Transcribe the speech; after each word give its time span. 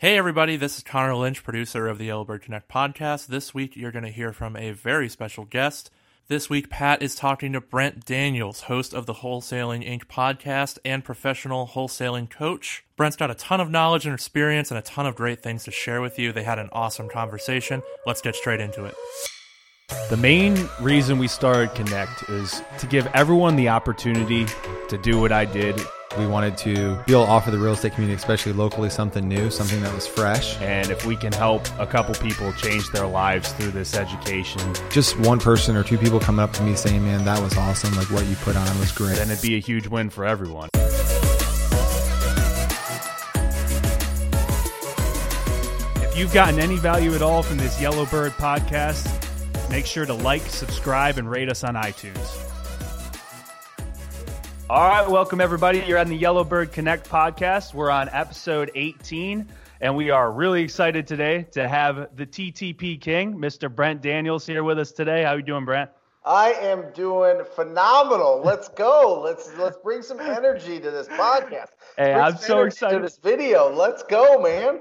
Hey, 0.00 0.16
everybody, 0.16 0.56
this 0.56 0.76
is 0.76 0.84
Connor 0.84 1.16
Lynch, 1.16 1.42
producer 1.42 1.88
of 1.88 1.98
the 1.98 2.04
Yellowbird 2.04 2.42
Connect 2.42 2.68
podcast. 2.68 3.26
This 3.26 3.52
week, 3.52 3.74
you're 3.74 3.90
going 3.90 4.04
to 4.04 4.12
hear 4.12 4.32
from 4.32 4.54
a 4.54 4.70
very 4.70 5.08
special 5.08 5.44
guest. 5.44 5.90
This 6.28 6.48
week, 6.48 6.70
Pat 6.70 7.02
is 7.02 7.16
talking 7.16 7.52
to 7.54 7.60
Brent 7.60 8.04
Daniels, 8.04 8.60
host 8.60 8.94
of 8.94 9.06
the 9.06 9.14
Wholesaling 9.14 9.84
Inc. 9.84 10.04
podcast 10.04 10.78
and 10.84 11.04
professional 11.04 11.66
wholesaling 11.66 12.30
coach. 12.30 12.84
Brent's 12.96 13.16
got 13.16 13.32
a 13.32 13.34
ton 13.34 13.60
of 13.60 13.72
knowledge 13.72 14.06
and 14.06 14.14
experience 14.14 14.70
and 14.70 14.78
a 14.78 14.82
ton 14.82 15.04
of 15.04 15.16
great 15.16 15.42
things 15.42 15.64
to 15.64 15.72
share 15.72 16.00
with 16.00 16.16
you. 16.16 16.30
They 16.30 16.44
had 16.44 16.60
an 16.60 16.68
awesome 16.70 17.08
conversation. 17.08 17.82
Let's 18.06 18.20
get 18.20 18.36
straight 18.36 18.60
into 18.60 18.84
it. 18.84 18.94
The 20.10 20.16
main 20.16 20.68
reason 20.80 21.18
we 21.18 21.26
started 21.26 21.74
Connect 21.74 22.30
is 22.30 22.62
to 22.78 22.86
give 22.86 23.08
everyone 23.14 23.56
the 23.56 23.70
opportunity 23.70 24.46
to 24.90 24.96
do 24.98 25.20
what 25.20 25.32
I 25.32 25.44
did 25.44 25.76
we 26.16 26.26
wanted 26.26 26.56
to 26.56 26.96
be 27.06 27.12
able 27.12 27.26
to 27.26 27.30
offer 27.30 27.50
the 27.50 27.58
real 27.58 27.74
estate 27.74 27.92
community, 27.92 28.16
especially 28.16 28.52
locally, 28.52 28.88
something 28.88 29.28
new, 29.28 29.50
something 29.50 29.82
that 29.82 29.94
was 29.94 30.06
fresh. 30.06 30.58
And 30.60 30.90
if 30.90 31.04
we 31.04 31.16
can 31.16 31.32
help 31.32 31.66
a 31.78 31.86
couple 31.86 32.14
people 32.14 32.52
change 32.54 32.88
their 32.90 33.06
lives 33.06 33.52
through 33.52 33.72
this 33.72 33.94
education, 33.94 34.60
just 34.90 35.18
one 35.20 35.38
person 35.38 35.76
or 35.76 35.84
two 35.84 35.98
people 35.98 36.18
coming 36.18 36.42
up 36.42 36.52
to 36.54 36.62
me 36.62 36.74
saying, 36.74 37.04
"Man, 37.04 37.24
that 37.24 37.40
was 37.42 37.56
awesome! 37.56 37.94
Like 37.94 38.10
what 38.10 38.24
you 38.26 38.36
put 38.36 38.56
on 38.56 38.78
was 38.78 38.90
great," 38.90 39.16
then 39.16 39.30
it'd 39.30 39.42
be 39.42 39.56
a 39.56 39.60
huge 39.60 39.86
win 39.86 40.08
for 40.08 40.24
everyone. 40.24 40.70
If 46.02 46.16
you've 46.16 46.32
gotten 46.32 46.58
any 46.58 46.76
value 46.76 47.14
at 47.14 47.22
all 47.22 47.42
from 47.42 47.58
this 47.58 47.80
Yellowbird 47.80 48.32
podcast, 48.32 49.06
make 49.70 49.84
sure 49.84 50.06
to 50.06 50.14
like, 50.14 50.42
subscribe, 50.42 51.18
and 51.18 51.30
rate 51.30 51.48
us 51.50 51.62
on 51.64 51.74
iTunes. 51.74 52.47
All 54.70 54.86
right, 54.86 55.08
welcome 55.08 55.40
everybody. 55.40 55.78
You're 55.86 55.96
on 55.96 56.08
the 56.08 56.16
Yellowbird 56.16 56.72
Connect 56.72 57.08
podcast. 57.08 57.72
We're 57.72 57.90
on 57.90 58.10
episode 58.10 58.70
18, 58.74 59.48
and 59.80 59.96
we 59.96 60.10
are 60.10 60.30
really 60.30 60.62
excited 60.62 61.06
today 61.06 61.46
to 61.52 61.66
have 61.66 62.14
the 62.16 62.26
TTP 62.26 63.00
King, 63.00 63.38
Mr. 63.38 63.74
Brent 63.74 64.02
Daniels, 64.02 64.44
here 64.46 64.62
with 64.62 64.78
us 64.78 64.92
today. 64.92 65.22
How 65.22 65.30
are 65.30 65.36
you 65.38 65.42
doing, 65.42 65.64
Brent? 65.64 65.88
I 66.22 66.52
am 66.52 66.92
doing 66.92 67.40
phenomenal. 67.56 68.42
Let's 68.44 68.68
go. 68.68 69.22
Let's 69.24 69.56
let's 69.56 69.78
bring 69.78 70.02
some 70.02 70.20
energy 70.20 70.78
to 70.78 70.90
this 70.90 71.08
podcast. 71.08 71.68
Hey, 71.96 72.12
I'm 72.12 72.36
so 72.36 72.64
excited 72.64 72.98
to 72.98 73.02
this 73.02 73.16
video. 73.16 73.74
Let's 73.74 74.02
go, 74.02 74.38
man. 74.38 74.80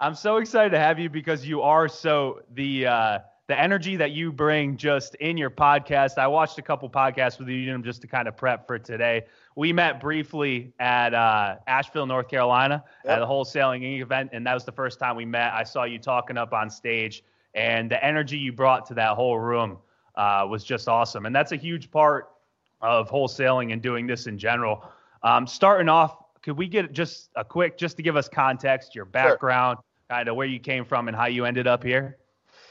I'm 0.00 0.14
so 0.14 0.38
excited 0.38 0.70
to 0.70 0.78
have 0.78 0.98
you 0.98 1.10
because 1.10 1.46
you 1.46 1.60
are 1.60 1.86
so 1.86 2.40
the 2.54 2.86
uh, 2.86 3.18
the 3.48 3.58
energy 3.58 3.96
that 3.96 4.10
you 4.12 4.30
bring 4.30 4.76
just 4.76 5.14
in 5.16 5.38
your 5.38 5.50
podcast. 5.50 6.18
I 6.18 6.26
watched 6.26 6.58
a 6.58 6.62
couple 6.62 6.88
podcasts 6.88 7.38
with 7.38 7.48
you 7.48 7.78
just 7.78 8.02
to 8.02 8.06
kind 8.06 8.28
of 8.28 8.36
prep 8.36 8.66
for 8.66 8.78
today. 8.78 9.24
We 9.56 9.72
met 9.72 10.00
briefly 10.00 10.74
at 10.78 11.14
uh, 11.14 11.56
Asheville, 11.66 12.06
North 12.06 12.28
Carolina, 12.28 12.84
yep. 13.04 13.16
at 13.16 13.22
a 13.22 13.26
wholesaling 13.26 14.00
event, 14.02 14.30
and 14.34 14.46
that 14.46 14.52
was 14.52 14.66
the 14.66 14.72
first 14.72 14.98
time 14.98 15.16
we 15.16 15.24
met. 15.24 15.54
I 15.54 15.64
saw 15.64 15.84
you 15.84 15.98
talking 15.98 16.36
up 16.36 16.52
on 16.52 16.68
stage, 16.68 17.24
and 17.54 17.90
the 17.90 18.04
energy 18.04 18.36
you 18.36 18.52
brought 18.52 18.84
to 18.86 18.94
that 18.94 19.14
whole 19.14 19.38
room 19.38 19.78
uh, 20.14 20.46
was 20.48 20.62
just 20.62 20.86
awesome. 20.86 21.24
And 21.24 21.34
that's 21.34 21.52
a 21.52 21.56
huge 21.56 21.90
part 21.90 22.28
of 22.82 23.10
wholesaling 23.10 23.72
and 23.72 23.80
doing 23.80 24.06
this 24.06 24.26
in 24.26 24.38
general. 24.38 24.84
Um, 25.22 25.46
starting 25.46 25.88
off, 25.88 26.18
could 26.42 26.58
we 26.58 26.68
get 26.68 26.92
just 26.92 27.30
a 27.34 27.44
quick, 27.44 27.78
just 27.78 27.96
to 27.96 28.02
give 28.02 28.14
us 28.14 28.28
context, 28.28 28.94
your 28.94 29.06
background, 29.06 29.78
sure. 29.78 30.16
kind 30.18 30.28
of 30.28 30.36
where 30.36 30.46
you 30.46 30.60
came 30.60 30.84
from, 30.84 31.08
and 31.08 31.16
how 31.16 31.26
you 31.26 31.46
ended 31.46 31.66
up 31.66 31.82
here? 31.82 32.18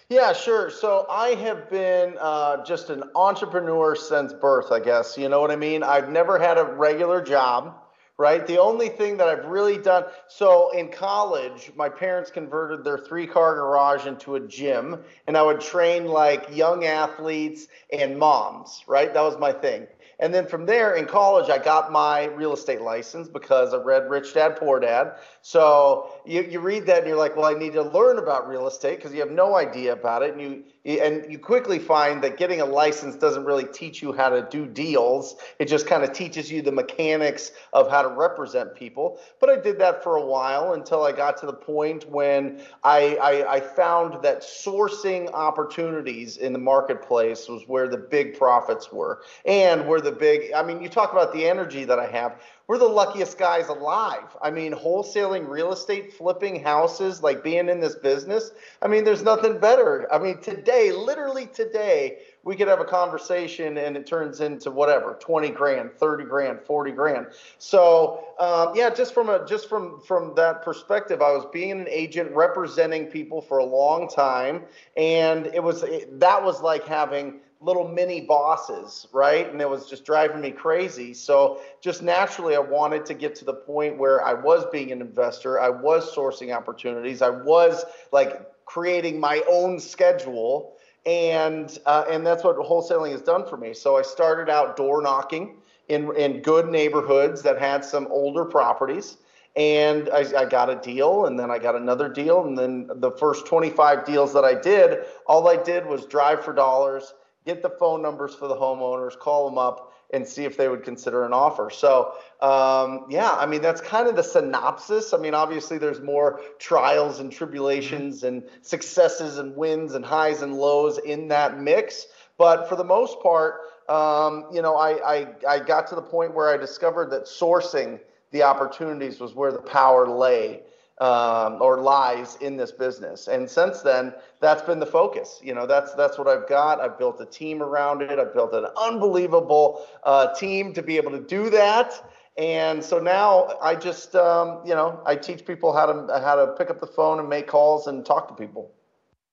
Yeah, 0.09 0.31
sure. 0.33 0.69
So 0.69 1.05
I 1.09 1.30
have 1.36 1.69
been 1.69 2.16
uh, 2.19 2.63
just 2.63 2.89
an 2.89 3.03
entrepreneur 3.16 3.94
since 3.95 4.31
birth, 4.33 4.72
I 4.72 4.80
guess. 4.80 5.17
You 5.17 5.27
know 5.27 5.41
what 5.41 5.52
I 5.52 5.58
mean? 5.58 5.83
I've 5.83 6.09
never 6.09 6.39
had 6.39 6.58
a 6.58 6.63
regular 6.63 7.22
job, 7.22 7.75
right? 8.17 8.47
The 8.47 8.58
only 8.58 8.88
thing 8.88 9.17
that 9.17 9.28
I've 9.28 9.45
really 9.45 9.78
done 9.78 10.05
so 10.30 10.72
in 10.72 10.91
college, 10.94 11.72
my 11.75 11.89
parents 11.89 12.31
converted 12.31 12.85
their 12.85 12.97
three 12.97 13.28
car 13.28 13.55
garage 13.55 14.05
into 14.05 14.35
a 14.35 14.39
gym, 14.39 15.03
and 15.28 15.35
I 15.35 15.41
would 15.44 15.59
train 15.59 16.05
like 16.05 16.55
young 16.55 16.85
athletes 16.85 17.67
and 17.91 18.17
moms, 18.17 18.85
right? 18.88 19.13
That 19.13 19.22
was 19.23 19.38
my 19.38 19.52
thing. 19.52 19.88
And 20.19 20.33
then 20.33 20.47
from 20.47 20.66
there 20.66 20.95
in 20.95 21.05
college, 21.05 21.50
I 21.50 21.59
got 21.59 21.91
my 21.91 22.25
real 22.25 22.53
estate 22.53 22.81
license 22.81 23.28
because 23.28 23.73
I 23.73 23.78
read 23.78 24.09
Rich 24.09 24.33
Dad 24.33 24.55
Poor 24.55 24.79
Dad. 24.79 25.13
So 25.44 26.11
you, 26.25 26.41
you 26.41 26.59
read 26.59 26.88
that 26.88 27.00
and 27.00 27.07
you're 27.07 27.17
like, 27.17 27.35
well, 27.35 27.45
I 27.45 27.53
need 27.53 27.73
to 27.73 27.83
learn 27.83 28.17
about 28.17 28.47
real 28.47 28.67
estate 28.67 28.97
because 28.97 29.13
you 29.13 29.19
have 29.19 29.29
no 29.29 29.56
idea 29.56 29.94
about 29.94 30.23
it. 30.23 30.33
And 30.33 30.41
you, 30.41 30.63
and 30.88 31.30
you 31.30 31.38
quickly 31.38 31.80
find 31.80 32.24
that 32.24 32.38
getting 32.38 32.62
a 32.62 32.66
license 32.66 33.16
doesn't 33.16 33.44
really 33.44 33.66
teach 33.66 34.02
you 34.02 34.14
how 34.14 34.30
to 34.30 34.48
do 34.50 34.66
deals. 34.66 35.36
It 35.59 35.66
just 35.66 35.86
kind 35.86 36.02
of 36.02 36.14
teaches 36.14 36.50
you 36.50 36.62
the 36.62 36.72
mechanics 36.72 37.52
of 37.74 37.90
how 37.90 38.02
to 38.02 38.08
represent 38.08 38.74
people. 38.74 39.20
But 39.42 39.50
I 39.50 39.58
did 39.58 39.78
that 39.80 40.02
for 40.02 40.16
a 40.16 40.25
while 40.25 40.74
until 40.74 41.03
I 41.03 41.12
got 41.12 41.36
to 41.38 41.46
the 41.46 41.53
point 41.53 42.09
when 42.09 42.62
I, 42.86 43.18
I, 43.18 43.56
I 43.56 43.59
found 43.59 44.24
that 44.24 44.42
sourcing 44.42 45.30
opportunities 45.34 46.38
in 46.38 46.53
the 46.53 46.59
marketplace 46.59 47.50
was 47.50 47.68
where 47.68 47.90
the 47.90 47.98
big 47.98 48.38
profits 48.38 48.90
were 48.90 49.24
and 49.44 49.86
where 49.88 50.00
the 50.00 50.14
big, 50.14 50.54
I 50.54 50.64
mean, 50.64 50.81
you 50.81 50.88
talk 50.88 51.12
about 51.12 51.34
the 51.34 51.46
energy 51.46 51.84
that 51.84 52.00
I 52.00 52.08
have 52.08 52.40
we're 52.68 52.78
the 52.78 52.86
luckiest 52.86 53.38
guys 53.38 53.69
alive. 53.69 54.36
I 54.42 54.52
mean, 54.52 54.74
wholesaling 54.74 55.48
real 55.48 55.72
estate, 55.72 56.12
flipping 56.12 56.62
houses, 56.62 57.24
like 57.24 57.42
being 57.42 57.69
in 57.69 57.80
this 57.80 57.96
business. 57.96 58.52
I 58.81 58.88
mean, 58.88 59.06
there's 59.06 59.24
nothing 59.24 59.58
better. 59.58 60.06
I 60.12 60.19
mean, 60.19 60.42
today, 60.42 60.76
literally 60.85 61.47
today, 61.47 62.19
we 62.47 62.55
could 62.55 62.69
have 62.69 62.79
a 62.79 62.85
conversation 62.85 63.77
and 63.77 63.97
it 63.97 64.07
turns 64.07 64.39
into 64.39 64.71
whatever 64.71 65.17
20 65.19 65.49
grand 65.49 65.91
30 65.97 66.23
grand 66.23 66.61
40 66.61 66.91
grand 66.91 67.27
so 67.57 68.23
um, 68.39 68.71
yeah 68.73 68.89
just 68.89 69.13
from 69.13 69.29
a 69.29 69.45
just 69.45 69.67
from 69.67 69.99
from 69.99 70.33
that 70.35 70.63
perspective 70.63 71.21
i 71.21 71.29
was 71.29 71.45
being 71.51 71.71
an 71.71 71.88
agent 71.89 72.31
representing 72.33 73.05
people 73.05 73.41
for 73.41 73.57
a 73.57 73.65
long 73.65 74.07
time 74.07 74.63
and 74.95 75.47
it 75.47 75.61
was 75.61 75.83
it, 75.83 76.19
that 76.21 76.41
was 76.41 76.61
like 76.61 76.85
having 76.85 77.41
little 77.59 77.88
mini 77.88 78.21
bosses, 78.21 79.07
right? 79.11 79.51
And 79.51 79.59
it 79.61 79.69
was 79.69 79.89
just 79.89 80.05
driving 80.05 80.41
me 80.41 80.51
crazy. 80.51 81.13
So 81.13 81.59
just 81.81 82.03
naturally, 82.03 82.55
I 82.55 82.59
wanted 82.59 83.05
to 83.07 83.13
get 83.15 83.33
to 83.35 83.45
the 83.45 83.53
point 83.53 83.97
where 83.97 84.23
I 84.23 84.33
was 84.33 84.65
being 84.71 84.91
an 84.91 85.01
investor, 85.01 85.59
I 85.59 85.69
was 85.69 86.13
sourcing 86.13 86.55
opportunities, 86.55 87.21
I 87.21 87.29
was 87.29 87.83
like 88.11 88.47
creating 88.67 89.19
my 89.19 89.41
own 89.50 89.79
schedule. 89.79 90.75
And 91.07 91.75
uh, 91.85 92.05
and 92.09 92.25
that's 92.25 92.44
what 92.44 92.57
wholesaling 92.57 93.11
has 93.11 93.22
done 93.22 93.47
for 93.47 93.57
me. 93.57 93.73
So 93.73 93.97
I 93.97 94.03
started 94.03 94.51
out 94.51 94.78
door 94.78 95.01
knocking 95.01 95.55
in 95.88 96.16
in 96.16 96.41
good 96.41 96.69
neighborhoods 96.69 97.41
that 97.41 97.57
had 97.59 97.83
some 97.83 98.07
older 98.11 98.45
properties 98.45 99.17
and 99.56 100.09
I, 100.09 100.41
I, 100.41 100.45
got 100.45 100.69
a 100.69 100.75
deal 100.75 101.25
and 101.25 101.39
then 101.39 101.50
I 101.50 101.57
got 101.57 101.75
another 101.75 102.09
deal 102.09 102.45
and 102.45 102.56
then 102.56 102.91
the 102.95 103.09
first 103.11 103.47
25 103.47 104.06
deals 104.06 104.31
that 104.33 104.44
I 104.44 104.53
did 104.53 105.06
all 105.25 105.47
I 105.47 105.56
did 105.56 105.85
was 105.85 106.06
drive 106.06 106.44
for 106.44 106.53
dollars 106.53 107.13
get 107.47 107.63
the 107.63 107.69
phone 107.69 108.01
numbers 108.01 108.35
for 108.35 108.47
the 108.47 108.56
homeowners, 108.56 109.17
call 109.17 109.50
them 109.50 109.57
up, 109.57 109.87
and 110.12 110.28
see 110.28 110.45
if 110.45 110.56
they 110.56 110.69
would 110.69 110.84
consider 110.84 111.25
an 111.25 111.34
offer. 111.34 111.69
So, 111.69 112.13
um, 112.41 113.06
yeah, 113.09 113.31
I 113.31 113.45
mean, 113.45 113.62
that's 113.62 113.81
kind 113.81 114.07
of 114.07 114.16
the 114.16 114.23
synopsis. 114.23 115.13
I 115.13 115.18
mean, 115.18 115.34
obviously, 115.34 115.78
there's 115.78 116.01
more 116.01 116.41
trials 116.59 117.19
and 117.19 117.31
tribulations 117.31 118.23
and 118.23 118.44
successes 118.62 119.38
and 119.38 119.56
wins 119.56 119.95
and 119.95 120.06
highs 120.06 120.41
and 120.41 120.56
lows 120.56 120.97
in 120.97 121.28
that 121.29 121.59
mix. 121.59 122.07
But 122.38 122.69
for 122.69 122.75
the 122.75 122.84
most 122.84 123.22
part, 123.22 123.62
um, 123.90 124.45
you 124.51 124.62
know, 124.62 124.75
I, 124.78 125.16
I, 125.16 125.28
I 125.47 125.59
got 125.59 125.88
to 125.88 125.95
the 125.95 126.01
point 126.01 126.34
where 126.34 126.50
I 126.50 126.57
discovered 126.57 127.09
that 127.12 127.25
sourcing 127.25 128.00
the 128.31 128.44
opportunities 128.44 129.19
was 129.19 129.34
where 129.34 129.51
the 129.51 129.59
power 129.59 130.07
lay 130.07 130.62
um, 131.00 131.62
or 131.62 131.80
lies 131.80 132.38
in 132.38 132.58
this 132.58 132.72
business. 132.72 133.28
And 133.28 133.50
since 133.50 133.81
then, 133.81 134.13
that's 134.40 134.62
been 134.63 134.80
the 134.80 134.85
focus. 134.85 135.40
You 135.44 135.53
know, 135.53 135.68
that's 135.68 135.94
that's 135.94 136.18
what 136.18 136.28
I've 136.28 136.47
got. 136.50 136.80
I've 136.80 136.97
built 136.97 137.22
a 137.22 137.25
team 137.25 137.62
around 137.62 138.02
it. 138.02 138.18
I've 138.18 138.34
built 138.34 138.53
an 138.53 138.66
unbelievable 138.81 139.86
uh, 140.03 140.34
team 140.34 140.74
to 140.74 140.81
be 140.81 140.97
able 140.97 141.12
to 141.12 141.22
do 141.22 141.50
that. 141.52 141.94
And 142.38 142.84
so 142.84 143.00
now 143.00 143.57
I 143.62 143.74
just, 143.75 144.16
um, 144.16 144.62
you 144.63 144.75
know, 144.75 145.02
I 145.06 145.16
teach 145.16 145.46
people 145.46 145.74
how 145.74 145.86
to 145.88 146.19
how 146.19 146.36
to 146.36 146.53
pick 146.53 146.69
up 146.69 146.80
the 146.80 146.88
phone 146.88 147.19
and 147.19 147.30
make 147.30 147.47
calls 147.47 147.88
and 147.88 148.06
talk 148.06 148.27
to 148.30 148.33
people. 148.33 148.71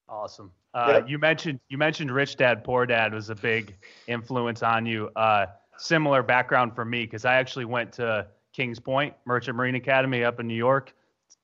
Awesome. 0.08 0.52
Uh, 0.74 1.00
yeah. 1.00 1.06
You 1.06 1.18
mentioned 1.18 1.60
you 1.68 1.78
mentioned 1.78 2.10
Rich 2.10 2.36
Dad 2.36 2.64
Poor 2.64 2.84
Dad 2.84 3.14
was 3.14 3.30
a 3.30 3.34
big 3.34 3.76
influence 4.06 4.62
on 4.62 4.84
you. 4.84 5.10
Uh, 5.16 5.46
similar 5.78 6.22
background 6.22 6.74
for 6.74 6.84
me 6.84 7.04
because 7.04 7.24
I 7.24 7.34
actually 7.34 7.64
went 7.64 7.92
to 7.94 8.26
Kings 8.52 8.78
Point 8.78 9.14
Merchant 9.24 9.56
Marine 9.56 9.74
Academy 9.74 10.24
up 10.24 10.40
in 10.40 10.46
New 10.46 10.54
York 10.54 10.94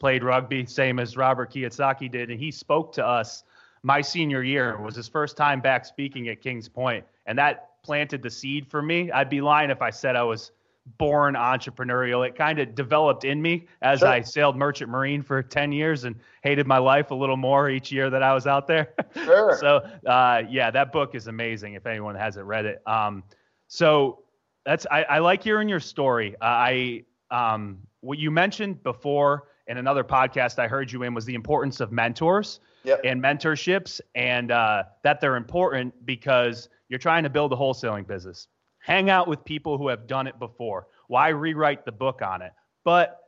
played 0.00 0.24
rugby, 0.24 0.66
same 0.66 0.98
as 0.98 1.16
Robert 1.16 1.52
Kiyosaki 1.52 2.10
did, 2.10 2.30
and 2.30 2.40
he 2.40 2.50
spoke 2.50 2.92
to 2.94 3.06
us 3.06 3.44
my 3.82 4.00
senior 4.00 4.42
year. 4.42 4.70
It 4.70 4.80
was 4.80 4.96
his 4.96 5.06
first 5.06 5.36
time 5.36 5.60
back 5.60 5.84
speaking 5.84 6.28
at 6.28 6.40
Kings 6.40 6.68
Point, 6.68 7.04
and 7.26 7.38
that 7.38 7.82
planted 7.82 8.22
the 8.22 8.30
seed 8.30 8.66
for 8.66 8.82
me. 8.82 9.12
I'd 9.12 9.30
be 9.30 9.40
lying 9.40 9.70
if 9.70 9.80
I 9.82 9.90
said 9.90 10.16
I 10.16 10.22
was 10.22 10.50
born 10.98 11.34
entrepreneurial. 11.34 12.26
It 12.26 12.34
kind 12.34 12.58
of 12.58 12.74
developed 12.74 13.24
in 13.24 13.40
me 13.40 13.66
as 13.82 14.00
sure. 14.00 14.08
I 14.08 14.22
sailed 14.22 14.56
merchant 14.56 14.90
marine 14.90 15.22
for 15.22 15.42
10 15.42 15.72
years 15.72 16.04
and 16.04 16.16
hated 16.42 16.66
my 16.66 16.78
life 16.78 17.10
a 17.10 17.14
little 17.14 17.36
more 17.36 17.68
each 17.68 17.92
year 17.92 18.10
that 18.10 18.22
I 18.22 18.34
was 18.34 18.46
out 18.46 18.66
there. 18.66 18.94
Sure. 19.24 19.56
so, 19.58 19.76
uh, 20.06 20.42
yeah, 20.48 20.70
that 20.70 20.92
book 20.92 21.14
is 21.14 21.26
amazing 21.26 21.74
if 21.74 21.84
anyone 21.84 22.14
hasn't 22.14 22.46
read 22.46 22.64
it. 22.64 22.80
Um, 22.86 23.24
so 23.66 24.20
that's 24.64 24.86
I, 24.90 25.02
I, 25.02 25.18
like 25.18 25.42
hearing 25.42 25.68
your 25.68 25.80
story. 25.80 26.36
Uh, 26.40 26.44
I 26.44 27.04
um, 27.30 27.78
what 28.00 28.18
you 28.18 28.30
mentioned 28.30 28.82
before 28.82 29.48
in 29.70 29.78
another 29.78 30.02
podcast 30.02 30.58
I 30.58 30.66
heard 30.66 30.90
you 30.90 31.04
in 31.04 31.14
was 31.14 31.24
the 31.24 31.34
importance 31.34 31.80
of 31.80 31.92
mentors 31.92 32.60
Yep. 32.82 33.02
and 33.04 33.22
mentorships, 33.22 34.00
and 34.14 34.50
uh, 34.50 34.84
that 35.04 35.20
they're 35.20 35.36
important 35.36 35.92
because 36.06 36.70
you're 36.88 36.98
trying 36.98 37.24
to 37.24 37.28
build 37.30 37.52
a 37.52 37.56
wholesaling 37.56 38.06
business. 38.06 38.48
Hang 38.78 39.10
out 39.10 39.28
with 39.28 39.44
people 39.44 39.76
who 39.76 39.88
have 39.88 40.06
done 40.06 40.26
it 40.26 40.38
before. 40.38 40.86
Why 41.06 41.28
rewrite 41.28 41.84
the 41.84 41.92
book 41.92 42.22
on 42.22 42.40
it? 42.40 42.52
But 42.82 43.18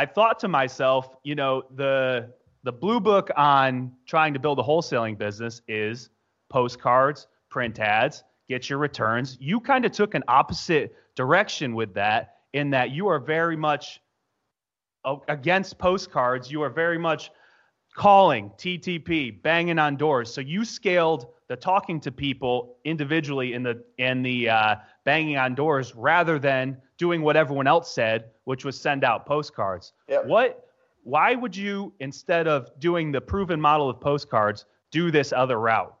I 0.00 0.06
thought 0.06 0.40
to 0.40 0.48
myself, 0.48 1.14
you 1.22 1.36
know, 1.36 1.62
the 1.76 2.32
the 2.64 2.72
blue 2.72 2.98
book 2.98 3.30
on 3.36 3.92
trying 4.06 4.32
to 4.34 4.40
build 4.40 4.58
a 4.58 4.62
wholesaling 4.62 5.16
business 5.16 5.62
is 5.68 6.10
postcards, 6.50 7.28
print 7.48 7.78
ads, 7.78 8.24
get 8.48 8.68
your 8.68 8.80
returns. 8.80 9.36
You 9.40 9.60
kind 9.60 9.84
of 9.84 9.92
took 9.92 10.14
an 10.14 10.24
opposite 10.26 10.94
direction 11.14 11.74
with 11.74 11.94
that 11.94 12.34
in 12.52 12.70
that 12.70 12.90
you 12.90 13.06
are 13.06 13.20
very 13.20 13.56
much 13.56 14.00
against 15.28 15.78
postcards. 15.78 16.50
You 16.50 16.62
are 16.62 16.70
very 16.70 16.98
much 16.98 17.30
calling 17.94 18.50
TTP, 18.56 19.42
banging 19.42 19.78
on 19.78 19.96
doors. 19.96 20.32
So 20.32 20.40
you 20.40 20.64
scaled 20.64 21.26
the 21.48 21.56
talking 21.56 22.00
to 22.00 22.10
people 22.10 22.76
individually 22.84 23.52
in 23.52 23.62
the 23.62 23.82
in 23.98 24.22
the 24.22 24.48
uh, 24.48 24.76
banging 25.04 25.36
on 25.36 25.54
doors 25.54 25.94
rather 25.94 26.38
than 26.38 26.78
doing 26.98 27.22
what 27.22 27.36
everyone 27.36 27.66
else 27.66 27.92
said, 27.94 28.30
which 28.44 28.64
was 28.64 28.80
send 28.80 29.04
out 29.04 29.26
postcards. 29.26 29.92
Yep. 30.08 30.26
What? 30.26 30.66
Why 31.04 31.34
would 31.34 31.56
you 31.56 31.92
instead 31.98 32.46
of 32.46 32.70
doing 32.78 33.10
the 33.12 33.20
proven 33.20 33.60
model 33.60 33.90
of 33.90 34.00
postcards 34.00 34.66
do 34.92 35.10
this 35.10 35.32
other 35.32 35.58
route? 35.58 35.94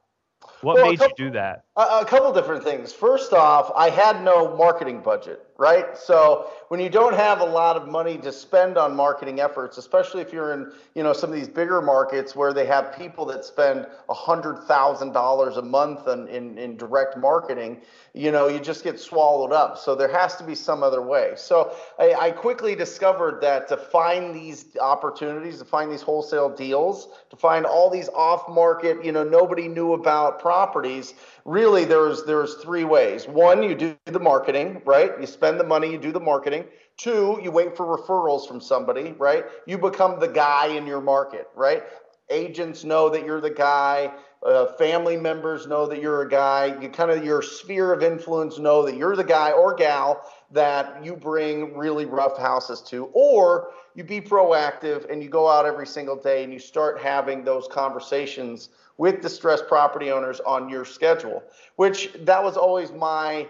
What 0.60 0.76
Well, 0.76 0.86
made 0.86 0.98
couple- 1.00 1.14
you 1.18 1.26
do 1.26 1.30
that? 1.32 1.64
A, 1.76 2.00
a 2.00 2.04
couple 2.04 2.32
different 2.32 2.64
things. 2.64 2.92
First 2.92 3.32
off, 3.32 3.70
I 3.76 3.90
had 3.90 4.24
no 4.24 4.56
marketing 4.56 5.00
budget, 5.00 5.46
right? 5.62 5.96
So 5.96 6.50
when 6.70 6.80
you 6.80 6.88
don't 6.90 7.14
have 7.14 7.40
a 7.40 7.44
lot 7.44 7.76
of 7.76 7.86
money 7.86 8.18
to 8.18 8.32
spend 8.32 8.76
on 8.76 8.96
marketing 8.96 9.38
efforts, 9.38 9.78
especially 9.78 10.20
if 10.20 10.32
you're 10.32 10.52
in, 10.54 10.72
you 10.96 11.04
know, 11.04 11.12
some 11.12 11.30
of 11.30 11.36
these 11.36 11.48
bigger 11.48 11.80
markets 11.80 12.34
where 12.34 12.52
they 12.52 12.66
have 12.66 12.98
people 12.98 13.24
that 13.26 13.44
spend 13.44 13.86
a 14.08 14.14
hundred 14.14 14.58
thousand 14.64 15.12
dollars 15.12 15.58
a 15.58 15.62
month 15.62 16.08
in, 16.08 16.26
in, 16.26 16.58
in 16.58 16.76
direct 16.76 17.16
marketing, 17.16 17.80
you 18.12 18.32
know, 18.32 18.48
you 18.48 18.58
just 18.58 18.82
get 18.82 18.98
swallowed 18.98 19.52
up. 19.52 19.78
So 19.78 19.94
there 19.94 20.10
has 20.10 20.34
to 20.36 20.44
be 20.44 20.56
some 20.56 20.82
other 20.82 21.00
way. 21.00 21.34
So 21.36 21.76
I, 21.96 22.12
I 22.14 22.30
quickly 22.32 22.74
discovered 22.74 23.40
that 23.42 23.68
to 23.68 23.76
find 23.76 24.34
these 24.34 24.76
opportunities, 24.80 25.60
to 25.60 25.64
find 25.64 25.92
these 25.92 26.02
wholesale 26.02 26.50
deals, 26.50 27.08
to 27.30 27.36
find 27.36 27.64
all 27.64 27.88
these 27.88 28.08
off-market, 28.08 29.04
you 29.04 29.12
know, 29.12 29.22
nobody 29.22 29.68
knew 29.68 29.92
about 29.92 30.40
properties. 30.40 31.14
Really, 31.44 31.84
there's 31.84 32.24
there's 32.24 32.54
three 32.56 32.84
ways. 32.84 33.28
One, 33.28 33.62
you 33.62 33.74
do 33.74 33.96
the 34.06 34.18
marketing, 34.18 34.82
right? 34.84 35.12
You 35.20 35.26
spend 35.26 35.51
the 35.58 35.64
money, 35.64 35.90
you 35.90 35.98
do 35.98 36.12
the 36.12 36.20
marketing. 36.20 36.64
Two, 36.96 37.40
you 37.42 37.50
wait 37.50 37.76
for 37.76 37.96
referrals 37.96 38.46
from 38.46 38.60
somebody, 38.60 39.12
right? 39.18 39.44
You 39.66 39.78
become 39.78 40.20
the 40.20 40.28
guy 40.28 40.66
in 40.66 40.86
your 40.86 41.00
market, 41.00 41.48
right? 41.54 41.82
Agents 42.30 42.84
know 42.84 43.08
that 43.08 43.24
you're 43.24 43.40
the 43.40 43.50
guy. 43.50 44.12
Uh, 44.44 44.66
family 44.74 45.16
members 45.16 45.66
know 45.66 45.86
that 45.86 46.00
you're 46.00 46.22
a 46.22 46.28
guy. 46.28 46.76
You 46.80 46.88
kind 46.88 47.10
of 47.10 47.24
your 47.24 47.42
sphere 47.42 47.92
of 47.92 48.02
influence 48.02 48.58
know 48.58 48.84
that 48.84 48.96
you're 48.96 49.16
the 49.16 49.24
guy 49.24 49.52
or 49.52 49.74
gal 49.74 50.24
that 50.50 51.04
you 51.04 51.16
bring 51.16 51.76
really 51.76 52.04
rough 52.04 52.38
houses 52.38 52.80
to, 52.82 53.06
or 53.12 53.70
you 53.94 54.04
be 54.04 54.20
proactive 54.20 55.10
and 55.10 55.22
you 55.22 55.28
go 55.28 55.48
out 55.48 55.64
every 55.64 55.86
single 55.86 56.16
day 56.16 56.44
and 56.44 56.52
you 56.52 56.58
start 56.58 57.00
having 57.00 57.44
those 57.44 57.68
conversations 57.70 58.70
with 58.98 59.20
distressed 59.20 59.66
property 59.68 60.10
owners 60.10 60.40
on 60.40 60.68
your 60.68 60.84
schedule. 60.84 61.42
Which 61.76 62.12
that 62.20 62.42
was 62.42 62.56
always 62.56 62.92
my 62.92 63.48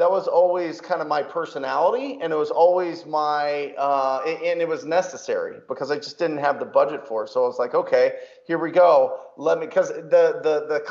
that 0.00 0.10
was 0.10 0.26
always 0.26 0.80
kind 0.80 1.02
of 1.02 1.06
my 1.06 1.22
personality 1.22 2.18
and 2.22 2.32
it 2.32 2.36
was 2.36 2.50
always 2.50 3.04
my 3.04 3.74
uh, 3.76 4.22
and 4.24 4.62
it 4.62 4.66
was 4.66 4.86
necessary 4.86 5.58
because 5.68 5.90
i 5.90 5.96
just 5.96 6.18
didn't 6.18 6.38
have 6.38 6.58
the 6.58 6.64
budget 6.64 7.06
for 7.06 7.24
it. 7.24 7.28
So 7.28 7.44
i 7.44 7.46
was 7.46 7.58
like 7.58 7.74
okay 7.74 8.14
here 8.46 8.56
we 8.56 8.70
go. 8.70 9.18
Let 9.36 9.58
me 9.58 9.66
because 9.66 9.88
the 9.88 10.40
the 10.42 10.64
the 10.70 10.82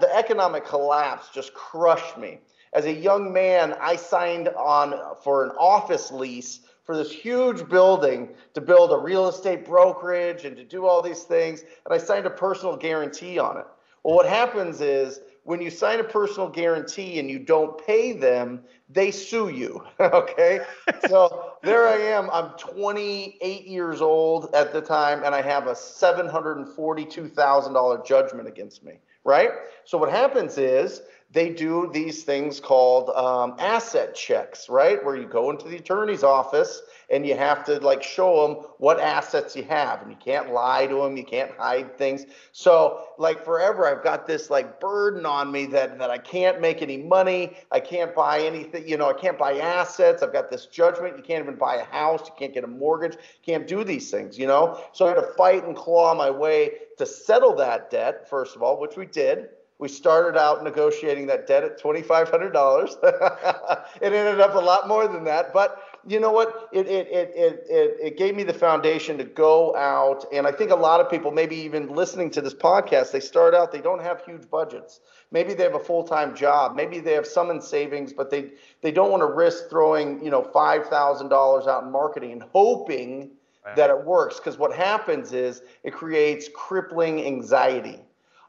the 0.00 0.16
economic 0.16 0.64
collapse 0.64 1.30
just 1.34 1.52
crushed 1.54 2.16
me. 2.16 2.38
As 2.72 2.84
a 2.84 2.92
young 2.92 3.32
man 3.32 3.74
i 3.80 3.96
signed 3.96 4.48
on 4.50 4.94
for 5.24 5.44
an 5.44 5.50
office 5.58 6.12
lease 6.12 6.60
for 6.84 6.96
this 6.96 7.10
huge 7.10 7.68
building 7.68 8.28
to 8.54 8.60
build 8.60 8.92
a 8.92 8.96
real 8.96 9.26
estate 9.26 9.64
brokerage 9.64 10.44
and 10.44 10.56
to 10.56 10.62
do 10.62 10.86
all 10.86 11.02
these 11.02 11.24
things 11.24 11.62
and 11.62 11.92
i 11.92 11.98
signed 11.98 12.26
a 12.26 12.30
personal 12.30 12.76
guarantee 12.76 13.40
on 13.40 13.56
it. 13.58 13.66
Well 14.04 14.14
what 14.14 14.26
happens 14.26 14.80
is 14.80 15.18
when 15.44 15.60
you 15.60 15.70
sign 15.70 16.00
a 16.00 16.04
personal 16.04 16.48
guarantee 16.48 17.18
and 17.18 17.28
you 17.28 17.38
don't 17.38 17.84
pay 17.84 18.12
them, 18.12 18.62
they 18.88 19.10
sue 19.10 19.48
you. 19.48 19.84
okay. 20.00 20.60
so 21.08 21.54
there 21.62 21.86
I 21.88 21.96
am. 21.96 22.30
I'm 22.30 22.52
28 22.58 23.66
years 23.66 24.00
old 24.00 24.54
at 24.54 24.72
the 24.72 24.80
time, 24.80 25.24
and 25.24 25.34
I 25.34 25.42
have 25.42 25.66
a 25.66 25.72
$742,000 25.72 28.06
judgment 28.06 28.48
against 28.48 28.84
me. 28.84 28.94
Right. 29.24 29.50
So 29.84 29.98
what 29.98 30.10
happens 30.10 30.58
is 30.58 31.02
they 31.32 31.48
do 31.48 31.88
these 31.92 32.24
things 32.24 32.60
called 32.60 33.08
um, 33.10 33.56
asset 33.58 34.14
checks, 34.14 34.68
right? 34.68 35.02
Where 35.02 35.16
you 35.16 35.26
go 35.26 35.50
into 35.50 35.66
the 35.66 35.76
attorney's 35.76 36.22
office 36.22 36.82
and 37.08 37.26
you 37.26 37.34
have 37.36 37.64
to 37.64 37.78
like 37.80 38.02
show 38.02 38.46
them 38.46 38.66
what 38.78 39.00
assets 39.00 39.56
you 39.56 39.64
have, 39.64 40.02
and 40.02 40.10
you 40.10 40.16
can't 40.22 40.52
lie 40.52 40.86
to 40.86 40.96
them, 40.96 41.16
you 41.16 41.24
can't 41.24 41.50
hide 41.52 41.96
things. 41.96 42.26
So 42.52 43.06
like 43.18 43.44
forever, 43.44 43.86
I've 43.86 44.04
got 44.04 44.26
this 44.26 44.50
like 44.50 44.78
burden 44.78 45.24
on 45.24 45.50
me 45.50 45.66
that 45.66 45.98
that 45.98 46.10
I 46.10 46.18
can't 46.18 46.60
make 46.60 46.82
any 46.82 46.98
money, 46.98 47.56
I 47.70 47.80
can't 47.80 48.14
buy 48.14 48.40
anything, 48.40 48.86
you 48.86 48.98
know, 48.98 49.08
I 49.08 49.14
can't 49.14 49.38
buy 49.38 49.58
assets. 49.58 50.22
I've 50.22 50.32
got 50.32 50.50
this 50.50 50.66
judgment. 50.66 51.16
You 51.16 51.22
can't 51.22 51.42
even 51.42 51.56
buy 51.56 51.76
a 51.76 51.84
house, 51.84 52.22
you 52.26 52.34
can't 52.38 52.52
get 52.52 52.64
a 52.64 52.68
mortgage, 52.68 53.16
can't 53.44 53.66
do 53.66 53.84
these 53.84 54.10
things, 54.10 54.38
you 54.38 54.46
know. 54.46 54.82
So 54.92 55.06
I 55.06 55.08
had 55.08 55.14
to 55.14 55.32
fight 55.36 55.64
and 55.64 55.74
claw 55.74 56.14
my 56.14 56.30
way 56.30 56.72
to 56.98 57.06
settle 57.06 57.54
that 57.56 57.90
debt 57.90 58.28
first 58.28 58.54
of 58.54 58.62
all, 58.62 58.78
which 58.78 58.96
we 58.96 59.06
did. 59.06 59.48
We 59.78 59.88
started 59.88 60.38
out 60.38 60.62
negotiating 60.62 61.26
that 61.26 61.46
debt 61.46 61.64
at 61.64 61.80
$2,500. 61.80 63.84
it 64.00 64.12
ended 64.12 64.40
up 64.40 64.54
a 64.54 64.58
lot 64.58 64.86
more 64.86 65.08
than 65.08 65.24
that. 65.24 65.52
But 65.52 65.82
you 66.06 66.20
know 66.20 66.32
what? 66.32 66.68
It, 66.72 66.86
it, 66.86 67.08
it, 67.08 67.32
it, 67.34 67.66
it, 67.68 67.96
it 68.00 68.16
gave 68.16 68.34
me 68.34 68.42
the 68.42 68.52
foundation 68.52 69.18
to 69.18 69.24
go 69.24 69.74
out. 69.76 70.24
And 70.32 70.46
I 70.46 70.52
think 70.52 70.70
a 70.70 70.76
lot 70.76 71.00
of 71.00 71.10
people, 71.10 71.30
maybe 71.30 71.56
even 71.56 71.94
listening 71.94 72.30
to 72.30 72.40
this 72.40 72.54
podcast, 72.54 73.10
they 73.10 73.20
start 73.20 73.54
out, 73.54 73.72
they 73.72 73.80
don't 73.80 74.02
have 74.02 74.24
huge 74.24 74.48
budgets. 74.50 75.00
Maybe 75.30 75.54
they 75.54 75.64
have 75.64 75.74
a 75.74 75.80
full 75.80 76.04
time 76.04 76.34
job. 76.34 76.76
Maybe 76.76 77.00
they 77.00 77.14
have 77.14 77.26
some 77.26 77.50
in 77.50 77.60
savings, 77.60 78.12
but 78.12 78.30
they, 78.30 78.50
they 78.82 78.92
don't 78.92 79.10
want 79.10 79.22
to 79.22 79.26
risk 79.26 79.70
throwing, 79.70 80.22
you 80.24 80.30
know, 80.30 80.42
$5,000 80.42 81.68
out 81.68 81.84
in 81.84 81.90
marketing 81.90 82.32
and 82.32 82.42
hoping 82.52 83.30
that 83.76 83.90
it 83.90 84.04
works. 84.04 84.38
Because 84.38 84.58
what 84.58 84.74
happens 84.74 85.32
is 85.32 85.62
it 85.84 85.92
creates 85.92 86.48
crippling 86.54 87.24
anxiety. 87.24 88.00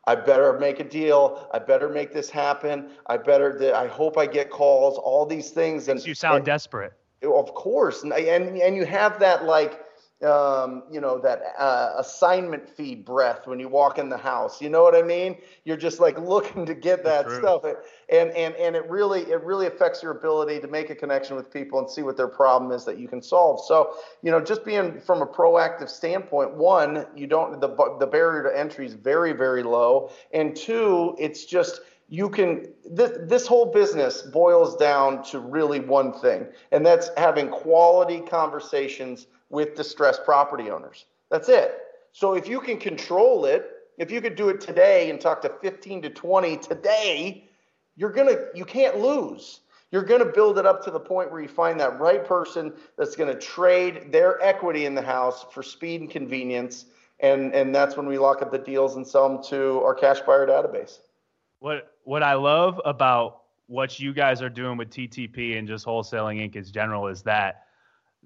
I 0.05 0.15
better 0.15 0.57
make 0.59 0.79
a 0.79 0.83
deal. 0.83 1.47
I 1.53 1.59
better 1.59 1.87
make 1.89 2.13
this 2.13 2.29
happen. 2.29 2.89
I 3.07 3.17
better. 3.17 3.73
I 3.75 3.87
hope 3.87 4.17
I 4.17 4.25
get 4.25 4.49
calls. 4.49 4.97
All 4.97 5.25
these 5.25 5.51
things, 5.51 5.87
and 5.87 6.05
You 6.05 6.13
sound 6.13 6.37
and, 6.37 6.45
desperate. 6.45 6.93
of 7.23 7.53
course, 7.53 8.03
and 8.03 8.11
and, 8.13 8.57
and 8.57 8.75
you 8.75 8.85
have 8.85 9.19
that 9.19 9.45
like. 9.45 9.82
Um, 10.23 10.83
you 10.91 11.01
know 11.01 11.19
that 11.19 11.41
uh, 11.57 11.95
assignment 11.97 12.69
fee 12.69 12.95
breath 12.95 13.45
when 13.45 13.59
you 13.59 13.67
walk 13.67 13.97
in 13.97 14.09
the 14.09 14.17
house. 14.17 14.61
You 14.61 14.69
know 14.69 14.81
what 14.81 14.95
I 14.95 15.01
mean? 15.01 15.37
You're 15.65 15.77
just 15.77 15.99
like 15.99 16.17
looking 16.17 16.65
to 16.65 16.73
get 16.73 17.03
that 17.03 17.25
True. 17.25 17.39
stuff, 17.39 17.65
and 18.09 18.31
and 18.31 18.55
and 18.55 18.75
it 18.75 18.89
really 18.89 19.21
it 19.21 19.43
really 19.43 19.67
affects 19.67 20.01
your 20.01 20.13
ability 20.13 20.59
to 20.61 20.67
make 20.67 20.89
a 20.89 20.95
connection 20.95 21.35
with 21.35 21.51
people 21.51 21.79
and 21.79 21.89
see 21.89 22.03
what 22.03 22.15
their 22.15 22.27
problem 22.27 22.71
is 22.71 22.85
that 22.85 22.97
you 22.97 23.07
can 23.07 23.21
solve. 23.21 23.65
So 23.65 23.95
you 24.21 24.31
know, 24.31 24.39
just 24.39 24.63
being 24.63 24.99
from 25.01 25.21
a 25.21 25.27
proactive 25.27 25.89
standpoint, 25.89 26.53
one, 26.53 27.05
you 27.15 27.27
don't 27.27 27.59
the 27.59 27.95
the 27.99 28.07
barrier 28.07 28.43
to 28.43 28.57
entry 28.57 28.85
is 28.85 28.93
very 28.93 29.33
very 29.33 29.63
low, 29.63 30.09
and 30.31 30.55
two, 30.55 31.15
it's 31.19 31.45
just 31.45 31.81
you 32.09 32.29
can 32.29 32.67
this 32.85 33.11
this 33.21 33.47
whole 33.47 33.65
business 33.65 34.21
boils 34.21 34.75
down 34.75 35.23
to 35.23 35.39
really 35.39 35.79
one 35.79 36.13
thing 36.13 36.45
and 36.71 36.85
that's 36.85 37.09
having 37.17 37.49
quality 37.49 38.19
conversations 38.19 39.27
with 39.53 39.75
distressed 39.75 40.25
property 40.25 40.71
owners. 40.71 41.05
That's 41.29 41.47
it. 41.47 41.77
So 42.11 42.33
if 42.33 42.47
you 42.47 42.59
can 42.59 42.77
control 42.77 43.45
it 43.45 43.69
if 43.99 44.09
you 44.09 44.21
could 44.21 44.35
do 44.35 44.49
it 44.49 44.59
today 44.59 45.11
and 45.11 45.21
talk 45.21 45.43
to 45.43 45.49
15 45.49 46.01
to 46.01 46.09
20 46.09 46.57
today 46.57 47.47
you're 47.95 48.11
going 48.11 48.27
to 48.27 48.47
you 48.55 48.65
can't 48.65 48.97
lose. 48.97 49.59
You're 49.91 50.03
going 50.03 50.25
to 50.25 50.31
build 50.33 50.57
it 50.57 50.65
up 50.65 50.83
to 50.85 50.91
the 50.91 50.99
point 50.99 51.31
where 51.31 51.39
you 51.39 51.47
find 51.47 51.79
that 51.79 51.99
right 51.99 52.25
person 52.25 52.73
that's 52.97 53.15
going 53.15 53.31
to 53.31 53.39
trade 53.39 54.11
their 54.11 54.43
equity 54.43 54.87
in 54.87 54.95
the 54.95 55.03
house 55.03 55.45
for 55.53 55.61
speed 55.61 56.01
and 56.01 56.09
convenience 56.09 56.85
and 57.19 57.53
and 57.53 57.73
that's 57.73 57.95
when 57.95 58.07
we 58.07 58.17
lock 58.17 58.41
up 58.41 58.51
the 58.51 58.57
deals 58.57 58.95
and 58.95 59.05
sell 59.05 59.29
them 59.29 59.43
to 59.43 59.79
our 59.83 59.93
cash 59.93 60.21
buyer 60.21 60.47
database. 60.47 60.97
What 61.59 61.93
what 62.05 62.23
I 62.23 62.33
love 62.33 62.81
about 62.85 63.43
what 63.67 63.99
you 63.99 64.13
guys 64.13 64.41
are 64.41 64.49
doing 64.49 64.77
with 64.77 64.89
TTP 64.89 65.57
and 65.59 65.67
just 65.67 65.85
wholesaling 65.85 66.41
Inc. 66.41 66.55
in 66.55 66.65
general 66.65 67.07
is 67.07 67.21
that 67.21 67.67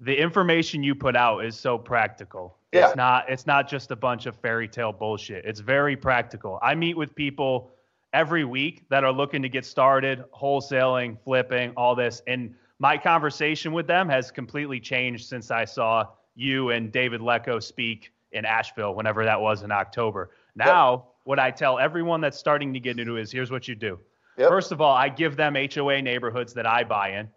the 0.00 0.14
information 0.14 0.82
you 0.82 0.94
put 0.94 1.16
out 1.16 1.44
is 1.44 1.58
so 1.58 1.78
practical. 1.78 2.56
Yeah. 2.72 2.88
It's 2.88 2.96
not 2.96 3.28
it's 3.28 3.46
not 3.46 3.68
just 3.68 3.90
a 3.90 3.96
bunch 3.96 4.26
of 4.26 4.36
fairy 4.36 4.68
tale 4.68 4.92
bullshit. 4.92 5.44
It's 5.44 5.60
very 5.60 5.96
practical. 5.96 6.58
I 6.62 6.74
meet 6.74 6.96
with 6.96 7.14
people 7.14 7.70
every 8.12 8.44
week 8.44 8.88
that 8.90 9.04
are 9.04 9.12
looking 9.12 9.42
to 9.42 9.48
get 9.48 9.64
started, 9.64 10.24
wholesaling, 10.34 11.18
flipping, 11.24 11.72
all 11.76 11.94
this. 11.94 12.22
And 12.26 12.54
my 12.78 12.96
conversation 12.96 13.72
with 13.72 13.86
them 13.86 14.08
has 14.08 14.30
completely 14.30 14.80
changed 14.80 15.28
since 15.28 15.50
I 15.50 15.64
saw 15.64 16.06
you 16.34 16.70
and 16.70 16.92
David 16.92 17.20
Lecko 17.20 17.62
speak 17.62 18.12
in 18.32 18.44
Asheville 18.44 18.94
whenever 18.94 19.24
that 19.24 19.40
was 19.40 19.62
in 19.62 19.72
October. 19.72 20.30
Now, 20.54 20.92
yep. 20.92 21.04
what 21.24 21.38
I 21.38 21.50
tell 21.50 21.78
everyone 21.78 22.20
that's 22.20 22.38
starting 22.38 22.72
to 22.74 22.80
get 22.80 22.98
into 22.98 23.16
is 23.16 23.32
here's 23.32 23.50
what 23.50 23.66
you 23.66 23.74
do. 23.74 23.98
Yep. 24.36 24.48
First 24.48 24.72
of 24.72 24.80
all, 24.80 24.94
I 24.94 25.08
give 25.08 25.36
them 25.36 25.56
HOA 25.56 26.00
neighborhoods 26.02 26.54
that 26.54 26.66
I 26.66 26.84
buy 26.84 27.18
in. 27.18 27.28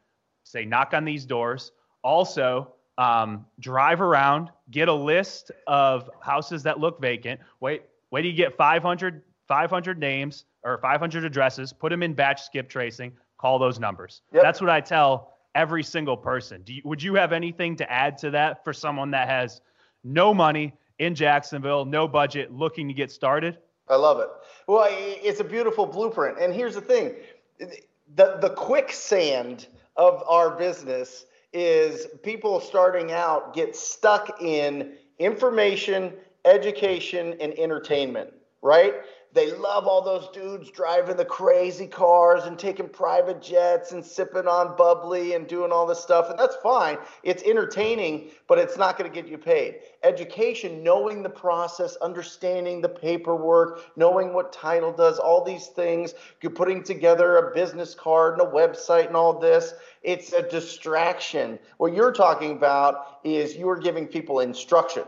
Say, 0.44 0.66
knock 0.66 0.94
on 0.94 1.06
these 1.06 1.26
doors. 1.26 1.72
Also, 2.04 2.74
um, 2.98 3.46
drive 3.60 4.02
around, 4.02 4.50
get 4.70 4.88
a 4.88 4.94
list 4.94 5.52
of 5.68 6.10
houses 6.22 6.64
that 6.64 6.80
look 6.80 7.02
vacant. 7.02 7.40
Wait, 7.60 7.84
wait 8.12 8.26
you 8.26 8.34
get 8.34 8.56
500, 8.58 9.22
500 9.48 10.00
names 10.00 10.46
or 10.64 10.78
500 10.80 11.26
addresses. 11.26 11.74
Put 11.74 11.90
them 11.90 12.04
in 12.04 12.14
batch 12.14 12.44
skip 12.44 12.70
tracing. 12.70 13.12
Call 13.38 13.58
those 13.58 13.80
numbers. 13.80 14.22
Yep. 14.34 14.44
That's 14.44 14.62
what 14.62 14.70
I 14.70 14.82
tell 14.82 15.34
every 15.56 15.84
single 15.84 16.18
person. 16.18 16.64
You, 16.68 16.82
would 16.86 17.02
you 17.02 17.16
have 17.16 17.34
anything 17.34 17.76
to 17.78 17.92
add 17.92 18.18
to 18.20 18.32
that 18.32 18.64
for 18.64 18.74
someone 18.74 19.12
that 19.12 19.28
has 19.28 19.62
no 20.04 20.34
money 20.34 20.74
in 21.00 21.16
Jacksonville, 21.16 21.86
no 21.86 22.08
budget, 22.08 22.52
looking 22.52 22.88
to 22.88 22.94
get 22.94 23.12
started? 23.12 23.58
I 23.90 23.96
love 23.96 24.20
it. 24.20 24.30
Well, 24.68 24.88
it's 24.90 25.40
a 25.40 25.44
beautiful 25.44 25.86
blueprint. 25.86 26.38
And 26.40 26.54
here's 26.54 26.76
the 26.76 26.82
thing 26.82 27.16
the, 27.60 28.38
the 28.40 28.50
quicksand 28.56 29.68
of 29.96 30.24
our 30.28 30.52
business 30.52 31.26
is 31.54 32.08
people 32.24 32.60
starting 32.60 33.12
out 33.12 33.54
get 33.54 33.76
stuck 33.76 34.42
in 34.42 34.94
information, 35.20 36.14
education, 36.46 37.36
and 37.40 37.58
entertainment, 37.58 38.32
right? 38.62 38.96
They 39.34 39.52
love 39.52 39.88
all 39.88 40.02
those 40.02 40.28
dudes 40.34 40.70
driving 40.72 41.16
the 41.16 41.24
crazy 41.24 41.88
cars 41.88 42.44
and 42.44 42.60
taking 42.60 42.90
private 42.90 43.42
jets 43.42 43.94
and 43.94 44.04
sipping 44.04 44.46
on 44.46 44.76
bubbly 44.76 45.36
and 45.36 45.48
doing 45.48 45.72
all 45.72 45.86
this 45.86 46.02
stuff. 46.02 46.30
And 46.30 46.38
that's 46.38 46.58
fine. 46.58 46.98
It's 47.24 47.42
entertaining, 47.44 48.32
but 48.48 48.60
it's 48.60 48.78
not 48.78 48.98
going 48.98 49.10
to 49.10 49.22
get 49.22 49.32
you 49.32 49.38
paid. 49.38 49.80
Education, 50.04 50.84
knowing 50.84 51.24
the 51.24 51.30
process, 51.30 51.96
understanding 52.02 52.82
the 52.82 52.90
paperwork, 52.90 53.96
knowing 53.96 54.34
what 54.34 54.52
title 54.52 54.92
does, 54.92 55.18
all 55.18 55.46
these 55.46 55.68
things, 55.68 56.14
you're 56.42 56.52
putting 56.52 56.84
together 56.84 57.38
a 57.38 57.54
business 57.54 57.96
card 57.96 58.34
and 58.34 58.42
a 58.42 58.52
website 58.52 59.08
and 59.08 59.16
all 59.16 59.40
this. 59.40 59.74
It's 60.04 60.34
a 60.34 60.42
distraction. 60.42 61.58
What 61.78 61.94
you're 61.94 62.12
talking 62.12 62.52
about 62.52 63.20
is 63.24 63.56
you're 63.56 63.78
giving 63.78 64.08
people 64.08 64.42
instruction 64.42 65.04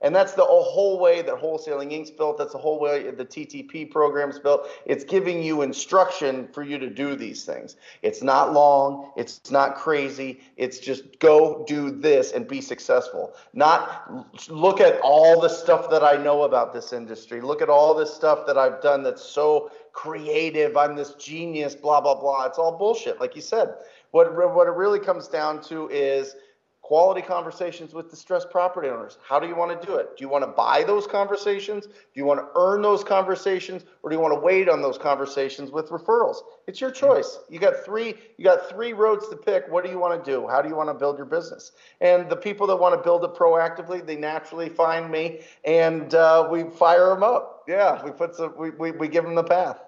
and 0.00 0.14
that's 0.14 0.34
the 0.34 0.44
whole 0.44 1.00
way 1.00 1.22
that 1.22 1.34
Wholesaling 1.34 1.90
Inc.'s 1.90 2.12
built. 2.12 2.38
That's 2.38 2.52
the 2.52 2.58
whole 2.58 2.78
way 2.78 3.10
the 3.10 3.24
TTP 3.24 3.90
program's 3.90 4.38
built. 4.38 4.68
It's 4.86 5.02
giving 5.02 5.42
you 5.42 5.62
instruction 5.62 6.48
for 6.52 6.62
you 6.62 6.78
to 6.78 6.88
do 6.88 7.16
these 7.16 7.44
things. 7.44 7.76
It's 8.02 8.22
not 8.22 8.52
long. 8.52 9.10
It's 9.16 9.50
not 9.50 9.74
crazy. 9.74 10.40
It's 10.56 10.78
just 10.78 11.18
go 11.18 11.64
do 11.66 11.90
this 11.90 12.30
and 12.30 12.46
be 12.46 12.60
successful. 12.60 13.34
Not 13.54 14.48
look 14.48 14.80
at 14.80 15.00
all 15.00 15.40
the 15.40 15.48
stuff 15.48 15.90
that 15.90 16.04
I 16.04 16.16
know 16.16 16.44
about 16.44 16.72
this 16.72 16.92
industry. 16.92 17.40
Look 17.40 17.60
at 17.60 17.68
all 17.68 17.92
this 17.92 18.14
stuff 18.14 18.46
that 18.46 18.56
I've 18.56 18.80
done 18.80 19.02
that's 19.02 19.24
so 19.24 19.72
creative. 19.92 20.76
I'm 20.76 20.94
this 20.94 21.14
genius, 21.14 21.74
blah, 21.74 22.00
blah, 22.00 22.20
blah. 22.20 22.44
It's 22.44 22.58
all 22.58 22.78
bullshit. 22.78 23.20
Like 23.20 23.34
you 23.34 23.42
said, 23.42 23.74
what, 24.12 24.32
what 24.54 24.68
it 24.68 24.74
really 24.74 25.00
comes 25.00 25.26
down 25.26 25.60
to 25.62 25.88
is– 25.88 26.36
quality 26.88 27.20
conversations 27.20 27.92
with 27.92 28.08
distressed 28.08 28.50
property 28.50 28.88
owners. 28.88 29.18
How 29.22 29.38
do 29.38 29.46
you 29.46 29.54
want 29.54 29.78
to 29.78 29.86
do 29.86 29.96
it? 29.96 30.16
Do 30.16 30.24
you 30.24 30.28
want 30.30 30.42
to 30.42 30.48
buy 30.50 30.84
those 30.84 31.06
conversations? 31.06 31.84
Do 31.84 31.92
you 32.14 32.24
want 32.24 32.40
to 32.40 32.46
earn 32.58 32.80
those 32.80 33.04
conversations 33.04 33.84
or 34.02 34.08
do 34.08 34.16
you 34.16 34.22
want 34.22 34.32
to 34.32 34.40
wait 34.40 34.70
on 34.70 34.80
those 34.80 34.96
conversations 34.96 35.70
with 35.70 35.90
referrals? 35.90 36.36
It's 36.66 36.80
your 36.80 36.90
choice. 36.90 37.40
You 37.50 37.58
got 37.58 37.84
three 37.84 38.14
you 38.38 38.44
got 38.44 38.70
three 38.70 38.94
roads 38.94 39.28
to 39.28 39.36
pick. 39.36 39.68
What 39.68 39.84
do 39.84 39.90
you 39.90 39.98
want 39.98 40.24
to 40.24 40.30
do? 40.30 40.48
How 40.48 40.62
do 40.62 40.70
you 40.70 40.76
want 40.76 40.88
to 40.88 40.94
build 40.94 41.18
your 41.18 41.26
business? 41.26 41.72
And 42.00 42.30
the 42.30 42.36
people 42.36 42.66
that 42.68 42.76
want 42.76 42.94
to 42.94 43.02
build 43.02 43.22
it 43.22 43.34
proactively, 43.34 44.04
they 44.06 44.16
naturally 44.16 44.70
find 44.70 45.10
me 45.10 45.40
and 45.66 46.14
uh, 46.14 46.48
we 46.50 46.64
fire 46.70 47.10
them 47.10 47.22
up. 47.22 47.64
Yeah, 47.68 48.02
we 48.02 48.12
put 48.12 48.34
some 48.34 48.54
we, 48.56 48.70
we, 48.70 48.92
we 48.92 49.08
give 49.08 49.24
them 49.24 49.34
the 49.34 49.44
path. 49.44 49.84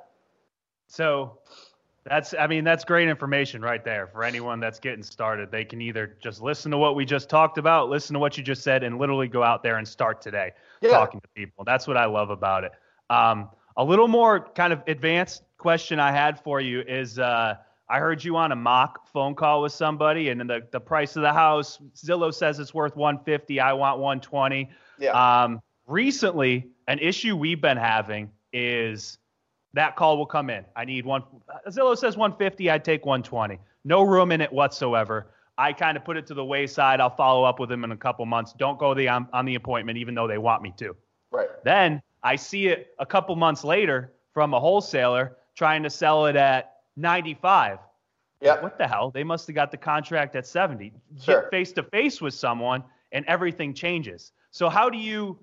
So 0.87 1.39
that's, 2.05 2.35
I 2.39 2.47
mean, 2.47 2.65
that's 2.65 2.85
great 2.85 3.09
information 3.09 3.61
right 3.61 3.85
there 3.85 4.07
for 4.07 4.25
anyone 4.25 4.59
that's 4.59 4.81
getting 4.81 5.03
started. 5.03 5.51
They 5.51 5.65
can 5.65 5.81
either 5.83 6.17
just 6.23 6.41
listen 6.41 6.71
to 6.71 6.79
what 6.79 6.95
we 6.97 7.05
just 7.05 7.29
talked 7.29 7.59
about, 7.59 7.91
listen 7.91 8.15
to 8.15 8.21
what 8.21 8.39
you 8.39 8.43
just 8.43 8.63
said, 8.63 8.83
and 8.83 8.99
literally 8.99 9.29
go 9.29 9.43
out 9.43 9.63
there 9.63 9.77
and 9.77 9.87
start 9.87 10.23
today 10.23 10.53
yeah. 10.81 10.91
talking 10.91 11.21
to 11.21 11.29
people. 11.35 11.65
That's 11.65 11.87
what 11.87 11.97
I 11.97 12.07
love 12.07 12.31
about 12.31 12.65
it. 12.65 12.73
Um, 13.11 13.51
a 13.77 13.85
little 13.85 14.09
more 14.09 14.41
kind 14.55 14.73
of 14.73 14.83
advanced 14.87 15.43
question 15.59 16.01
I 16.01 16.11
had 16.11 16.41
for 16.41 16.61
you 16.61 16.81
is 16.81 17.19
uh, 17.19 17.57
I 17.89 17.99
heard 17.99 18.23
you 18.25 18.37
on 18.37 18.53
a 18.53 18.57
mock 18.57 19.07
phone 19.13 19.35
call 19.35 19.63
with 19.63 19.73
somebody, 19.73 20.31
and 20.31 20.41
the, 20.41 20.67
the 20.71 20.81
price 20.81 21.17
of 21.17 21.23
the 21.23 21.33
house, 21.33 21.79
Zillow 21.95 22.33
says 22.33 22.59
it's 22.59 22.73
worth 22.73 22.97
150. 22.97 23.61
I 23.61 23.73
want 23.75 23.99
120. 23.99 24.71
Yeah. 24.99 25.11
Um, 25.43 25.61
recently, 25.87 26.69
an 26.89 26.99
issue 26.99 27.37
we've 27.37 27.61
been 27.61 27.77
having 27.77 28.31
is 28.53 29.19
that 29.75 29.97
call 29.97 30.19
will 30.19 30.27
come 30.27 30.51
in. 30.51 30.65
I 30.75 30.85
need 30.85 31.05
one. 31.05 31.23
Zillow 31.69 31.97
says 31.97 32.17
150. 32.17 32.71
I'd 32.71 32.85
take 32.85 33.07
120. 33.07 33.59
No 33.85 34.03
room 34.03 34.33
in 34.33 34.41
it 34.41 34.53
whatsoever. 34.53 35.29
I 35.57 35.73
kind 35.73 35.97
of 35.97 36.05
put 36.05 36.17
it 36.17 36.27
to 36.29 36.35
the 36.35 36.45
wayside. 36.45 37.01
I'll 37.01 37.15
follow 37.15 37.45
up 37.45 37.61
with 37.61 37.69
them 37.69 37.85
in 37.85 37.93
a 37.93 37.97
couple 37.97 38.25
months. 38.27 38.55
Don't 38.59 38.79
go 38.79 38.95
the 38.95 39.09
on, 39.09 39.29
on 39.33 39.45
the 39.45 39.55
appointment, 39.55 39.99
even 39.99 40.15
though 40.15 40.27
they 40.27 40.39
want 40.39 40.63
me 40.63 40.73
to. 40.79 40.97
Right. 41.31 41.49
Then 41.65 42.03
I 42.23 42.37
see 42.37 42.69
it 42.69 42.95
a 42.99 43.07
couple 43.07 43.37
months 43.37 43.63
later 43.63 44.13
from 44.33 44.55
a 44.55 44.61
wholesaler 44.61 45.37
trying 45.55 45.83
to 45.83 45.91
sell 45.91 46.27
it 46.27 46.37
at 46.37 46.77
95. 46.97 47.79
Yeah. 48.41 48.61
What 48.63 48.79
the 48.79 48.89
hell? 48.89 49.11
They 49.11 49.25
must 49.25 49.47
have 49.49 49.55
got 49.55 49.71
the 49.71 49.77
contract 49.77 50.35
at 50.35 50.47
70. 50.47 50.93
Sure. 51.21 51.43
Get 51.43 51.51
face 51.51 51.73
to 51.73 51.83
face 51.83 52.21
with 52.21 52.35
someone 52.35 52.83
and 53.13 53.25
everything 53.27 53.75
changes. 53.75 54.33
So 54.51 54.69
how 54.69 54.89
do 54.89 54.99
you 54.99 55.39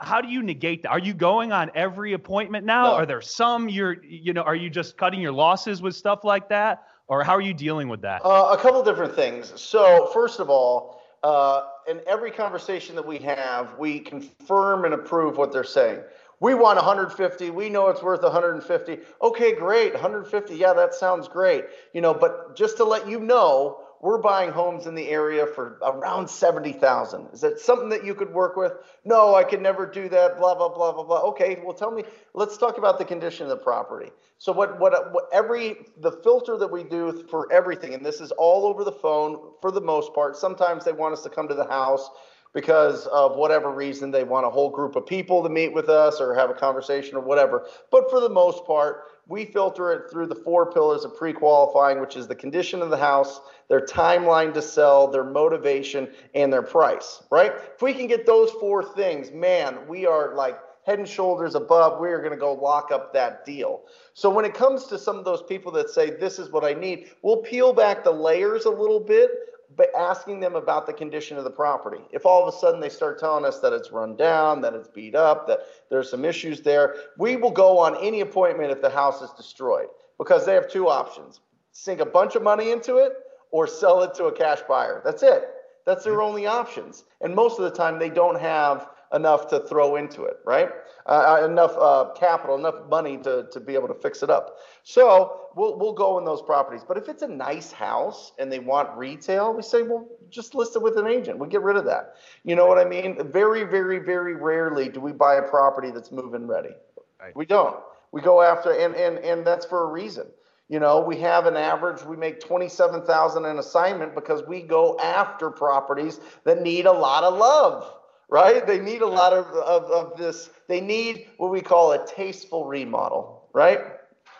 how 0.00 0.20
do 0.20 0.28
you 0.28 0.42
negate 0.42 0.82
that? 0.82 0.90
Are 0.90 0.98
you 0.98 1.12
going 1.12 1.52
on 1.52 1.70
every 1.74 2.14
appointment 2.14 2.64
now? 2.64 2.84
No. 2.84 2.94
Are 2.94 3.06
there 3.06 3.20
some 3.20 3.68
you're, 3.68 4.02
you 4.02 4.32
know, 4.32 4.42
are 4.42 4.54
you 4.54 4.70
just 4.70 4.96
cutting 4.96 5.20
your 5.20 5.32
losses 5.32 5.82
with 5.82 5.94
stuff 5.94 6.24
like 6.24 6.48
that? 6.48 6.84
Or 7.06 7.22
how 7.22 7.32
are 7.32 7.40
you 7.40 7.54
dealing 7.54 7.88
with 7.88 8.02
that? 8.02 8.22
Uh, 8.24 8.56
a 8.56 8.56
couple 8.56 8.82
different 8.82 9.14
things. 9.14 9.52
So, 9.60 10.08
first 10.12 10.40
of 10.40 10.48
all, 10.48 11.02
uh, 11.22 11.64
in 11.88 12.00
every 12.06 12.30
conversation 12.30 12.94
that 12.94 13.06
we 13.06 13.18
have, 13.18 13.76
we 13.78 14.00
confirm 14.00 14.84
and 14.84 14.94
approve 14.94 15.36
what 15.36 15.52
they're 15.52 15.64
saying. 15.64 16.00
We 16.38 16.54
want 16.54 16.76
150. 16.76 17.50
We 17.50 17.68
know 17.68 17.88
it's 17.88 18.02
worth 18.02 18.22
150. 18.22 18.98
Okay, 19.20 19.54
great. 19.54 19.92
150. 19.92 20.56
Yeah, 20.56 20.72
that 20.72 20.94
sounds 20.94 21.28
great. 21.28 21.66
You 21.92 22.00
know, 22.00 22.14
but 22.14 22.56
just 22.56 22.78
to 22.78 22.84
let 22.84 23.06
you 23.06 23.20
know, 23.20 23.80
we're 24.02 24.18
buying 24.18 24.50
homes 24.50 24.86
in 24.86 24.94
the 24.94 25.08
area 25.08 25.46
for 25.46 25.78
around 25.82 26.28
70,000. 26.28 27.28
Is 27.32 27.40
that 27.42 27.60
something 27.60 27.90
that 27.90 28.04
you 28.04 28.14
could 28.14 28.32
work 28.32 28.56
with? 28.56 28.72
No, 29.04 29.34
I 29.34 29.44
could 29.44 29.60
never 29.60 29.84
do 29.86 30.08
that, 30.08 30.38
blah, 30.38 30.54
blah, 30.54 30.70
blah, 30.70 30.92
blah, 30.92 31.04
blah. 31.04 31.20
Okay, 31.30 31.60
well, 31.62 31.74
tell 31.74 31.90
me, 31.90 32.04
let's 32.32 32.56
talk 32.56 32.78
about 32.78 32.98
the 32.98 33.04
condition 33.04 33.44
of 33.44 33.50
the 33.50 33.62
property. 33.62 34.10
So, 34.38 34.52
what, 34.52 34.80
what, 34.80 35.12
what 35.12 35.24
every, 35.32 35.76
the 35.98 36.12
filter 36.12 36.56
that 36.56 36.68
we 36.68 36.82
do 36.82 37.24
for 37.30 37.52
everything, 37.52 37.92
and 37.92 38.04
this 38.04 38.22
is 38.22 38.30
all 38.32 38.64
over 38.64 38.84
the 38.84 38.92
phone 38.92 39.52
for 39.60 39.70
the 39.70 39.82
most 39.82 40.14
part, 40.14 40.34
sometimes 40.34 40.84
they 40.84 40.92
want 40.92 41.12
us 41.12 41.22
to 41.24 41.28
come 41.28 41.46
to 41.48 41.54
the 41.54 41.66
house 41.66 42.08
because 42.52 43.06
of 43.06 43.36
whatever 43.36 43.70
reason 43.70 44.10
they 44.10 44.24
want 44.24 44.46
a 44.46 44.50
whole 44.50 44.70
group 44.70 44.96
of 44.96 45.06
people 45.06 45.42
to 45.42 45.48
meet 45.48 45.72
with 45.72 45.88
us 45.88 46.20
or 46.20 46.34
have 46.34 46.50
a 46.50 46.54
conversation 46.54 47.16
or 47.16 47.20
whatever. 47.20 47.66
But 47.90 48.10
for 48.10 48.20
the 48.20 48.28
most 48.28 48.64
part, 48.64 49.04
we 49.30 49.44
filter 49.44 49.92
it 49.92 50.10
through 50.10 50.26
the 50.26 50.34
four 50.34 50.72
pillars 50.72 51.04
of 51.04 51.16
pre-qualifying, 51.16 52.00
which 52.00 52.16
is 52.16 52.26
the 52.26 52.34
condition 52.34 52.82
of 52.82 52.90
the 52.90 52.96
house, 52.96 53.40
their 53.68 53.80
timeline 53.80 54.52
to 54.52 54.60
sell, 54.60 55.06
their 55.06 55.24
motivation, 55.24 56.08
and 56.34 56.52
their 56.52 56.62
price, 56.62 57.22
right? 57.30 57.52
If 57.74 57.80
we 57.80 57.94
can 57.94 58.08
get 58.08 58.26
those 58.26 58.50
four 58.50 58.82
things, 58.82 59.30
man, 59.30 59.78
we 59.86 60.04
are 60.04 60.34
like 60.34 60.58
head 60.84 60.98
and 60.98 61.08
shoulders 61.08 61.54
above. 61.54 62.00
We 62.00 62.08
are 62.08 62.18
going 62.18 62.32
to 62.32 62.36
go 62.36 62.54
lock 62.54 62.90
up 62.90 63.12
that 63.12 63.44
deal. 63.44 63.82
So 64.14 64.28
when 64.28 64.44
it 64.44 64.52
comes 64.52 64.86
to 64.86 64.98
some 64.98 65.16
of 65.16 65.24
those 65.24 65.42
people 65.42 65.70
that 65.72 65.90
say, 65.90 66.10
this 66.10 66.40
is 66.40 66.50
what 66.50 66.64
I 66.64 66.74
need, 66.74 67.10
we'll 67.22 67.42
peel 67.42 67.72
back 67.72 68.02
the 68.02 68.10
layers 68.10 68.64
a 68.64 68.70
little 68.70 69.00
bit 69.00 69.30
but 69.76 69.90
asking 69.96 70.40
them 70.40 70.56
about 70.56 70.86
the 70.86 70.92
condition 70.92 71.36
of 71.36 71.44
the 71.44 71.50
property. 71.50 72.02
If 72.10 72.26
all 72.26 72.46
of 72.46 72.52
a 72.52 72.56
sudden 72.56 72.80
they 72.80 72.88
start 72.88 73.18
telling 73.18 73.44
us 73.44 73.60
that 73.60 73.72
it's 73.72 73.92
run 73.92 74.16
down, 74.16 74.60
that 74.62 74.74
it's 74.74 74.88
beat 74.88 75.14
up, 75.14 75.46
that 75.46 75.60
there's 75.90 76.10
some 76.10 76.24
issues 76.24 76.60
there, 76.60 76.96
we 77.16 77.36
will 77.36 77.50
go 77.50 77.78
on 77.78 77.96
any 77.96 78.20
appointment 78.20 78.70
if 78.70 78.82
the 78.82 78.90
house 78.90 79.22
is 79.22 79.30
destroyed 79.36 79.88
because 80.18 80.44
they 80.44 80.54
have 80.54 80.68
two 80.68 80.88
options 80.88 81.40
sink 81.72 82.00
a 82.00 82.06
bunch 82.06 82.34
of 82.34 82.42
money 82.42 82.70
into 82.70 82.96
it 82.96 83.12
or 83.50 83.66
sell 83.66 84.02
it 84.02 84.14
to 84.14 84.26
a 84.26 84.32
cash 84.32 84.60
buyer. 84.68 85.00
That's 85.04 85.22
it. 85.22 85.48
That's 85.86 86.04
their 86.04 86.14
mm-hmm. 86.14 86.22
only 86.22 86.46
options. 86.46 87.04
And 87.20 87.34
most 87.34 87.58
of 87.58 87.64
the 87.64 87.76
time, 87.76 87.98
they 87.98 88.10
don't 88.10 88.38
have 88.38 88.88
enough 89.12 89.48
to 89.48 89.60
throw 89.60 89.96
into 89.96 90.24
it, 90.24 90.38
right? 90.44 90.68
Uh, 91.06 91.38
uh, 91.40 91.46
enough 91.46 91.76
uh, 91.76 92.12
capital, 92.16 92.56
enough 92.56 92.88
money 92.88 93.18
to, 93.18 93.46
to 93.50 93.58
be 93.58 93.74
able 93.74 93.88
to 93.88 93.94
fix 93.94 94.22
it 94.22 94.30
up. 94.30 94.58
So 94.84 95.50
we'll, 95.56 95.78
we'll 95.78 95.92
go 95.92 96.18
in 96.18 96.24
those 96.24 96.42
properties. 96.42 96.82
But 96.86 96.96
if 96.96 97.08
it's 97.08 97.22
a 97.22 97.28
nice 97.28 97.72
house 97.72 98.32
and 98.38 98.52
they 98.52 98.60
want 98.60 98.96
retail, 98.96 99.52
we 99.52 99.62
say, 99.62 99.82
well, 99.82 100.06
just 100.28 100.54
list 100.54 100.76
it 100.76 100.82
with 100.82 100.96
an 100.96 101.06
agent. 101.06 101.38
We 101.38 101.48
get 101.48 101.62
rid 101.62 101.76
of 101.76 101.84
that. 101.86 102.14
You 102.44 102.54
know 102.54 102.66
what 102.66 102.78
I 102.78 102.84
mean? 102.84 103.30
Very, 103.30 103.64
very, 103.64 103.98
very 103.98 104.34
rarely 104.34 104.88
do 104.88 105.00
we 105.00 105.12
buy 105.12 105.36
a 105.36 105.42
property 105.42 105.90
that's 105.90 106.12
move-in 106.12 106.46
ready. 106.46 106.74
Right. 107.20 107.34
We 107.34 107.46
don't. 107.46 107.76
We 108.12 108.20
go 108.20 108.40
after, 108.42 108.72
and, 108.72 108.94
and, 108.94 109.18
and 109.18 109.46
that's 109.46 109.66
for 109.66 109.84
a 109.84 109.86
reason. 109.86 110.26
You 110.68 110.78
know, 110.78 111.00
we 111.00 111.16
have 111.18 111.46
an 111.46 111.56
average, 111.56 112.04
we 112.04 112.16
make 112.16 112.38
27,000 112.38 113.44
an 113.44 113.58
assignment 113.58 114.14
because 114.14 114.46
we 114.46 114.62
go 114.62 114.96
after 115.00 115.50
properties 115.50 116.20
that 116.44 116.62
need 116.62 116.86
a 116.86 116.92
lot 116.92 117.24
of 117.24 117.36
love, 117.36 117.92
right? 118.30 118.66
They 118.66 118.78
need 118.78 119.02
a 119.02 119.06
lot 119.06 119.32
of, 119.32 119.46
of, 119.46 119.84
of 119.90 120.16
this, 120.16 120.50
they 120.68 120.80
need 120.80 121.26
what 121.36 121.50
we 121.50 121.60
call 121.60 121.92
a 121.92 122.06
tasteful 122.06 122.66
remodel, 122.66 123.48
right? 123.52 123.80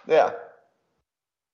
Yeah. 0.06 0.32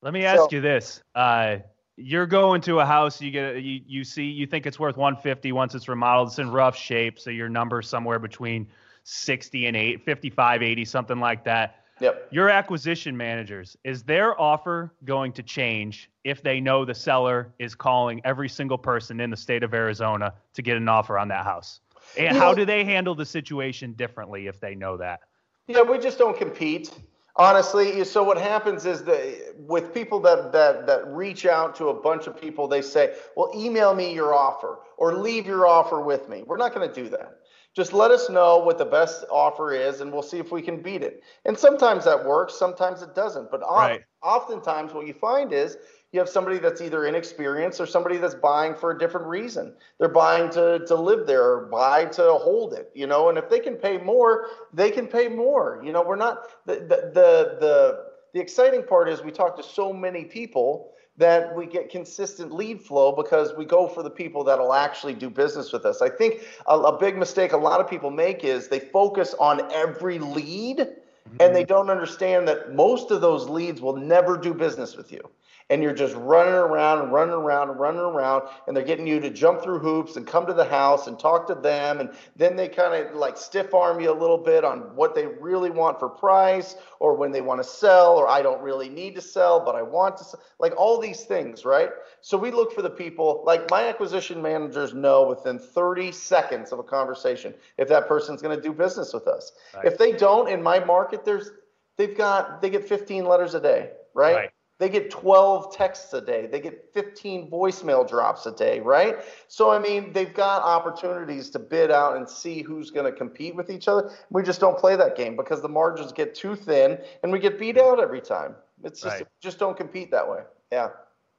Let 0.02 0.12
me 0.12 0.24
ask 0.24 0.42
so, 0.42 0.48
you 0.52 0.60
this. 0.60 1.02
Uh, 1.14 1.58
you're 1.96 2.26
going 2.26 2.60
to 2.62 2.80
a 2.80 2.86
house, 2.86 3.20
you 3.20 3.30
get 3.30 3.62
you, 3.62 3.80
you 3.86 4.04
see 4.04 4.24
you 4.24 4.46
think 4.46 4.66
it's 4.66 4.78
worth 4.78 4.98
150 4.98 5.50
once 5.52 5.74
it's 5.74 5.88
remodeled, 5.88 6.28
it's 6.28 6.38
in 6.38 6.50
rough 6.50 6.76
shape, 6.76 7.18
so 7.18 7.30
your 7.30 7.48
number's 7.48 7.88
somewhere 7.88 8.18
between 8.18 8.68
60 9.04 9.66
and 9.66 9.76
8, 9.76 10.04
55, 10.04 10.62
80, 10.62 10.84
something 10.84 11.18
like 11.18 11.44
that 11.44 11.86
Yep. 12.00 12.28
Your 12.30 12.50
acquisition 12.50 13.16
managers, 13.16 13.76
is 13.84 14.02
their 14.02 14.38
offer 14.38 14.92
going 15.04 15.32
to 15.32 15.42
change 15.42 16.10
if 16.24 16.42
they 16.42 16.60
know 16.60 16.84
the 16.84 16.94
seller 16.94 17.52
is 17.58 17.74
calling 17.74 18.20
every 18.24 18.48
single 18.48 18.76
person 18.76 19.20
in 19.20 19.30
the 19.30 19.36
state 19.36 19.62
of 19.62 19.72
Arizona 19.72 20.34
to 20.54 20.62
get 20.62 20.76
an 20.76 20.88
offer 20.88 21.18
on 21.18 21.28
that 21.28 21.44
house? 21.44 21.80
And 22.18 22.34
you 22.34 22.40
how 22.40 22.50
know, 22.50 22.56
do 22.56 22.64
they 22.64 22.84
handle 22.84 23.14
the 23.14 23.26
situation 23.26 23.92
differently 23.92 24.46
if 24.46 24.60
they 24.60 24.74
know 24.74 24.96
that? 24.96 25.20
Yeah, 25.66 25.82
we 25.82 25.98
just 25.98 26.18
don't 26.18 26.36
compete. 26.36 26.90
Honestly, 27.38 28.02
so 28.04 28.22
what 28.22 28.38
happens 28.38 28.86
is 28.86 29.04
that 29.04 29.54
with 29.58 29.92
people 29.92 30.20
that, 30.20 30.52
that 30.52 30.86
that 30.86 31.06
reach 31.06 31.44
out 31.44 31.74
to 31.76 31.88
a 31.88 31.94
bunch 31.94 32.26
of 32.26 32.40
people, 32.40 32.66
they 32.66 32.80
say, 32.80 33.14
"Well, 33.36 33.50
email 33.54 33.94
me 33.94 34.14
your 34.14 34.32
offer 34.32 34.78
or 34.96 35.14
leave 35.14 35.46
your 35.46 35.66
offer 35.66 36.00
with 36.00 36.28
me." 36.30 36.44
We're 36.46 36.56
not 36.56 36.74
going 36.74 36.88
to 36.88 36.94
do 36.94 37.10
that 37.10 37.40
just 37.76 37.92
let 37.92 38.10
us 38.10 38.30
know 38.30 38.56
what 38.56 38.78
the 38.78 38.86
best 38.86 39.26
offer 39.30 39.74
is 39.74 40.00
and 40.00 40.10
we'll 40.10 40.22
see 40.22 40.38
if 40.38 40.50
we 40.50 40.62
can 40.62 40.80
beat 40.80 41.02
it. 41.02 41.22
And 41.44 41.56
sometimes 41.58 42.06
that 42.06 42.24
works, 42.24 42.54
sometimes 42.54 43.02
it 43.02 43.14
doesn't. 43.14 43.50
But 43.50 43.60
right. 43.60 44.00
oftentimes 44.22 44.94
what 44.94 45.06
you 45.06 45.12
find 45.12 45.52
is 45.52 45.76
you 46.16 46.20
have 46.20 46.30
somebody 46.30 46.56
that's 46.56 46.80
either 46.80 47.04
inexperienced 47.04 47.78
or 47.78 47.84
somebody 47.84 48.16
that's 48.16 48.34
buying 48.34 48.74
for 48.74 48.90
a 48.90 48.98
different 48.98 49.26
reason. 49.26 49.74
They're 49.98 50.08
buying 50.08 50.48
to, 50.52 50.82
to 50.86 50.94
live 50.94 51.26
there 51.26 51.44
or 51.44 51.66
buy 51.66 52.06
to 52.06 52.32
hold 52.32 52.72
it, 52.72 52.90
you 52.94 53.06
know, 53.06 53.28
and 53.28 53.36
if 53.36 53.50
they 53.50 53.60
can 53.60 53.74
pay 53.74 53.98
more, 53.98 54.46
they 54.72 54.90
can 54.90 55.06
pay 55.06 55.28
more. 55.28 55.82
You 55.84 55.92
know, 55.92 56.02
we're 56.02 56.16
not 56.16 56.38
the 56.64 56.76
the 56.76 57.10
the 57.12 57.56
the, 57.60 58.04
the 58.32 58.40
exciting 58.40 58.82
part 58.82 59.10
is 59.10 59.22
we 59.22 59.30
talk 59.30 59.58
to 59.58 59.62
so 59.62 59.92
many 59.92 60.24
people 60.24 60.92
that 61.18 61.54
we 61.54 61.66
get 61.66 61.90
consistent 61.90 62.50
lead 62.50 62.80
flow 62.80 63.12
because 63.12 63.54
we 63.54 63.66
go 63.66 63.86
for 63.86 64.02
the 64.02 64.10
people 64.10 64.42
that'll 64.42 64.72
actually 64.72 65.14
do 65.14 65.28
business 65.28 65.70
with 65.70 65.84
us. 65.84 66.00
I 66.00 66.08
think 66.08 66.44
a, 66.66 66.78
a 66.78 66.98
big 66.98 67.18
mistake 67.18 67.52
a 67.52 67.58
lot 67.58 67.78
of 67.78 67.90
people 67.90 68.10
make 68.10 68.42
is 68.42 68.68
they 68.68 68.80
focus 68.80 69.34
on 69.38 69.70
every 69.70 70.18
lead 70.18 70.78
mm-hmm. 70.78 71.36
and 71.40 71.54
they 71.54 71.64
don't 71.64 71.90
understand 71.90 72.48
that 72.48 72.74
most 72.74 73.10
of 73.10 73.20
those 73.20 73.50
leads 73.50 73.82
will 73.82 73.96
never 73.96 74.38
do 74.38 74.54
business 74.54 74.96
with 74.96 75.12
you 75.12 75.20
and 75.68 75.82
you're 75.82 75.94
just 75.94 76.14
running 76.14 76.54
around 76.54 77.00
and 77.00 77.12
running 77.12 77.34
around 77.34 77.70
and 77.70 77.80
running 77.80 78.00
around 78.00 78.48
and 78.66 78.76
they're 78.76 78.84
getting 78.84 79.06
you 79.06 79.18
to 79.20 79.30
jump 79.30 79.62
through 79.62 79.78
hoops 79.78 80.16
and 80.16 80.26
come 80.26 80.46
to 80.46 80.52
the 80.52 80.64
house 80.64 81.06
and 81.06 81.18
talk 81.18 81.46
to 81.46 81.54
them 81.54 82.00
and 82.00 82.10
then 82.36 82.54
they 82.56 82.68
kind 82.68 82.94
of 82.94 83.16
like 83.16 83.36
stiff 83.36 83.74
arm 83.74 84.00
you 84.00 84.10
a 84.10 84.12
little 84.12 84.38
bit 84.38 84.64
on 84.64 84.78
what 84.94 85.14
they 85.14 85.26
really 85.26 85.70
want 85.70 85.98
for 85.98 86.08
price 86.08 86.76
or 87.00 87.14
when 87.14 87.32
they 87.32 87.40
want 87.40 87.60
to 87.60 87.68
sell 87.68 88.16
or 88.16 88.28
I 88.28 88.42
don't 88.42 88.62
really 88.62 88.88
need 88.88 89.14
to 89.16 89.20
sell 89.20 89.64
but 89.64 89.74
I 89.74 89.82
want 89.82 90.16
to 90.18 90.24
sell. 90.24 90.40
like 90.58 90.74
all 90.76 91.00
these 91.00 91.24
things 91.24 91.64
right 91.64 91.90
so 92.20 92.36
we 92.38 92.50
look 92.50 92.72
for 92.72 92.82
the 92.82 92.90
people 92.90 93.42
like 93.44 93.68
my 93.70 93.88
acquisition 93.88 94.40
managers 94.40 94.94
know 94.94 95.26
within 95.26 95.58
30 95.58 96.12
seconds 96.12 96.72
of 96.72 96.78
a 96.78 96.84
conversation 96.84 97.54
if 97.76 97.88
that 97.88 98.06
person's 98.06 98.40
going 98.40 98.56
to 98.56 98.62
do 98.62 98.72
business 98.72 99.12
with 99.12 99.26
us 99.26 99.52
right. 99.74 99.84
if 99.84 99.98
they 99.98 100.12
don't 100.12 100.48
in 100.48 100.62
my 100.62 100.78
market 100.78 101.24
there's 101.24 101.50
they've 101.96 102.16
got 102.16 102.62
they 102.62 102.70
get 102.70 102.88
15 102.88 103.24
letters 103.24 103.54
a 103.54 103.60
day 103.60 103.90
right. 104.14 104.34
right 104.36 104.50
they 104.78 104.90
get 104.90 105.10
12 105.10 105.74
texts 105.74 106.12
a 106.12 106.20
day. 106.20 106.46
They 106.46 106.60
get 106.60 106.92
15 106.92 107.50
voicemail 107.50 108.06
drops 108.06 108.44
a 108.44 108.52
day, 108.52 108.80
right? 108.80 109.16
So, 109.48 109.70
I 109.70 109.78
mean, 109.78 110.12
they've 110.12 110.32
got 110.32 110.62
opportunities 110.62 111.48
to 111.50 111.58
bid 111.58 111.90
out 111.90 112.16
and 112.16 112.28
see 112.28 112.62
who's 112.62 112.90
going 112.90 113.10
to 113.10 113.16
compete 113.16 113.54
with 113.54 113.70
each 113.70 113.88
other. 113.88 114.10
We 114.30 114.42
just 114.42 114.60
don't 114.60 114.76
play 114.76 114.94
that 114.96 115.16
game 115.16 115.34
because 115.34 115.62
the 115.62 115.68
margins 115.68 116.12
get 116.12 116.34
too 116.34 116.54
thin 116.54 116.98
and 117.22 117.32
we 117.32 117.38
get 117.38 117.58
beat 117.58 117.78
out 117.78 118.00
every 118.00 118.20
time. 118.20 118.54
It's 118.84 119.00
just, 119.00 119.16
right. 119.16 119.26
just 119.40 119.58
don't 119.58 119.76
compete 119.76 120.10
that 120.10 120.28
way. 120.28 120.40
Yeah. 120.70 120.90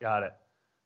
Got 0.02 0.24
it. 0.24 0.34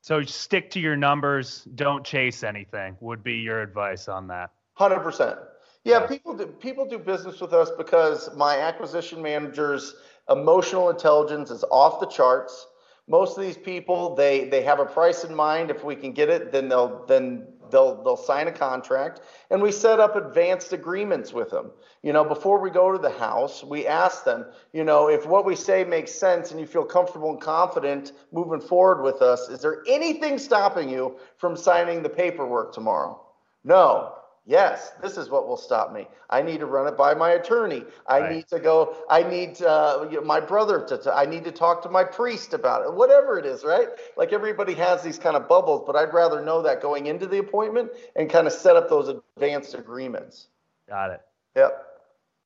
So 0.02 0.20
stick 0.22 0.70
to 0.72 0.80
your 0.80 0.96
numbers. 0.96 1.66
Don't 1.74 2.04
chase 2.04 2.42
anything, 2.42 2.96
would 3.00 3.24
be 3.24 3.34
your 3.34 3.62
advice 3.62 4.08
on 4.08 4.26
that. 4.26 4.50
100%. 4.78 5.38
Yeah, 5.84 6.06
people 6.06 6.34
do, 6.34 6.46
people 6.46 6.86
do 6.86 6.98
business 6.98 7.40
with 7.40 7.52
us 7.54 7.70
because 7.78 8.28
my 8.36 8.58
acquisition 8.58 9.22
managers– 9.22 9.94
emotional 10.28 10.90
intelligence 10.90 11.50
is 11.50 11.64
off 11.70 12.00
the 12.00 12.06
charts. 12.06 12.66
Most 13.08 13.36
of 13.36 13.42
these 13.42 13.56
people, 13.56 14.14
they 14.14 14.44
they 14.44 14.62
have 14.62 14.78
a 14.78 14.86
price 14.86 15.24
in 15.24 15.34
mind. 15.34 15.70
If 15.70 15.84
we 15.84 15.96
can 15.96 16.12
get 16.12 16.28
it, 16.28 16.52
then 16.52 16.68
they'll 16.68 17.04
then 17.06 17.46
they'll 17.70 18.02
they'll 18.04 18.16
sign 18.16 18.46
a 18.46 18.52
contract, 18.52 19.20
and 19.50 19.60
we 19.60 19.72
set 19.72 19.98
up 19.98 20.14
advanced 20.14 20.72
agreements 20.72 21.32
with 21.32 21.50
them. 21.50 21.72
You 22.02 22.12
know, 22.12 22.24
before 22.24 22.60
we 22.60 22.70
go 22.70 22.92
to 22.92 22.98
the 22.98 23.10
house, 23.10 23.64
we 23.64 23.86
ask 23.86 24.24
them, 24.24 24.46
you 24.72 24.84
know, 24.84 25.08
if 25.08 25.26
what 25.26 25.44
we 25.44 25.56
say 25.56 25.82
makes 25.82 26.12
sense 26.12 26.52
and 26.52 26.60
you 26.60 26.66
feel 26.66 26.84
comfortable 26.84 27.30
and 27.30 27.40
confident 27.40 28.12
moving 28.30 28.60
forward 28.60 29.02
with 29.02 29.20
us, 29.20 29.48
is 29.48 29.60
there 29.60 29.82
anything 29.88 30.38
stopping 30.38 30.88
you 30.88 31.18
from 31.38 31.56
signing 31.56 32.02
the 32.02 32.08
paperwork 32.08 32.72
tomorrow? 32.72 33.20
No. 33.64 34.14
Yes, 34.44 34.92
this 35.00 35.16
is 35.16 35.30
what 35.30 35.46
will 35.46 35.56
stop 35.56 35.92
me. 35.92 36.08
I 36.28 36.42
need 36.42 36.58
to 36.58 36.66
run 36.66 36.88
it 36.88 36.96
by 36.96 37.14
my 37.14 37.30
attorney. 37.32 37.84
I 38.08 38.20
right. 38.20 38.32
need 38.32 38.48
to 38.48 38.58
go. 38.58 38.96
I 39.08 39.22
need 39.22 39.62
uh, 39.62 40.08
my 40.24 40.40
brother 40.40 40.84
to, 40.88 40.98
to. 40.98 41.14
I 41.14 41.26
need 41.26 41.44
to 41.44 41.52
talk 41.52 41.80
to 41.82 41.88
my 41.88 42.02
priest 42.02 42.52
about 42.52 42.84
it. 42.84 42.92
Whatever 42.92 43.38
it 43.38 43.46
is, 43.46 43.62
right? 43.62 43.88
Like 44.16 44.32
everybody 44.32 44.74
has 44.74 45.00
these 45.00 45.16
kind 45.16 45.36
of 45.36 45.48
bubbles, 45.48 45.84
but 45.86 45.94
I'd 45.94 46.12
rather 46.12 46.44
know 46.44 46.60
that 46.62 46.82
going 46.82 47.06
into 47.06 47.26
the 47.26 47.38
appointment 47.38 47.90
and 48.16 48.28
kind 48.28 48.48
of 48.48 48.52
set 48.52 48.74
up 48.74 48.88
those 48.88 49.08
advanced 49.08 49.74
agreements. 49.74 50.48
Got 50.88 51.12
it. 51.12 51.20
Yep. 51.54 51.86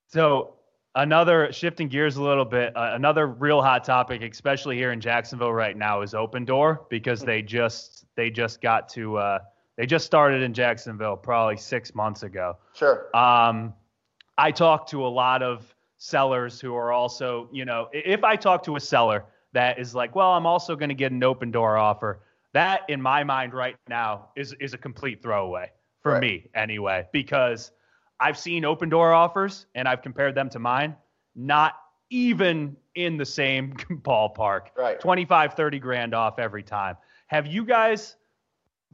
So 0.09 0.52
another 0.96 1.50
shifting 1.50 1.88
gears 1.88 2.16
a 2.16 2.22
little 2.22 2.44
bit. 2.44 2.76
Uh, 2.76 2.90
another 2.92 3.26
real 3.26 3.62
hot 3.62 3.85
topic, 3.85 4.20
especially 4.20 4.76
here 4.76 4.92
in 4.92 5.00
Jacksonville 5.00 5.54
right 5.54 5.76
now, 5.76 6.02
is 6.02 6.12
Opendoor 6.12 6.90
because 6.90 7.22
they 7.22 7.40
just 7.40 8.04
they 8.16 8.28
just 8.28 8.61
got 8.61 8.90
to. 8.90 9.16
Uh, 9.16 9.38
they 9.76 9.86
just 9.86 10.06
started 10.06 10.42
in 10.42 10.54
Jacksonville 10.54 11.16
probably 11.16 11.56
six 11.56 11.94
months 11.94 12.22
ago. 12.22 12.56
Sure. 12.74 13.14
Um, 13.16 13.74
I 14.38 14.50
talk 14.50 14.86
to 14.88 15.06
a 15.06 15.08
lot 15.08 15.42
of 15.42 15.74
sellers 15.98 16.60
who 16.60 16.74
are 16.74 16.92
also, 16.92 17.48
you 17.52 17.64
know, 17.64 17.88
if 17.92 18.24
I 18.24 18.36
talk 18.36 18.62
to 18.64 18.76
a 18.76 18.80
seller 18.80 19.24
that 19.52 19.78
is 19.78 19.94
like, 19.94 20.14
well, 20.14 20.32
I'm 20.32 20.46
also 20.46 20.76
going 20.76 20.88
to 20.88 20.94
get 20.94 21.12
an 21.12 21.20
Opendoor 21.20 21.80
offer, 21.80 22.20
that 22.52 22.82
in 22.88 23.00
my 23.00 23.22
mind 23.24 23.52
right 23.52 23.76
now 23.88 24.28
is 24.34 24.54
is 24.60 24.72
a 24.72 24.78
complete 24.78 25.22
throwaway 25.22 25.70
for 26.00 26.12
right. 26.12 26.20
me 26.20 26.48
anyway, 26.54 27.06
because 27.12 27.70
I've 28.18 28.38
seen 28.38 28.62
Opendoor 28.62 29.14
offers 29.14 29.66
and 29.74 29.86
I've 29.86 30.02
compared 30.02 30.34
them 30.34 30.48
to 30.50 30.58
mine, 30.58 30.96
not 31.34 31.74
even 32.08 32.76
in 32.94 33.16
the 33.16 33.26
same 33.26 33.72
ballpark. 33.90 34.68
Right. 34.76 34.98
25, 35.00 35.54
30 35.54 35.78
grand 35.78 36.14
off 36.14 36.38
every 36.38 36.62
time. 36.62 36.96
Have 37.26 37.46
you 37.46 37.64
guys 37.64 38.16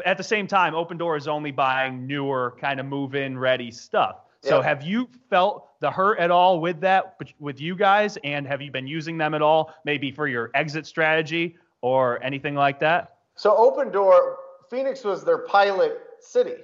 at 0.04 0.16
the 0.16 0.24
same 0.24 0.46
time, 0.46 0.74
Opendoor 0.74 1.16
is 1.16 1.28
only 1.28 1.50
buying 1.50 2.06
newer, 2.06 2.56
kind 2.60 2.80
of 2.80 2.86
move 2.86 3.14
in 3.14 3.38
ready 3.38 3.70
stuff. 3.70 4.16
So 4.42 4.58
yeah. 4.58 4.64
have 4.64 4.82
you 4.82 5.08
felt 5.30 5.68
the 5.80 5.90
hurt 5.90 6.18
at 6.18 6.30
all 6.30 6.60
with 6.60 6.80
that 6.80 7.16
with 7.38 7.60
you 7.60 7.76
guys? 7.76 8.18
And 8.24 8.46
have 8.46 8.60
you 8.60 8.72
been 8.72 8.86
using 8.86 9.16
them 9.16 9.34
at 9.34 9.42
all, 9.42 9.72
maybe 9.84 10.10
for 10.10 10.26
your 10.26 10.50
exit 10.54 10.86
strategy 10.86 11.56
or 11.80 12.22
anything 12.24 12.54
like 12.54 12.80
that? 12.80 13.18
So 13.36 13.54
Opendoor, 13.54 14.34
Phoenix 14.68 15.04
was 15.04 15.24
their 15.24 15.38
pilot 15.38 15.98
city, 16.20 16.56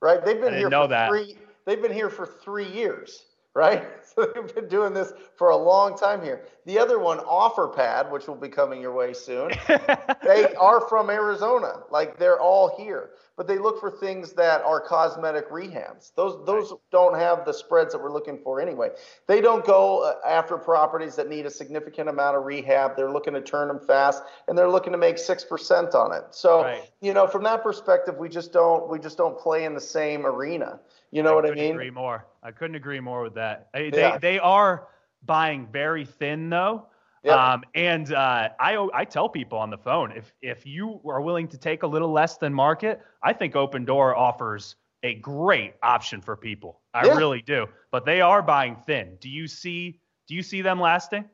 right? 0.00 0.24
They've 0.24 0.40
been 0.40 0.54
here 0.54 0.70
for 0.70 0.88
that. 0.88 1.08
three. 1.08 1.36
They've 1.66 1.82
been 1.82 1.92
here 1.92 2.10
for 2.10 2.26
three 2.26 2.68
years, 2.68 3.26
right? 3.54 3.84
So 4.16 4.26
they've 4.34 4.54
been 4.56 4.66
doing 4.66 4.92
this 4.92 5.12
for 5.36 5.50
a 5.50 5.56
long 5.56 5.96
time 5.96 6.20
here. 6.20 6.44
The 6.66 6.80
other 6.80 6.98
one, 6.98 7.18
OfferPad, 7.18 8.10
which 8.10 8.26
will 8.26 8.34
be 8.34 8.48
coming 8.48 8.80
your 8.80 8.92
way 8.92 9.12
soon, 9.12 9.52
they 9.68 10.52
are 10.60 10.80
from 10.88 11.10
Arizona. 11.10 11.84
Like 11.92 12.18
they're 12.18 12.40
all 12.40 12.76
here, 12.76 13.10
but 13.36 13.46
they 13.46 13.56
look 13.56 13.78
for 13.78 13.88
things 13.88 14.32
that 14.32 14.62
are 14.62 14.80
cosmetic 14.80 15.48
rehabs. 15.48 16.10
Those 16.16 16.44
those 16.44 16.72
right. 16.72 16.80
don't 16.90 17.14
have 17.14 17.44
the 17.44 17.52
spreads 17.52 17.92
that 17.92 18.02
we're 18.02 18.12
looking 18.12 18.36
for 18.42 18.60
anyway. 18.60 18.88
They 19.28 19.40
don't 19.40 19.64
go 19.64 20.02
uh, 20.02 20.28
after 20.28 20.58
properties 20.58 21.14
that 21.14 21.28
need 21.28 21.46
a 21.46 21.50
significant 21.50 22.08
amount 22.08 22.36
of 22.36 22.44
rehab. 22.44 22.96
They're 22.96 23.12
looking 23.12 23.34
to 23.34 23.40
turn 23.40 23.68
them 23.68 23.78
fast, 23.78 24.24
and 24.48 24.58
they're 24.58 24.68
looking 24.68 24.90
to 24.92 24.98
make 24.98 25.18
six 25.18 25.44
percent 25.44 25.94
on 25.94 26.12
it. 26.12 26.24
So 26.32 26.64
right. 26.64 26.82
you 27.00 27.14
know, 27.14 27.28
from 27.28 27.44
that 27.44 27.62
perspective, 27.62 28.16
we 28.18 28.28
just 28.28 28.52
don't 28.52 28.90
we 28.90 28.98
just 28.98 29.16
don't 29.16 29.38
play 29.38 29.64
in 29.64 29.74
the 29.74 29.80
same 29.80 30.26
arena. 30.26 30.80
You 31.10 31.22
know 31.22 31.32
I 31.32 31.34
what 31.34 31.46
I 31.46 31.54
mean? 31.54 31.72
Agree 31.72 31.90
more. 31.90 32.26
I 32.42 32.50
couldn't 32.52 32.76
agree 32.76 33.00
more 33.00 33.22
with 33.22 33.34
that. 33.34 33.68
They 33.72 33.90
yeah. 33.92 34.18
they 34.18 34.38
are 34.38 34.88
buying 35.24 35.68
very 35.70 36.04
thin 36.04 36.48
though. 36.50 36.86
Yep. 37.22 37.36
Um, 37.36 37.64
and 37.74 38.12
uh, 38.14 38.48
I 38.58 38.88
I 38.94 39.04
tell 39.04 39.28
people 39.28 39.58
on 39.58 39.70
the 39.70 39.78
phone 39.78 40.12
if 40.12 40.32
if 40.40 40.64
you 40.64 41.00
are 41.06 41.20
willing 41.20 41.48
to 41.48 41.58
take 41.58 41.82
a 41.82 41.86
little 41.86 42.10
less 42.10 42.38
than 42.38 42.54
market, 42.54 43.00
I 43.22 43.32
think 43.32 43.54
Opendoor 43.54 44.16
offers 44.16 44.76
a 45.02 45.14
great 45.14 45.74
option 45.82 46.20
for 46.20 46.36
people. 46.36 46.80
I 46.94 47.06
yeah. 47.06 47.16
really 47.16 47.42
do. 47.42 47.66
But 47.90 48.04
they 48.04 48.20
are 48.20 48.42
buying 48.42 48.76
thin. 48.86 49.16
Do 49.20 49.28
you 49.28 49.48
see 49.48 50.00
do 50.28 50.34
you 50.34 50.42
see 50.42 50.62
them 50.62 50.80
lasting? 50.80 51.24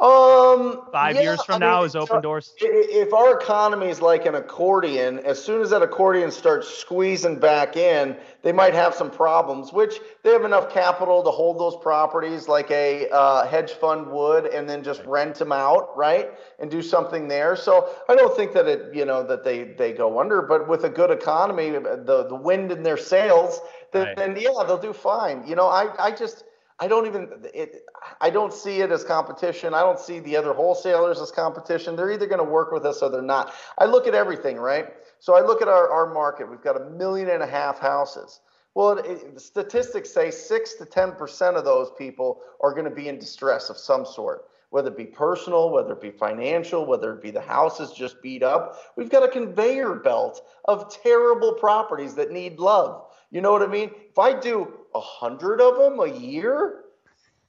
Um, 0.00 0.82
Five 0.92 1.16
yeah, 1.16 1.22
years 1.22 1.42
from 1.42 1.56
I 1.56 1.66
now 1.66 1.78
mean, 1.78 1.86
is 1.86 1.96
open 1.96 2.20
doors. 2.20 2.54
If 2.60 3.12
our 3.12 3.36
economy 3.40 3.88
is 3.88 4.00
like 4.00 4.26
an 4.26 4.36
accordion, 4.36 5.18
as 5.20 5.42
soon 5.42 5.60
as 5.60 5.70
that 5.70 5.82
accordion 5.82 6.30
starts 6.30 6.68
squeezing 6.68 7.40
back 7.40 7.76
in, 7.76 8.16
they 8.42 8.52
might 8.52 8.74
have 8.74 8.94
some 8.94 9.10
problems. 9.10 9.72
Which 9.72 9.98
they 10.22 10.30
have 10.30 10.44
enough 10.44 10.72
capital 10.72 11.24
to 11.24 11.30
hold 11.32 11.58
those 11.58 11.74
properties 11.82 12.46
like 12.46 12.70
a 12.70 13.08
uh, 13.10 13.44
hedge 13.48 13.72
fund 13.72 14.06
would, 14.06 14.46
and 14.46 14.70
then 14.70 14.84
just 14.84 15.04
rent 15.04 15.34
them 15.34 15.50
out, 15.50 15.96
right, 15.96 16.30
and 16.60 16.70
do 16.70 16.80
something 16.80 17.26
there. 17.26 17.56
So 17.56 17.88
I 18.08 18.14
don't 18.14 18.36
think 18.36 18.52
that 18.52 18.68
it, 18.68 18.94
you 18.94 19.04
know, 19.04 19.24
that 19.24 19.42
they 19.42 19.64
they 19.64 19.92
go 19.92 20.20
under. 20.20 20.42
But 20.42 20.68
with 20.68 20.84
a 20.84 20.90
good 20.90 21.10
economy, 21.10 21.70
the 21.70 22.26
the 22.28 22.36
wind 22.36 22.70
in 22.70 22.84
their 22.84 22.98
sails, 22.98 23.60
then, 23.90 24.06
Right. 24.06 24.16
then 24.16 24.36
yeah, 24.36 24.62
they'll 24.64 24.78
do 24.78 24.92
fine. 24.92 25.44
You 25.44 25.56
know, 25.56 25.66
I 25.66 25.88
I 25.98 26.12
just. 26.12 26.44
I 26.80 26.86
don't 26.86 27.06
even 27.06 27.28
it. 27.54 27.82
I 28.20 28.30
don't 28.30 28.52
see 28.52 28.80
it 28.80 28.92
as 28.92 29.02
competition. 29.02 29.74
I 29.74 29.80
don't 29.80 29.98
see 29.98 30.20
the 30.20 30.36
other 30.36 30.52
wholesalers 30.52 31.20
as 31.20 31.32
competition. 31.32 31.96
They're 31.96 32.12
either 32.12 32.26
going 32.26 32.44
to 32.44 32.50
work 32.50 32.70
with 32.70 32.86
us 32.86 33.02
or 33.02 33.10
they're 33.10 33.20
not. 33.22 33.52
I 33.78 33.84
look 33.86 34.06
at 34.06 34.14
everything, 34.14 34.56
right? 34.58 34.86
So 35.18 35.34
I 35.34 35.40
look 35.40 35.60
at 35.60 35.68
our, 35.68 35.90
our 35.90 36.12
market. 36.14 36.48
We've 36.48 36.62
got 36.62 36.80
a 36.80 36.90
million 36.90 37.30
and 37.30 37.42
a 37.42 37.46
half 37.46 37.80
houses. 37.80 38.40
Well, 38.74 38.98
it, 38.98 39.06
it, 39.06 39.40
statistics 39.40 40.10
say 40.10 40.30
six 40.30 40.74
to 40.74 40.84
ten 40.84 41.12
percent 41.12 41.56
of 41.56 41.64
those 41.64 41.90
people 41.98 42.42
are 42.60 42.72
going 42.72 42.84
to 42.84 42.94
be 42.94 43.08
in 43.08 43.18
distress 43.18 43.70
of 43.70 43.76
some 43.76 44.06
sort, 44.06 44.44
whether 44.70 44.88
it 44.88 44.96
be 44.96 45.04
personal, 45.04 45.70
whether 45.70 45.94
it 45.94 46.00
be 46.00 46.12
financial, 46.12 46.86
whether 46.86 47.12
it 47.12 47.20
be 47.20 47.32
the 47.32 47.40
house 47.40 47.80
is 47.80 47.90
just 47.90 48.22
beat 48.22 48.44
up. 48.44 48.78
We've 48.96 49.10
got 49.10 49.24
a 49.24 49.28
conveyor 49.28 49.96
belt 49.96 50.46
of 50.66 50.94
terrible 51.02 51.54
properties 51.54 52.14
that 52.14 52.30
need 52.30 52.60
love. 52.60 53.06
You 53.32 53.40
know 53.40 53.50
what 53.50 53.62
I 53.62 53.66
mean? 53.66 53.90
If 54.10 54.18
I 54.18 54.38
do 54.38 54.72
a 54.94 55.00
hundred 55.00 55.60
of 55.60 55.76
them 55.78 56.00
a 56.00 56.06
year, 56.18 56.84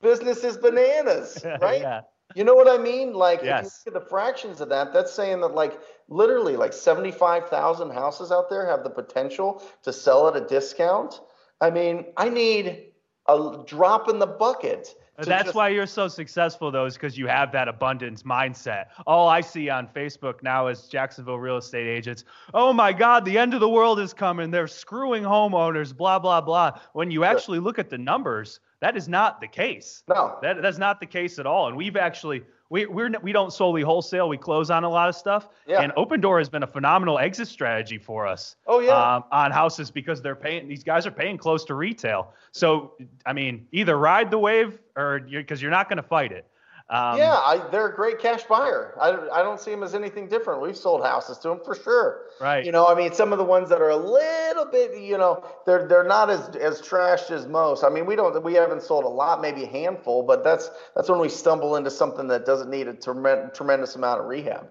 business 0.02 0.44
is 0.44 0.58
bananas, 0.58 1.44
right? 1.62 1.82
yeah. 1.82 2.02
You 2.36 2.44
know 2.44 2.54
what 2.54 2.68
I 2.68 2.78
mean? 2.78 3.14
Like, 3.14 3.42
Yes. 3.44 3.66
if 3.66 3.86
you 3.88 3.92
look 3.92 4.02
at 4.02 4.04
the 4.04 4.10
fractions 4.10 4.62
of 4.62 4.70
that, 4.70 4.94
that's 4.94 5.12
saying 5.12 5.42
that, 5.42 5.56
like, 5.56 5.80
literally, 6.10 6.56
like 6.58 6.74
75,000 6.74 7.90
houses 7.92 8.32
out 8.32 8.50
there 8.52 8.68
have 8.68 8.84
the 8.84 8.90
potential 8.92 9.64
to 9.84 9.92
sell 9.92 10.28
at 10.28 10.36
a 10.36 10.46
discount. 10.46 11.22
I 11.60 11.72
mean, 11.72 12.06
I 12.18 12.30
need 12.30 12.89
a 13.30 13.64
drop 13.66 14.10
in 14.10 14.20
the 14.20 14.28
bucket. 14.28 14.96
That's 15.18 15.46
just- 15.46 15.56
why 15.56 15.70
you're 15.70 15.86
so 15.86 16.08
successful, 16.08 16.72
though, 16.72 16.86
is 16.86 16.94
because 16.94 17.18
you 17.18 17.28
have 17.28 17.52
that 17.52 17.68
abundance 17.68 18.24
mindset. 18.24 18.86
All 19.06 19.28
I 19.28 19.42
see 19.42 19.70
on 19.70 19.88
Facebook 19.88 20.42
now 20.44 20.68
is 20.68 20.88
Jacksonville 20.88 21.40
real 21.40 21.58
estate 21.58 21.88
agents. 21.88 22.24
Oh 22.54 22.72
my 22.72 22.94
God, 22.94 23.26
the 23.26 23.38
end 23.38 23.54
of 23.54 23.60
the 23.60 23.68
world 23.68 24.00
is 24.00 24.14
coming. 24.14 24.50
They're 24.50 24.68
screwing 24.68 25.24
homeowners, 25.24 25.96
blah, 25.96 26.20
blah, 26.20 26.40
blah. 26.42 26.80
When 26.94 27.12
you 27.12 27.26
actually 27.26 27.60
look 27.60 27.80
at 27.80 27.90
the 27.90 27.98
numbers, 27.98 28.62
that 28.80 28.96
is 28.96 29.10
not 29.10 29.42
the 29.42 29.48
case. 29.48 30.04
No. 30.08 30.38
That, 30.42 30.62
that's 30.62 30.78
not 30.78 31.02
the 31.02 31.06
case 31.06 31.38
at 31.38 31.46
all. 31.46 31.68
And 31.68 31.76
we've 31.76 31.98
actually, 31.98 32.44
we, 32.70 32.86
we're, 32.86 33.10
we 33.22 33.32
don't 33.32 33.52
solely 33.52 33.82
wholesale, 33.82 34.30
we 34.30 34.38
close 34.38 34.70
on 34.70 34.84
a 34.84 34.90
lot 34.90 35.10
of 35.10 35.16
stuff. 35.16 35.50
Yeah. 35.68 35.82
And 35.82 35.92
Opendoor 35.94 36.38
has 36.40 36.50
been 36.50 36.64
a 36.64 36.68
phenomenal 36.68 37.18
exit 37.20 37.48
strategy 37.48 37.98
for 37.98 38.28
us 38.28 38.56
Oh, 38.68 38.80
yeah. 38.80 39.16
um, 39.16 39.24
on 39.32 39.52
houses 39.52 39.90
because 39.90 40.22
they're 40.22 40.36
paying 40.36 40.68
these 40.68 40.84
guys 40.84 41.08
are 41.08 41.12
paying 41.12 41.38
close 41.38 41.66
to 41.66 41.74
retail. 41.74 42.34
So 42.52 42.94
I 43.26 43.34
mean, 43.34 43.68
either 43.72 43.98
ride 43.98 44.30
the 44.32 44.38
wave 44.38 44.78
or 44.96 45.22
you're 45.28 45.42
because 45.42 45.62
you're 45.62 45.72
not 45.72 45.90
going 45.90 45.98
to 45.98 46.04
fight 46.04 46.32
it. 46.32 46.46
Um, 46.92 47.20
yeah, 47.20 47.36
I, 47.36 47.62
they're 47.72 47.90
a 47.90 47.96
great 47.96 48.18
cash 48.18 48.44
buyer. 48.46 48.96
I, 49.00 49.40
I 49.40 49.44
don't 49.44 49.60
see 49.60 49.70
them 49.70 49.84
as 49.84 49.94
anything 49.94 50.28
different. 50.28 50.60
We've 50.60 50.76
sold 50.76 51.04
houses 51.04 51.38
to 51.40 51.50
them 51.50 51.60
for 51.64 51.76
sure. 51.76 52.22
Right. 52.42 52.66
You 52.66 52.72
know, 52.72 52.88
I 52.88 52.96
mean, 52.96 53.14
some 53.14 53.32
of 53.32 53.38
the 53.38 53.46
ones 53.46 53.70
that 53.70 53.80
are 53.80 53.90
a 53.90 53.96
little 53.96 54.66
bit, 54.66 55.00
you 55.00 55.20
know, 55.20 55.44
they're 55.68 55.88
they're 55.88 56.04
not 56.04 56.32
as 56.32 56.50
as 56.56 56.82
trashed 56.82 57.30
as 57.30 57.46
most. 57.46 57.84
I 57.84 57.90
mean, 57.90 58.08
we 58.08 58.16
don't 58.16 58.44
we 58.44 58.56
haven't 58.56 58.82
sold 58.82 59.04
a 59.04 59.10
lot, 59.10 59.40
maybe 59.40 59.66
a 59.66 59.68
handful, 59.68 60.24
but 60.24 60.44
that's 60.44 60.72
that's 60.96 61.10
when 61.10 61.20
we 61.20 61.30
stumble 61.30 61.76
into 61.76 61.92
something 61.92 62.28
that 62.30 62.48
doesn't 62.48 62.72
need 62.72 62.88
a 62.88 62.94
tremendous 62.94 63.56
tremendous 63.56 63.96
amount 63.96 64.22
of 64.22 64.28
rehab. 64.28 64.68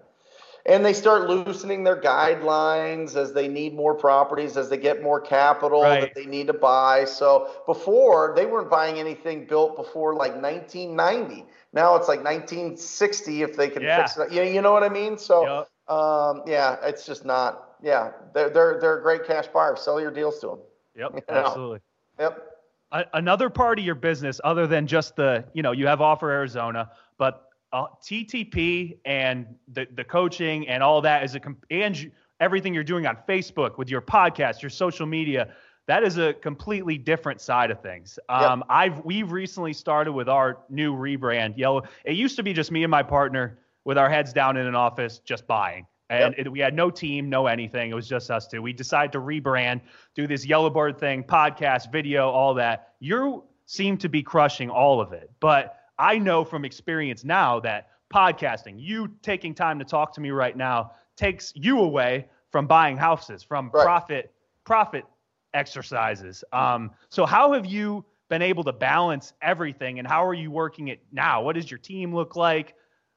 And 0.66 0.85
they 0.85 0.92
start 0.92 1.31
loosening 1.31 1.85
their 1.85 1.98
guidelines 2.00 3.16
as 3.16 3.33
they 3.33 3.48
need 3.48 3.74
more 3.74 3.94
properties, 3.94 4.57
as 4.57 4.68
they 4.68 4.76
get 4.76 5.02
more 5.02 5.20
capital 5.20 5.83
Right. 5.83 6.00
that 6.00 6.14
they 6.14 6.26
need 6.26 6.48
to 6.48 6.52
buy. 6.52 7.04
So 7.04 7.48
before 7.64 8.35
they 8.37 8.44
weren't 8.44 8.68
buying 8.68 8.98
anything 8.98 9.46
built 9.46 9.76
before 9.76 10.14
like 10.14 10.35
1990. 10.35 11.46
Now 11.72 11.96
it's 11.96 12.09
like 12.09 12.22
1960 12.24 13.42
if 13.42 13.57
they 13.57 13.68
can 13.68 13.83
Yeah. 13.83 13.98
fix 14.07 14.16
it. 14.18 14.33
You, 14.33 14.42
you 14.42 14.62
know 14.62 14.72
what 14.72 14.83
I 14.83 14.88
mean? 14.88 15.18
So 15.18 15.66
Yep. 15.88 15.96
um, 15.96 16.42
yeah, 16.46 16.76
it's 16.83 17.04
just 17.07 17.24
not. 17.24 17.64
Yeah, 17.83 18.12
they're 18.35 18.50
they're 18.50 18.78
they're 18.81 18.98
a 18.98 19.02
great 19.02 19.24
cash 19.24 19.46
buyer. 19.48 19.76
Sell 19.76 20.00
your 20.00 20.11
deals 20.11 20.38
to 20.40 20.46
them. 20.48 20.59
Yep. 20.96 21.12
You 21.28 21.35
know. 21.35 21.40
Absolutely. 21.40 21.81
Yep. 22.18 22.44
A- 22.92 23.07
another 23.14 23.50
part 23.50 23.78
of 23.78 23.85
your 23.85 23.94
business, 23.94 24.40
other 24.44 24.66
than 24.66 24.87
just 24.87 25.14
the, 25.14 25.44
you 25.52 25.62
know, 25.62 25.72
you 25.72 25.87
have 25.87 26.00
Offer 26.00 26.31
Arizona, 26.31 26.90
but 27.18 27.44
uh, 27.72 27.87
TTP 28.02 28.96
and 29.04 29.46
the 29.72 29.87
the 29.94 30.04
coaching 30.04 30.66
and 30.68 30.83
all 30.83 31.00
that 31.02 31.22
is 31.22 31.35
a 31.35 31.40
com- 31.40 31.59
and 31.70 31.96
you- 31.98 32.11
everything 32.40 32.72
you're 32.72 32.85
doing 32.85 33.07
on 33.07 33.16
Facebook 33.28 33.76
with 33.78 33.90
your 33.90 34.00
podcast, 34.00 34.62
your 34.62 34.70
social 34.70 35.07
media, 35.07 35.52
that 35.88 36.05
is 36.05 36.18
a 36.18 36.35
completely 36.35 36.98
different 36.98 37.40
side 37.40 37.70
of 37.70 37.81
things. 37.81 38.18
Um, 38.29 38.62
I've 38.68 39.05
we've 39.05 39.33
recently 39.33 39.72
started 39.72 40.12
with 40.12 40.29
our 40.29 40.59
new 40.68 40.94
rebrand, 40.94 41.57
Yellow. 41.57 41.83
It 42.05 42.14
used 42.14 42.37
to 42.37 42.42
be 42.42 42.53
just 42.53 42.70
me 42.70 42.85
and 42.85 42.90
my 42.90 43.03
partner 43.03 43.59
with 43.85 43.96
our 43.96 44.11
heads 44.11 44.35
down 44.35 44.59
in 44.59 44.66
an 44.66 44.74
office, 44.74 45.18
just 45.18 45.46
buying. 45.46 45.87
And 46.11 46.35
it, 46.38 46.51
we 46.51 46.59
had 46.59 46.74
no 46.74 46.90
team, 46.90 47.29
no 47.29 47.46
anything. 47.46 47.90
It 47.90 47.94
was 47.94 48.09
just 48.09 48.31
us 48.31 48.46
two. 48.46 48.62
We 48.62 48.72
decided 48.72 49.12
to 49.12 49.18
rebrand, 49.18 49.81
do 50.14 50.27
this 50.27 50.46
Yellowbird 50.46 50.98
thing, 50.98 51.22
podcast, 51.22 51.90
video, 51.90 52.31
all 52.31 52.55
that. 52.55 52.94
You 53.01 53.44
seem 53.66 53.98
to 53.98 54.09
be 54.09 54.22
crushing 54.22 54.70
all 54.70 55.01
of 55.01 55.12
it. 55.12 55.31
But 55.40 55.77
I 55.98 56.18
know 56.18 56.44
from 56.44 56.64
experience 56.64 57.24
now 57.24 57.61
that 57.61 57.88
podcasting, 58.12 58.77
you 58.79 59.09
taking 59.22 59.55
time 59.55 59.79
to 59.79 59.85
talk 59.85 60.14
to 60.14 60.20
me 60.22 60.31
right 60.31 60.57
now, 60.57 60.92
takes 61.16 61.53
you 61.55 61.81
away 61.81 62.29
from 62.51 62.66
buying 62.66 62.96
houses, 62.96 63.42
from 63.42 63.70
Right. 63.72 63.85
profit 63.85 64.33
profit 64.64 65.05
exercises. 65.54 66.44
Um, 66.52 66.90
so 67.08 67.26
how 67.26 67.52
have 67.52 67.66
you 67.66 68.04
been 68.28 68.42
able 68.42 68.64
to 68.64 68.72
balance 68.72 69.32
everything, 69.40 69.98
and 69.98 70.06
how 70.06 70.24
are 70.24 70.34
you 70.34 70.50
working 70.50 70.88
it 70.88 71.00
now? 71.12 71.42
What 71.42 71.54
does 71.54 71.70
your 71.70 71.78
team 71.78 72.14
look 72.14 72.37
like? 72.37 72.74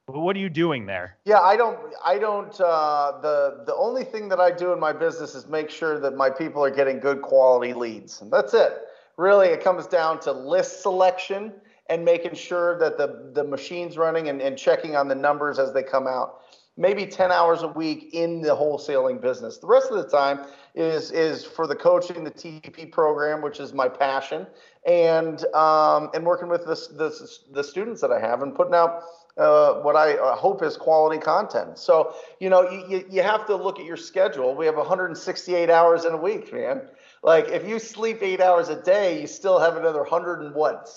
What 0.08 0.36
are 0.36 0.40
you 0.40 0.50
doing 0.50 0.86
there? 0.86 1.18
Yeah, 1.26 1.40
I 1.40 1.56
don't. 1.56 1.78
I 2.04 2.18
don't. 2.18 2.60
Uh, 2.60 3.20
the 3.22 3.64
the 3.66 3.76
only 3.76 4.04
thing 4.04 4.30
that 4.30 4.40
I 4.40 4.52
do 4.52 4.74
in 4.74 4.80
my 4.80 4.92
business 4.92 5.36
is 5.36 5.48
make 5.48 5.70
sure 5.70 6.00
that 6.00 6.16
my 6.16 6.30
people 6.30 6.64
are 6.64 6.72
getting 6.72 7.00
good 7.00 7.22
quality 7.22 7.74
leads, 7.74 8.22
and 8.22 8.32
that's 8.32 8.54
it. 8.54 8.74
Really, 9.18 9.48
it 9.48 9.64
comes 9.64 9.88
down 9.88 10.20
to 10.22 10.32
list 10.32 10.82
selection 10.82 11.54
and 11.88 12.04
making 12.04 12.34
sure 12.36 12.78
that 12.80 12.98
the 12.98 13.32
the 13.34 13.44
machine's 13.44 13.98
running 13.98 14.30
and, 14.30 14.42
and 14.42 14.58
checking 14.58 14.96
on 14.96 15.08
the 15.08 15.16
numbers 15.16 15.60
as 15.60 15.72
they 15.74 15.84
come 15.84 16.08
out. 16.08 16.42
Maybe 16.78 17.06
10 17.06 17.32
hours 17.32 17.64
a 17.64 17.68
week 17.68 18.10
in 18.14 18.42
the 18.42 18.56
wholesaling 18.56 19.22
business. 19.22 19.58
The 19.58 19.68
rest 19.68 19.92
of 19.92 19.98
the 19.98 20.10
time 20.10 20.46
is 20.74 21.12
is 21.12 21.46
for 21.46 21.68
the 21.68 21.76
coaching, 21.76 22.24
the 22.24 22.32
TP 22.32 22.90
program, 22.92 23.42
which 23.42 23.60
is 23.60 23.74
my 23.74 23.90
passion, 23.90 24.48
and 24.88 25.44
um, 25.54 26.10
and 26.14 26.26
working 26.26 26.48
with 26.48 26.66
the, 26.66 26.76
the 26.96 27.30
the 27.52 27.64
students 27.64 28.00
that 28.02 28.12
I 28.12 28.20
have 28.20 28.42
and 28.42 28.56
putting 28.56 28.74
out 28.74 29.04
uh, 29.38 29.76
what 29.76 29.96
I 29.96 30.16
uh, 30.16 30.36
hope 30.36 30.62
is 30.64 30.78
quality 30.78 31.20
content. 31.20 31.78
So, 31.78 32.16
you 32.40 32.50
know, 32.50 32.70
you, 32.70 33.06
you, 33.10 33.24
have 33.24 33.46
to 33.48 33.56
look 33.56 33.80
at 33.80 33.86
your 33.86 33.98
schedule. 33.98 34.56
We 34.56 34.66
have 34.66 34.76
168 34.76 35.70
hours 35.70 36.06
in 36.06 36.14
a 36.14 36.18
week, 36.18 36.54
man. 36.54 36.82
Like, 37.24 37.48
if 37.48 37.68
you 37.68 37.80
sleep 37.80 38.20
eight 38.22 38.42
hours 38.42 38.70
a 38.70 38.82
day, 38.82 39.22
you 39.22 39.28
still 39.28 39.60
have 39.60 39.78
another 39.78 40.02
100 40.02 40.42
and 40.42 40.54
what, 40.54 40.90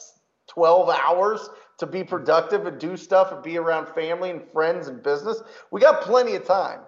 12 0.48 0.88
hours 0.88 1.48
to 1.78 1.86
be 1.86 2.04
productive 2.04 2.66
and 2.66 2.78
do 2.78 2.96
stuff 2.96 3.32
and 3.32 3.42
be 3.42 3.58
around 3.58 3.88
family 3.88 4.30
and 4.30 4.42
friends 4.52 4.88
and 4.88 5.02
business. 5.02 5.42
We 5.70 5.80
got 5.80 6.02
plenty 6.02 6.34
of 6.34 6.44
time. 6.44 6.80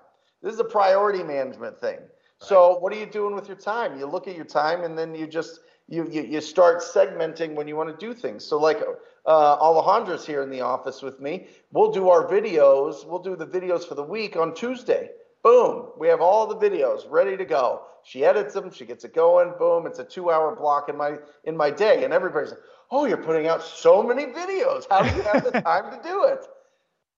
This 0.43 0.55
is 0.55 0.61
a 0.61 0.65
priority 0.65 1.23
management 1.23 1.81
thing. 1.81 1.99
So, 2.39 2.79
what 2.79 2.93
are 2.93 2.99
you 2.99 3.07
doing 3.07 3.35
with 3.35 3.49
your 3.49 3.57
time? 3.57 3.99
You 3.99 4.07
look 4.07 4.29
at 4.29 4.37
your 4.37 4.45
time 4.45 4.85
and 4.85 4.97
then 4.97 5.15
you 5.15 5.27
just 5.27 5.61
you, 5.89 6.09
you, 6.11 6.23
you 6.23 6.41
start 6.41 6.83
segmenting 6.83 7.55
when 7.55 7.69
you 7.69 7.77
want 7.77 7.89
to 7.99 8.07
do 8.07 8.13
things. 8.13 8.45
So 8.45 8.59
like 8.59 8.83
uh, 9.25 9.59
Alejandra's 9.59 10.27
here 10.27 10.43
in 10.43 10.51
the 10.51 10.61
office 10.61 11.03
with 11.03 11.21
me. 11.21 11.47
We'll 11.73 11.93
do 11.93 12.09
our 12.09 12.27
videos. 12.27 13.07
We'll 13.07 13.23
do 13.23 13.37
the 13.37 13.47
videos 13.47 13.87
for 13.87 13.95
the 13.95 14.03
week 14.03 14.37
on 14.37 14.55
Tuesday. 14.55 15.11
Boom. 15.43 15.91
We 15.97 16.09
have 16.09 16.21
all 16.21 16.47
the 16.47 16.57
videos 16.57 17.09
ready 17.09 17.37
to 17.37 17.45
go. 17.45 17.83
She 18.03 18.25
edits 18.25 18.53
them. 18.53 18.73
She 18.73 18.85
gets 18.85 19.05
it 19.05 19.15
going. 19.15 19.53
Boom. 19.59 19.87
It's 19.87 20.01
a 20.01 20.05
two-hour 20.05 20.57
block 20.57 20.89
in 20.89 20.97
my 20.97 21.17
in 21.45 21.57
my 21.57 21.71
day. 21.71 22.05
And 22.05 22.13
everybody's 22.13 22.51
like, 22.51 22.61
"Oh, 22.91 23.05
you're 23.07 23.17
putting 23.17 23.47
out 23.47 23.63
so 23.63 24.03
many 24.03 24.27
videos. 24.27 24.85
How 24.89 25.03
do 25.03 25.15
you 25.15 25.23
have 25.23 25.45
the 25.45 25.61
time 25.61 25.91
to 25.91 26.09
do 26.09 26.25
it?" 26.25 26.47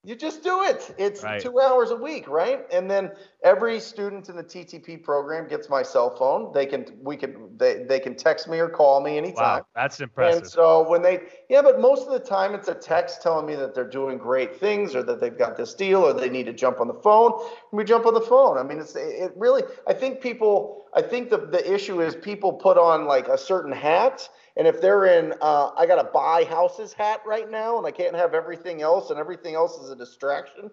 You 0.04 0.14
just 0.14 0.44
do 0.44 0.62
it. 0.62 0.94
It's 0.96 1.24
Right. 1.24 1.40
two 1.40 1.60
hours 1.60 1.90
a 1.90 1.96
week, 1.96 2.28
right? 2.28 2.64
And 2.72 2.88
then 2.88 3.10
every 3.42 3.80
student 3.80 4.28
in 4.28 4.36
the 4.36 4.44
TTP 4.44 4.96
program 4.96 5.48
gets 5.48 5.68
my 5.68 5.82
cell 5.82 6.16
phone. 6.16 6.52
They 6.52 6.66
can 6.66 6.86
we 7.02 7.16
can 7.16 7.50
they, 7.58 7.82
they 7.82 7.98
can 7.98 8.14
text 8.14 8.48
me 8.48 8.60
or 8.60 8.68
call 8.68 9.00
me 9.00 9.18
anytime. 9.18 9.58
Wow, 9.58 9.66
that's 9.74 10.00
impressive. 10.00 10.42
And 10.42 10.50
so 10.50 10.88
when 10.88 11.02
they, 11.02 11.22
yeah, 11.50 11.62
but 11.62 11.80
most 11.80 12.06
of 12.06 12.12
the 12.12 12.20
time 12.20 12.54
it's 12.54 12.68
a 12.68 12.74
text 12.74 13.22
telling 13.22 13.44
me 13.44 13.56
that 13.56 13.74
they're 13.74 13.90
doing 13.90 14.18
great 14.18 14.54
things 14.56 14.94
or 14.94 15.02
that 15.02 15.20
they've 15.20 15.36
got 15.36 15.56
this 15.56 15.74
deal 15.74 16.06
or 16.06 16.12
they 16.12 16.30
need 16.30 16.46
to 16.46 16.52
jump 16.52 16.80
on 16.80 16.86
the 16.86 16.94
phone. 16.94 17.32
And 17.72 17.76
we 17.76 17.82
jump 17.82 18.06
on 18.06 18.14
the 18.14 18.20
phone. 18.20 18.56
I 18.56 18.62
mean, 18.62 18.78
it's, 18.78 18.94
it 18.94 19.32
really, 19.36 19.64
I 19.88 19.94
think 19.94 20.20
people, 20.20 20.84
I 20.94 21.02
think 21.02 21.28
the, 21.28 21.38
the 21.38 21.74
issue 21.74 22.00
is 22.00 22.14
people 22.14 22.52
put 22.52 22.78
on 22.78 23.06
like 23.06 23.26
a 23.26 23.36
certain 23.36 23.72
hat 23.72 24.28
And 24.58 24.66
if 24.66 24.80
they're 24.80 25.06
in, 25.06 25.34
uh, 25.40 25.70
I 25.78 25.86
got 25.86 26.02
to 26.02 26.10
buy 26.12 26.44
houses 26.44 26.92
hat 26.92 27.22
right 27.24 27.48
now, 27.48 27.78
and 27.78 27.86
I 27.86 27.92
can't 27.92 28.16
have 28.16 28.34
everything 28.34 28.82
else, 28.82 29.10
and 29.10 29.18
everything 29.18 29.54
else 29.54 29.78
is 29.78 29.90
a 29.90 29.96
distraction, 29.96 30.70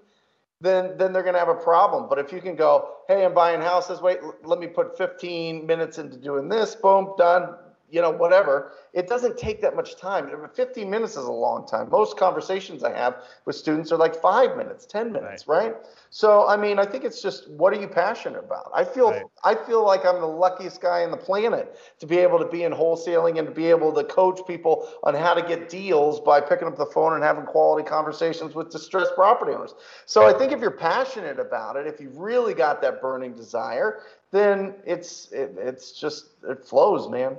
then 0.60 0.98
then 0.98 1.14
they're 1.14 1.24
going 1.24 1.36
to 1.36 1.40
have 1.40 1.50
a 1.50 1.56
problem. 1.56 2.08
But 2.10 2.18
if 2.18 2.34
you 2.34 2.42
can 2.42 2.56
go, 2.56 2.96
hey, 3.08 3.24
I'm 3.24 3.34
buying 3.34 3.62
houses. 3.62 4.02
Wait, 4.02 4.20
let 4.44 4.60
me 4.60 4.68
put 4.68 4.98
15 4.98 5.66
minutes 5.68 6.00
into 6.00 6.18
doing 6.18 6.50
this. 6.50 6.76
Boom, 6.76 7.14
done 7.18 7.56
you 7.90 8.02
know, 8.02 8.10
whatever. 8.10 8.72
It 8.94 9.08
doesn't 9.08 9.38
take 9.38 9.62
that 9.62 9.76
much 9.76 9.96
time. 9.96 10.30
15 10.54 10.90
minutes 10.90 11.16
is 11.16 11.26
a 11.26 11.32
long 11.32 11.68
time. 11.68 11.90
Most 11.90 12.18
conversations 12.18 12.84
I 12.84 12.96
have 12.96 13.24
with 13.46 13.56
students 13.56 13.92
are 13.92 13.98
like 13.98 14.16
five 14.16 14.58
minutes, 14.58 14.86
10 14.86 15.12
minutes, 15.12 15.48
right? 15.48 15.74
right? 15.74 15.76
So, 16.10 16.48
I 16.48 16.58
mean, 16.58 16.80
I 16.80 16.86
think 16.86 17.04
it's 17.04 17.22
just 17.22 17.50
what 17.52 17.74
are 17.74 17.80
you 17.80 17.88
passionate 17.88 18.40
about? 18.40 18.72
I 18.74 18.84
feel, 18.84 19.12
right. 19.12 19.24
I 19.44 19.56
feel 19.56 19.86
like 19.86 20.06
I'm 20.06 20.20
the 20.20 20.28
luckiest 20.28 20.82
guy 20.82 21.04
on 21.04 21.12
the 21.12 21.18
planet 21.18 21.78
to 22.00 22.08
be 22.08 22.18
able 22.18 22.40
to 22.40 22.48
be 22.48 22.64
in 22.64 22.72
wholesaling 22.72 23.38
and 23.38 23.48
to 23.48 23.54
be 23.54 23.68
able 23.68 23.94
to 23.94 24.04
coach 24.04 24.40
people 24.48 24.90
on 25.04 25.14
how 25.14 25.34
to 25.34 25.42
get 25.42 25.70
deals 25.70 26.20
by 26.20 26.42
picking 26.42 26.68
up 26.68 26.78
the 26.78 26.88
phone 26.88 27.14
and 27.14 27.24
having 27.24 27.46
quality 27.46 27.88
conversations 27.88 28.56
with 28.56 28.72
distressed 28.72 29.14
property 29.16 29.54
owners. 29.54 29.76
So, 30.06 30.26
I 30.26 30.34
think 30.34 30.52
if 30.52 30.60
you're 30.60 30.72
passionate 30.72 31.40
about 31.40 31.76
it, 31.76 31.86
if 31.86 32.00
you've 32.00 32.18
really 32.18 32.54
got 32.54 32.82
that 32.82 33.02
burning 33.02 33.34
desire, 33.34 34.00
then 34.32 34.74
it's 34.86 35.32
it, 35.32 35.56
it's 35.58 35.92
just 35.92 36.30
it 36.44 36.66
flows, 36.66 37.10
man 37.10 37.38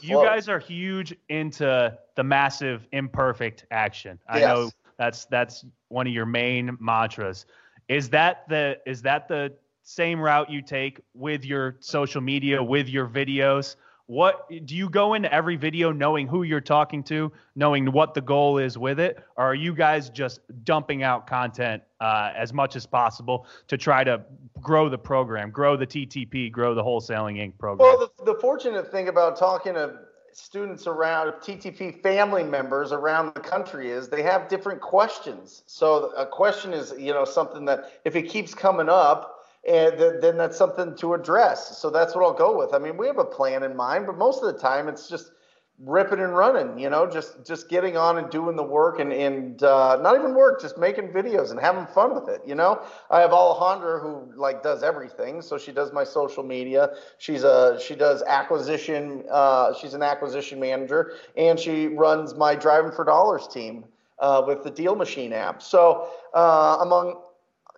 you 0.00 0.22
guys 0.22 0.48
are 0.48 0.58
huge 0.58 1.14
into 1.28 1.96
the 2.14 2.24
massive 2.24 2.86
imperfect 2.92 3.66
action. 3.70 4.18
I 4.28 4.38
yes. 4.38 4.48
know 4.48 4.70
that's 4.98 5.24
that's 5.26 5.64
one 5.88 6.06
of 6.06 6.12
your 6.12 6.26
main 6.26 6.76
mantras. 6.80 7.46
Is 7.88 8.08
that 8.10 8.48
the 8.48 8.78
is 8.86 9.02
that 9.02 9.28
the 9.28 9.52
same 9.82 10.20
route 10.20 10.50
you 10.50 10.62
take 10.62 11.00
with 11.14 11.44
your 11.44 11.76
social 11.80 12.20
media, 12.20 12.62
with 12.62 12.88
your 12.88 13.06
videos? 13.06 13.76
What 14.06 14.48
do 14.66 14.76
you 14.76 14.90
go 14.90 15.14
into 15.14 15.32
every 15.32 15.56
video 15.56 15.90
knowing 15.90 16.26
who 16.26 16.42
you're 16.42 16.60
talking 16.60 17.02
to, 17.04 17.32
knowing 17.56 17.90
what 17.90 18.12
the 18.12 18.20
goal 18.20 18.58
is 18.58 18.76
with 18.76 19.00
it, 19.00 19.24
or 19.36 19.46
are 19.46 19.54
you 19.54 19.74
guys 19.74 20.10
just 20.10 20.40
dumping 20.64 21.02
out 21.02 21.26
content 21.26 21.82
uh, 22.00 22.30
as 22.36 22.52
much 22.52 22.76
as 22.76 22.84
possible 22.84 23.46
to 23.68 23.78
try 23.78 24.04
to 24.04 24.20
grow 24.60 24.90
the 24.90 24.98
program, 24.98 25.50
grow 25.50 25.74
the 25.76 25.86
TTP, 25.86 26.52
grow 26.52 26.74
the 26.74 26.82
Wholesaling 26.82 27.38
Inc. 27.38 27.56
program? 27.56 27.88
Well, 27.88 28.10
the, 28.18 28.32
the 28.32 28.38
fortunate 28.40 28.90
thing 28.90 29.08
about 29.08 29.38
talking 29.38 29.72
to 29.72 30.00
students 30.32 30.86
around 30.86 31.32
TTP 31.34 32.02
family 32.02 32.42
members 32.42 32.92
around 32.92 33.32
the 33.34 33.40
country 33.40 33.90
is 33.90 34.08
they 34.08 34.22
have 34.22 34.48
different 34.48 34.80
questions. 34.80 35.62
So 35.66 36.10
a 36.16 36.26
question 36.26 36.72
is, 36.72 36.92
you 36.98 37.12
know, 37.12 37.24
something 37.24 37.64
that 37.66 38.00
if 38.04 38.16
it 38.16 38.28
keeps 38.28 38.52
coming 38.52 38.88
up, 38.88 39.33
and 39.68 39.98
then 40.22 40.36
that's 40.36 40.56
something 40.58 40.94
to 40.96 41.14
address. 41.14 41.78
So 41.78 41.90
that's 41.90 42.14
what 42.14 42.24
I'll 42.24 42.34
go 42.34 42.58
with. 42.58 42.74
I 42.74 42.78
mean, 42.78 42.96
we 42.96 43.06
have 43.06 43.18
a 43.18 43.24
plan 43.24 43.62
in 43.62 43.74
mind, 43.76 44.06
but 44.06 44.16
most 44.18 44.42
of 44.42 44.52
the 44.52 44.58
time 44.58 44.88
it's 44.88 45.08
just 45.08 45.32
ripping 45.78 46.20
and 46.20 46.36
running. 46.36 46.78
You 46.78 46.90
know, 46.90 47.08
just 47.08 47.44
just 47.46 47.68
getting 47.68 47.96
on 47.96 48.18
and 48.18 48.30
doing 48.30 48.56
the 48.56 48.62
work, 48.62 49.00
and 49.00 49.12
and 49.12 49.62
uh, 49.62 49.98
not 50.02 50.16
even 50.16 50.34
work, 50.34 50.60
just 50.60 50.78
making 50.78 51.08
videos 51.08 51.50
and 51.50 51.58
having 51.58 51.86
fun 51.86 52.14
with 52.14 52.28
it. 52.28 52.42
You 52.46 52.54
know, 52.54 52.82
I 53.10 53.20
have 53.20 53.30
Alejandra 53.30 54.00
who 54.00 54.32
like 54.36 54.62
does 54.62 54.82
everything. 54.82 55.40
So 55.42 55.58
she 55.58 55.72
does 55.72 55.92
my 55.92 56.04
social 56.04 56.42
media. 56.42 56.90
She's 57.18 57.42
a 57.44 57.78
she 57.80 57.94
does 57.94 58.22
acquisition. 58.22 59.24
Uh, 59.30 59.74
she's 59.74 59.94
an 59.94 60.02
acquisition 60.02 60.60
manager, 60.60 61.14
and 61.36 61.58
she 61.58 61.88
runs 61.88 62.34
my 62.34 62.54
Driving 62.54 62.92
for 62.92 63.04
Dollars 63.04 63.48
team. 63.48 63.84
Uh, 64.20 64.42
with 64.46 64.62
the 64.62 64.70
DealMachine 64.70 65.32
app. 65.32 65.60
So, 65.60 66.08
uh, 66.34 66.78
among 66.80 67.20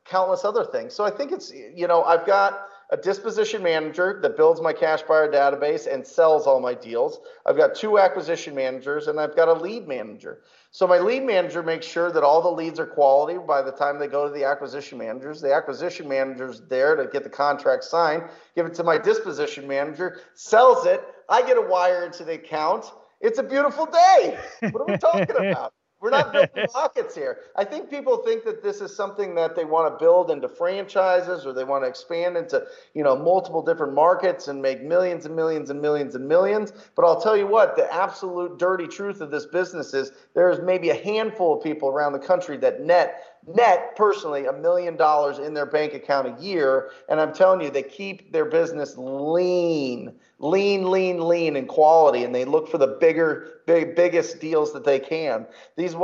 countless 0.08 0.44
other 0.44 0.64
things. 0.64 0.94
So 0.94 1.04
I 1.04 1.10
think 1.10 1.32
it's, 1.32 1.52
you 1.52 1.86
know, 1.86 2.02
I've 2.04 2.26
got 2.26 2.68
a 2.90 2.96
disposition 2.96 3.62
manager 3.62 4.20
that 4.22 4.36
builds 4.36 4.60
my 4.60 4.72
cash 4.72 5.02
buyer 5.02 5.30
database 5.30 5.92
and 5.92 6.06
sells 6.06 6.46
all 6.46 6.60
my 6.60 6.72
deals. 6.72 7.18
I've 7.44 7.56
got 7.56 7.74
two 7.74 7.98
acquisition 7.98 8.54
managers 8.54 9.08
and 9.08 9.18
I've 9.18 9.34
got 9.34 9.48
a 9.48 9.52
lead 9.52 9.88
manager. 9.88 10.42
So 10.70 10.86
my 10.86 10.98
lead 10.98 11.24
manager 11.24 11.62
makes 11.62 11.86
sure 11.86 12.12
that 12.12 12.22
all 12.22 12.40
the 12.40 12.50
leads 12.50 12.78
are 12.78 12.86
quality 12.86 13.38
by 13.38 13.62
the 13.62 13.72
time 13.72 13.98
they 13.98 14.06
go 14.06 14.28
to 14.28 14.32
the 14.32 14.44
acquisition 14.44 14.98
managers. 14.98 15.40
The 15.40 15.52
acquisition 15.52 16.08
manager's 16.08 16.60
there 16.68 16.94
to 16.94 17.06
get 17.06 17.24
the 17.24 17.30
contract 17.30 17.82
signed, 17.82 18.24
give 18.54 18.66
it 18.66 18.74
to 18.74 18.84
my 18.84 18.98
disposition 18.98 19.66
manager, 19.66 20.20
sells 20.34 20.86
it. 20.86 21.02
I 21.28 21.42
get 21.42 21.56
a 21.56 21.62
wire 21.62 22.04
into 22.04 22.24
the 22.24 22.34
account. 22.34 22.84
It's 23.20 23.38
a 23.38 23.42
beautiful 23.42 23.86
day. 23.86 24.38
What 24.60 24.80
are 24.80 24.86
we 24.86 24.98
talking 24.98 25.36
about? 25.38 25.72
We're 26.06 26.10
not 26.10 26.32
building 26.32 26.66
rockets 26.74 27.16
here. 27.16 27.38
I 27.56 27.64
think 27.64 27.90
people 27.90 28.18
think 28.18 28.44
that 28.44 28.62
this 28.62 28.80
is 28.80 28.94
something 28.94 29.34
that 29.34 29.56
they 29.56 29.64
want 29.64 29.92
to 29.92 29.98
build 29.98 30.30
into 30.30 30.46
franchises 30.48 31.44
or 31.44 31.52
they 31.52 31.64
want 31.64 31.82
to 31.82 31.88
expand 31.88 32.36
into, 32.36 32.64
you 32.94 33.02
know, 33.02 33.16
multiple 33.16 33.60
different 33.60 33.92
markets 33.92 34.46
and 34.46 34.62
make 34.62 34.84
millions 34.84 35.26
and 35.26 35.34
millions 35.34 35.68
and 35.68 35.82
millions 35.82 36.14
and 36.14 36.28
millions. 36.28 36.72
But 36.94 37.06
I'll 37.06 37.20
tell 37.20 37.36
you 37.36 37.48
what, 37.48 37.74
the 37.74 37.92
absolute 37.92 38.56
dirty 38.56 38.86
truth 38.86 39.20
of 39.20 39.32
this 39.32 39.46
business 39.46 39.94
is 39.94 40.12
there's 40.32 40.60
maybe 40.60 40.90
a 40.90 40.94
handful 40.94 41.56
of 41.56 41.64
people 41.64 41.88
around 41.88 42.12
the 42.12 42.20
country 42.20 42.56
that 42.58 42.82
net 42.82 43.35
net 43.54 43.94
personally 43.96 44.46
a 44.46 44.52
million 44.52 44.96
dollars 44.96 45.38
in 45.38 45.54
their 45.54 45.66
bank 45.66 45.94
account 45.94 46.26
a 46.26 46.42
year 46.42 46.90
and 47.08 47.20
i'm 47.20 47.32
telling 47.32 47.60
you 47.60 47.70
they 47.70 47.82
keep 47.82 48.32
their 48.32 48.44
business 48.44 48.94
lean 48.96 50.12
lean 50.38 50.90
lean 50.90 51.26
lean 51.26 51.56
in 51.56 51.66
quality 51.66 52.24
and 52.24 52.34
they 52.34 52.44
look 52.44 52.68
for 52.68 52.78
the 52.78 52.98
bigger 53.00 53.60
big 53.66 53.96
biggest 53.96 54.40
deals 54.40 54.72
that 54.72 54.84
they 54.84 55.00
can. 55.00 55.46
These 55.76 55.94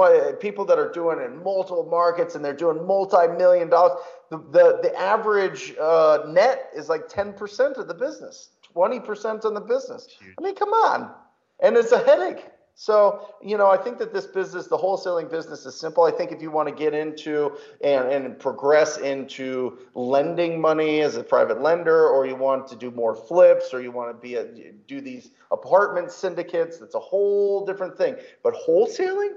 people 0.41 0.65
that 0.65 0.79
are 0.79 0.91
doing 0.91 1.19
it 1.21 1.25
in 1.25 1.43
multiple 1.43 1.87
markets 1.91 2.35
and 2.35 2.45
they're 2.45 2.53
doing 2.53 2.87
multi-million 2.87 3.69
dollars 3.69 3.99
the, 4.31 4.39
the, 4.39 4.81
the 4.83 4.99
average 4.99 5.75
uh, 5.79 6.21
net 6.29 6.71
is 6.75 6.89
like 6.89 7.09
10% 7.09 7.77
of 7.77 7.89
the 7.89 7.95
business 7.95 8.51
20% 8.75 9.45
on 9.45 9.53
the 9.53 9.61
business. 9.61 10.09
I 10.39 10.43
mean 10.43 10.55
come 10.55 10.71
on. 10.71 11.13
And 11.61 11.77
it's 11.77 11.93
a 11.93 11.99
headache 11.99 12.47
so, 12.75 13.35
you 13.43 13.59
know, 13.59 13.71
I 13.71 13.77
think 13.77 13.99
that 13.99 14.13
this 14.13 14.27
business, 14.27 14.67
the 14.67 14.79
wholesaling 14.79 15.31
business 15.31 15.67
is 15.67 15.79
simple. 15.79 16.05
I 16.05 16.11
think 16.11 16.33
if 16.33 16.41
you 16.41 16.51
want 16.51 16.69
to 16.69 16.75
get 16.75 16.95
into 16.95 17.57
and, 17.83 18.09
and 18.09 18.39
progress 18.39 18.97
into 18.99 19.79
lending 19.95 20.61
money 20.61 21.01
as 21.03 21.17
a 21.17 21.23
private 21.23 21.61
lender, 21.61 22.09
or 22.09 22.27
you 22.27 22.35
want 22.35 22.67
to 22.69 22.77
do 22.77 22.91
more 22.91 23.15
flips, 23.15 23.75
or 23.75 23.83
you 23.83 23.93
want 23.93 24.11
to 24.11 24.21
be 24.21 24.37
a, 24.37 24.73
do 24.89 25.01
these 25.01 25.31
apartment 25.51 26.11
syndicates, 26.11 26.79
that's 26.79 26.95
a 26.95 27.01
whole 27.01 27.67
different 27.67 27.97
thing. 27.97 28.17
But 28.43 28.55
wholesaling, 28.55 29.35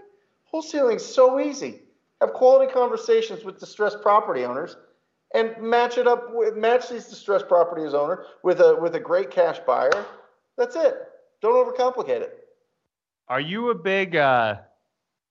wholesaling 0.52 0.96
is 0.96 1.06
so 1.06 1.40
easy. 1.40 1.82
Have 2.22 2.32
quality 2.34 2.72
conversations 2.72 3.44
with 3.44 3.60
distressed 3.60 4.02
property 4.02 4.46
owners 4.46 4.78
and 5.34 5.62
match 5.62 5.98
it 5.98 6.08
up 6.08 6.34
with 6.34 6.56
match 6.56 6.88
these 6.90 7.08
distressed 7.08 7.50
property 7.50 7.84
owner 7.84 8.26
with 8.42 8.62
a 8.62 8.78
with 8.78 8.96
a 8.96 9.00
great 9.00 9.30
cash 9.30 9.60
buyer. 9.68 10.06
That's 10.58 10.78
it. 10.78 10.96
Don't 11.42 11.54
overcomplicate 11.54 12.22
it. 12.22 12.45
Are 13.28 13.40
you 13.40 13.70
a 13.72 13.76
big 13.76 14.16
uh 14.16 14.58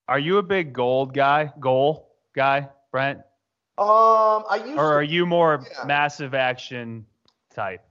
are 0.09 0.19
you 0.19 0.39
a 0.39 0.43
big 0.43 0.73
gold 0.73 1.15
guy, 1.15 1.53
goal 1.61 2.11
guy, 2.35 2.69
Brent? 2.91 3.19
Um, 3.79 4.45
I 4.49 4.63
used 4.65 4.79
Or 4.79 4.95
are 4.95 5.03
you 5.03 5.27
more 5.27 5.65
yeah. 5.71 5.85
massive 5.85 6.35
action 6.35 7.07
type? 7.55 7.83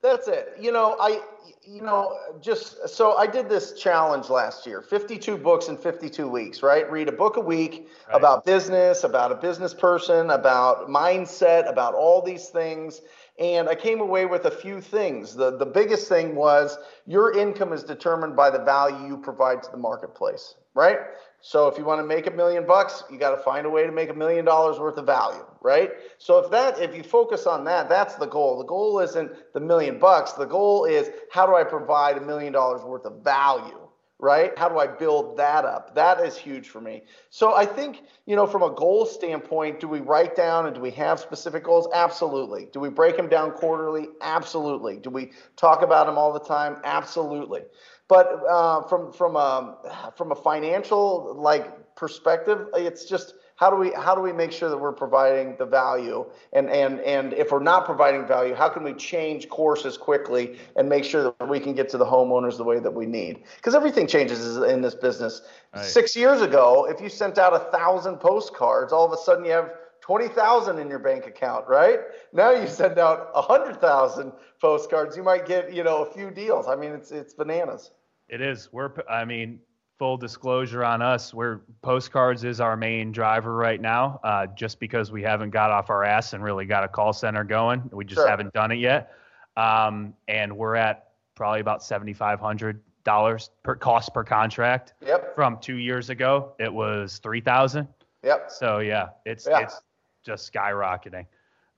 That's 0.00 0.28
it. 0.28 0.56
You 0.58 0.72
know, 0.72 0.96
I 0.98 1.20
you 1.66 1.82
know, 1.82 2.16
just 2.40 2.88
so 2.88 3.16
I 3.16 3.26
did 3.26 3.48
this 3.48 3.74
challenge 3.74 4.30
last 4.30 4.66
year 4.66 4.80
52 4.80 5.36
books 5.36 5.68
in 5.68 5.76
52 5.76 6.26
weeks, 6.26 6.62
right? 6.62 6.90
Read 6.90 7.08
a 7.08 7.12
book 7.12 7.36
a 7.36 7.40
week 7.40 7.88
right. 8.08 8.16
about 8.16 8.46
business, 8.46 9.04
about 9.04 9.32
a 9.32 9.34
business 9.34 9.74
person, 9.74 10.30
about 10.30 10.88
mindset, 10.88 11.68
about 11.68 11.94
all 11.94 12.22
these 12.22 12.48
things. 12.48 13.02
And 13.38 13.68
I 13.68 13.76
came 13.76 14.00
away 14.00 14.26
with 14.26 14.46
a 14.46 14.50
few 14.50 14.80
things. 14.80 15.34
The, 15.34 15.56
the 15.56 15.66
biggest 15.66 16.08
thing 16.08 16.34
was 16.34 16.76
your 17.06 17.38
income 17.38 17.72
is 17.72 17.84
determined 17.84 18.34
by 18.34 18.50
the 18.50 18.58
value 18.58 19.06
you 19.06 19.16
provide 19.16 19.62
to 19.62 19.70
the 19.70 19.76
marketplace, 19.76 20.56
right? 20.74 20.98
So 21.40 21.68
if 21.68 21.78
you 21.78 21.84
want 21.84 22.00
to 22.00 22.06
make 22.06 22.26
a 22.26 22.32
million 22.32 22.66
bucks, 22.66 23.04
you 23.10 23.16
got 23.16 23.30
to 23.30 23.42
find 23.42 23.64
a 23.64 23.70
way 23.70 23.86
to 23.86 23.92
make 23.92 24.10
a 24.10 24.14
million 24.14 24.44
dollars 24.44 24.80
worth 24.80 24.98
of 24.98 25.06
value, 25.06 25.44
right? 25.62 25.92
So 26.18 26.38
if 26.38 26.50
that 26.50 26.80
if 26.80 26.96
you 26.96 27.04
focus 27.04 27.46
on 27.46 27.64
that, 27.64 27.88
that's 27.88 28.16
the 28.16 28.26
goal. 28.26 28.58
The 28.58 28.64
goal 28.64 28.98
isn't 28.98 29.30
the 29.54 29.60
million 29.60 30.00
bucks. 30.00 30.32
The 30.32 30.44
goal 30.44 30.84
is 30.84 31.10
how 31.30 31.46
do 31.46 31.54
I 31.54 31.62
provide 31.62 32.16
a 32.16 32.20
million 32.20 32.52
dollars 32.52 32.82
worth 32.82 33.04
of 33.04 33.22
value? 33.22 33.87
Right? 34.20 34.58
How 34.58 34.68
do 34.68 34.78
I 34.78 34.86
build 34.86 35.36
that 35.36 35.64
up? 35.64 35.94
That 35.94 36.20
is 36.20 36.36
huge 36.36 36.68
for 36.68 36.80
me. 36.80 37.02
So 37.30 37.54
I 37.54 37.64
think, 37.64 38.02
you 38.26 38.34
know, 38.34 38.46
from 38.46 38.62
a 38.62 38.70
goal 38.74 39.06
standpoint, 39.06 39.80
do 39.80 39.88
we 39.88 40.00
write 40.00 40.34
down 40.34 40.66
and 40.66 40.74
do 40.74 40.80
we 40.80 40.90
have 40.92 41.20
specific 41.20 41.64
goals? 41.64 41.88
Absolutely. 41.94 42.68
Do 42.72 42.80
we 42.80 42.88
break 42.88 43.16
them 43.16 43.28
down 43.28 43.52
quarterly? 43.52 44.08
Absolutely. 44.20 44.96
Do 44.96 45.10
we 45.10 45.32
talk 45.56 45.82
about 45.82 46.06
them 46.06 46.18
all 46.18 46.32
the 46.32 46.40
time? 46.40 46.78
Absolutely. 46.84 47.62
But 48.08 48.42
uh, 48.48 48.82
from 48.88 49.12
from 49.12 49.36
a 49.36 50.12
from 50.16 50.32
a 50.32 50.34
financial 50.34 51.34
like 51.38 51.94
perspective, 51.94 52.66
it's 52.74 53.04
just 53.04 53.34
how 53.58 53.68
do 53.70 53.76
we 53.76 53.90
how 53.92 54.14
do 54.14 54.20
we 54.20 54.32
make 54.32 54.52
sure 54.52 54.70
that 54.70 54.76
we're 54.76 54.92
providing 54.92 55.56
the 55.58 55.66
value 55.66 56.24
and 56.52 56.70
and 56.70 57.00
and 57.00 57.32
if 57.32 57.50
we're 57.50 57.62
not 57.62 57.84
providing 57.84 58.26
value 58.26 58.54
how 58.54 58.68
can 58.68 58.82
we 58.82 58.94
change 58.94 59.48
courses 59.48 59.98
quickly 59.98 60.56
and 60.76 60.88
make 60.88 61.04
sure 61.04 61.34
that 61.38 61.48
we 61.48 61.60
can 61.60 61.74
get 61.74 61.88
to 61.88 61.98
the 61.98 62.04
homeowners 62.04 62.56
the 62.56 62.64
way 62.64 62.78
that 62.78 62.92
we 62.92 63.04
need 63.04 63.42
because 63.56 63.74
everything 63.74 64.06
changes 64.06 64.56
in 64.56 64.80
this 64.80 64.94
business 64.94 65.42
right. 65.74 65.84
six 65.84 66.16
years 66.16 66.40
ago 66.40 66.86
if 66.88 67.00
you 67.00 67.08
sent 67.08 67.36
out 67.36 67.52
a 67.52 67.70
thousand 67.76 68.16
postcards 68.16 68.92
all 68.92 69.04
of 69.04 69.12
a 69.12 69.20
sudden 69.22 69.44
you 69.44 69.50
have 69.50 69.70
20,000 70.00 70.78
in 70.78 70.88
your 70.88 71.00
bank 71.00 71.26
account, 71.26 71.68
right? 71.68 71.98
Now 72.32 72.52
you 72.52 72.66
send 72.66 72.98
out 72.98 73.34
100,000 73.34 74.32
postcards, 74.58 75.18
you 75.18 75.22
might 75.22 75.44
get, 75.44 75.70
you 75.70 75.84
know, 75.84 76.02
a 76.02 76.10
few 76.10 76.30
deals. 76.30 76.66
I 76.66 76.76
mean, 76.76 76.92
it's 76.92 77.10
it's 77.10 77.34
bananas. 77.34 77.90
It 78.30 78.40
is. 78.40 78.70
We're. 78.72 78.90
I 79.06 79.26
mean, 79.26 79.60
full 79.98 80.16
disclosure 80.16 80.84
on 80.84 81.02
us, 81.02 81.34
we're 81.34 81.60
postcards 81.82 82.44
is 82.44 82.60
our 82.60 82.76
main 82.76 83.10
driver 83.12 83.54
right 83.54 83.80
now. 83.80 84.20
Uh, 84.22 84.46
just 84.46 84.78
because 84.78 85.10
we 85.10 85.22
haven't 85.22 85.50
got 85.50 85.70
off 85.70 85.90
our 85.90 86.04
ass 86.04 86.32
and 86.32 86.42
really 86.42 86.64
got 86.64 86.84
a 86.84 86.88
call 86.88 87.12
center 87.12 87.44
going, 87.44 87.88
we 87.92 88.04
just 88.04 88.20
Sure. 88.20 88.28
haven't 88.28 88.52
done 88.52 88.70
it 88.70 88.76
yet. 88.78 89.12
Um, 89.56 90.14
and 90.28 90.56
we're 90.56 90.76
at 90.76 91.08
probably 91.34 91.60
about 91.60 91.82
seventy 91.82 92.12
five 92.12 92.38
hundred 92.40 92.80
dollars 93.04 93.50
per 93.64 93.74
cost 93.74 94.14
per 94.14 94.22
contract. 94.22 94.94
Yep. 95.04 95.34
From 95.34 95.58
two 95.58 95.76
years 95.76 96.10
ago, 96.10 96.52
it 96.60 96.72
was 96.72 97.18
three 97.18 97.40
thousand. 97.40 97.88
Yep. 98.22 98.50
So 98.50 98.78
yeah, 98.78 99.08
it's 99.26 99.46
Yeah. 99.50 99.60
it's 99.60 99.80
just 100.24 100.52
skyrocketing. 100.52 101.26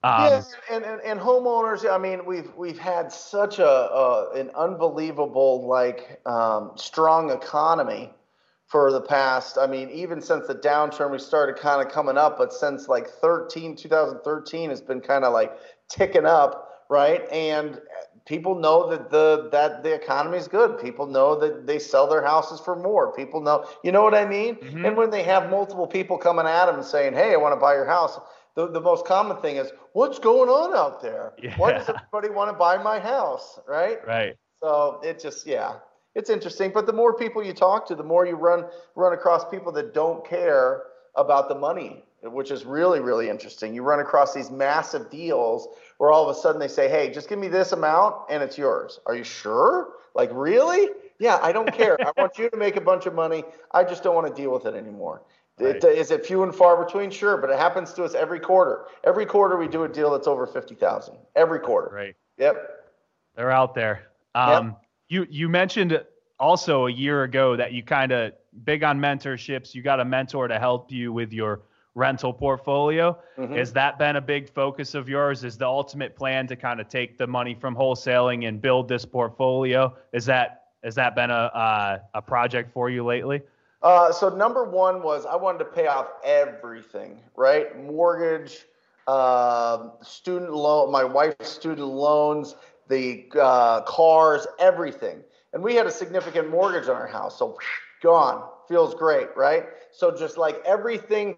Um, 0.02 0.24
yeah, 0.24 0.42
and, 0.70 0.84
and, 0.84 1.00
and 1.02 1.20
homeowners. 1.20 1.88
I 1.90 1.98
mean, 1.98 2.24
we've 2.24 2.52
we've 2.56 2.78
had 2.78 3.12
such 3.12 3.58
a, 3.58 3.68
a 3.68 4.30
an 4.32 4.50
unbelievable 4.54 5.66
like 5.66 6.20
um, 6.26 6.72
strong 6.76 7.30
economy 7.30 8.12
for 8.66 8.90
the 8.92 9.00
past. 9.02 9.58
I 9.58 9.66
mean, 9.66 9.90
even 9.90 10.20
since 10.22 10.46
the 10.46 10.54
downturn, 10.54 11.10
we 11.10 11.18
started 11.18 11.56
kind 11.56 11.84
of 11.84 11.92
coming 11.92 12.16
up, 12.16 12.38
but 12.38 12.52
since 12.52 12.88
like 12.88 13.08
13, 13.08 13.76
2013, 13.76 14.70
has 14.70 14.80
been 14.80 15.00
kind 15.00 15.24
of 15.24 15.32
like 15.32 15.52
ticking 15.88 16.24
up, 16.26 16.84
right? 16.88 17.30
And 17.30 17.80
people 18.26 18.54
know 18.54 18.88
that 18.90 19.10
the 19.10 19.48
that 19.52 19.82
the 19.82 19.92
economy 19.94 20.38
is 20.38 20.48
good. 20.48 20.78
People 20.78 21.06
know 21.06 21.38
that 21.40 21.66
they 21.66 21.78
sell 21.78 22.06
their 22.08 22.22
houses 22.24 22.60
for 22.60 22.76
more. 22.76 23.12
People 23.12 23.40
know, 23.40 23.66
you 23.82 23.92
know 23.92 24.02
what 24.02 24.14
I 24.14 24.24
mean? 24.24 24.56
Mhm. 24.56 24.86
And 24.86 24.96
when 24.96 25.10
they 25.10 25.22
have 25.24 25.50
multiple 25.50 25.86
people 25.86 26.16
coming 26.18 26.46
at 26.46 26.66
them 26.66 26.76
and 26.76 26.84
saying, 26.84 27.14
"Hey, 27.14 27.32
I 27.32 27.36
want 27.36 27.52
to 27.54 27.60
buy 27.60 27.74
your 27.74 27.86
house," 27.86 28.18
the, 28.54 28.68
the 28.68 28.80
most 28.80 29.06
common 29.06 29.36
thing 29.38 29.56
is, 29.56 29.72
"What's 29.92 30.18
going 30.18 30.48
on 30.48 30.76
out 30.76 31.00
there? 31.00 31.34
Why 31.56 31.72
does 31.72 31.88
everybody 31.88 32.30
want 32.30 32.50
to 32.50 32.56
buy 32.56 32.82
my 32.82 32.98
house?" 32.98 33.58
Right? 33.66 33.98
right. 34.06 34.36
So 34.62 35.00
it 35.02 35.20
just 35.20 35.46
yeah, 35.46 35.76
it's 36.14 36.30
interesting. 36.30 36.70
But 36.72 36.86
the 36.86 36.92
more 36.92 37.14
people 37.14 37.42
you 37.42 37.52
talk 37.52 37.86
to, 37.88 37.94
the 37.94 38.04
more 38.04 38.26
you 38.26 38.36
run 38.36 38.64
run 38.94 39.12
across 39.12 39.48
people 39.48 39.72
that 39.72 39.94
don't 39.94 40.26
care 40.26 40.84
about 41.16 41.48
the 41.48 41.54
money, 41.54 42.04
which 42.22 42.50
is 42.50 42.64
really 42.64 43.00
really 43.00 43.28
interesting. 43.28 43.74
You 43.74 43.82
run 43.82 44.00
across 44.00 44.34
these 44.34 44.50
massive 44.50 45.10
deals 45.10 45.68
where 45.98 46.10
all 46.10 46.28
of 46.28 46.36
a 46.36 46.38
sudden 46.38 46.60
they 46.60 46.68
say, 46.68 46.88
"Hey, 46.88 47.10
just 47.10 47.28
give 47.28 47.38
me 47.38 47.48
this 47.48 47.72
amount 47.72 48.16
and 48.30 48.42
it's 48.42 48.58
yours." 48.58 49.00
Are 49.06 49.14
you 49.14 49.24
sure? 49.24 49.94
Like 50.14 50.30
really? 50.32 50.88
Yeah, 51.18 51.38
I 51.42 51.52
don't 51.52 51.72
care. 51.72 51.98
I 52.00 52.12
want 52.16 52.38
you 52.38 52.48
to 52.50 52.56
make 52.56 52.76
a 52.76 52.80
bunch 52.80 53.06
of 53.06 53.14
money. 53.14 53.44
I 53.72 53.84
just 53.84 54.02
don't 54.02 54.14
want 54.14 54.26
to 54.26 54.42
deal 54.42 54.50
with 54.50 54.66
it 54.66 54.74
anymore. 54.74 55.22
It, 55.60 55.84
Right. 55.84 55.96
is 55.96 56.10
it 56.10 56.24
few 56.24 56.42
and 56.42 56.54
far 56.54 56.82
between? 56.82 57.10
Sure, 57.10 57.36
but 57.36 57.50
it 57.50 57.58
happens 57.58 57.92
to 57.94 58.04
us 58.04 58.14
every 58.14 58.40
quarter. 58.40 58.86
Every 59.04 59.26
quarter 59.26 59.56
we 59.56 59.68
do 59.68 59.84
a 59.84 59.88
deal 59.88 60.10
that's 60.10 60.26
over 60.26 60.46
fifty 60.46 60.74
thousand. 60.74 61.16
Every 61.36 61.58
quarter. 61.60 61.94
Right. 61.94 62.16
Yep. 62.38 62.84
They're 63.36 63.50
out 63.50 63.74
there. 63.74 64.08
Um, 64.34 64.76
You 65.08 65.26
you 65.28 65.48
mentioned 65.48 66.02
also 66.38 66.86
a 66.86 66.90
year 66.90 67.24
ago 67.24 67.56
that 67.56 67.72
you 67.72 67.82
kind 67.82 68.12
of 68.12 68.32
big 68.64 68.82
on 68.84 68.98
mentorships. 69.00 69.74
You 69.74 69.82
got 69.82 70.00
a 70.00 70.04
mentor 70.04 70.48
to 70.48 70.58
help 70.58 70.90
you 70.90 71.12
with 71.12 71.32
your 71.32 71.62
rental 71.96 72.32
portfolio. 72.32 73.18
Mhm. 73.36 73.56
Has 73.56 73.72
that 73.72 73.98
been 73.98 74.16
a 74.16 74.20
big 74.20 74.48
focus 74.48 74.94
of 74.94 75.08
yours? 75.08 75.42
Is 75.44 75.58
the 75.58 75.66
ultimate 75.66 76.14
plan 76.16 76.46
to 76.46 76.56
kind 76.56 76.80
of 76.80 76.88
take 76.88 77.18
the 77.18 77.26
money 77.26 77.54
from 77.54 77.74
wholesaling 77.74 78.46
and 78.48 78.62
build 78.62 78.88
this 78.88 79.04
portfolio? 79.04 79.94
Is 80.12 80.24
that 80.26 80.68
has 80.84 80.94
that 80.94 81.14
been 81.14 81.30
a 81.30 81.34
uh, 81.52 81.98
a 82.14 82.22
project 82.22 82.72
for 82.72 82.88
you 82.88 83.04
lately? 83.04 83.42
Uh, 83.82 84.12
so 84.12 84.28
number 84.28 84.64
one 84.64 85.02
was 85.02 85.24
I 85.24 85.36
wanted 85.36 85.58
to 85.60 85.64
pay 85.64 85.86
off 85.86 86.08
everything, 86.22 87.20
right? 87.34 87.78
Mortgage, 87.82 88.66
uh, 89.06 89.88
student 90.02 90.52
loan, 90.52 90.92
my 90.92 91.04
wife's 91.04 91.48
student 91.48 91.86
loans, 91.86 92.56
the 92.88 93.26
uh, 93.40 93.80
cars, 93.82 94.46
everything. 94.58 95.22
And 95.52 95.62
we 95.62 95.74
had 95.74 95.86
a 95.86 95.90
significant 95.90 96.50
mortgage 96.50 96.88
on 96.88 96.96
our 96.96 97.06
house, 97.06 97.38
so 97.38 97.56
gone. 98.02 98.48
Feels 98.68 98.94
great, 98.94 99.28
right? 99.36 99.64
So 99.90 100.16
just 100.16 100.38
like 100.38 100.62
everything, 100.64 101.36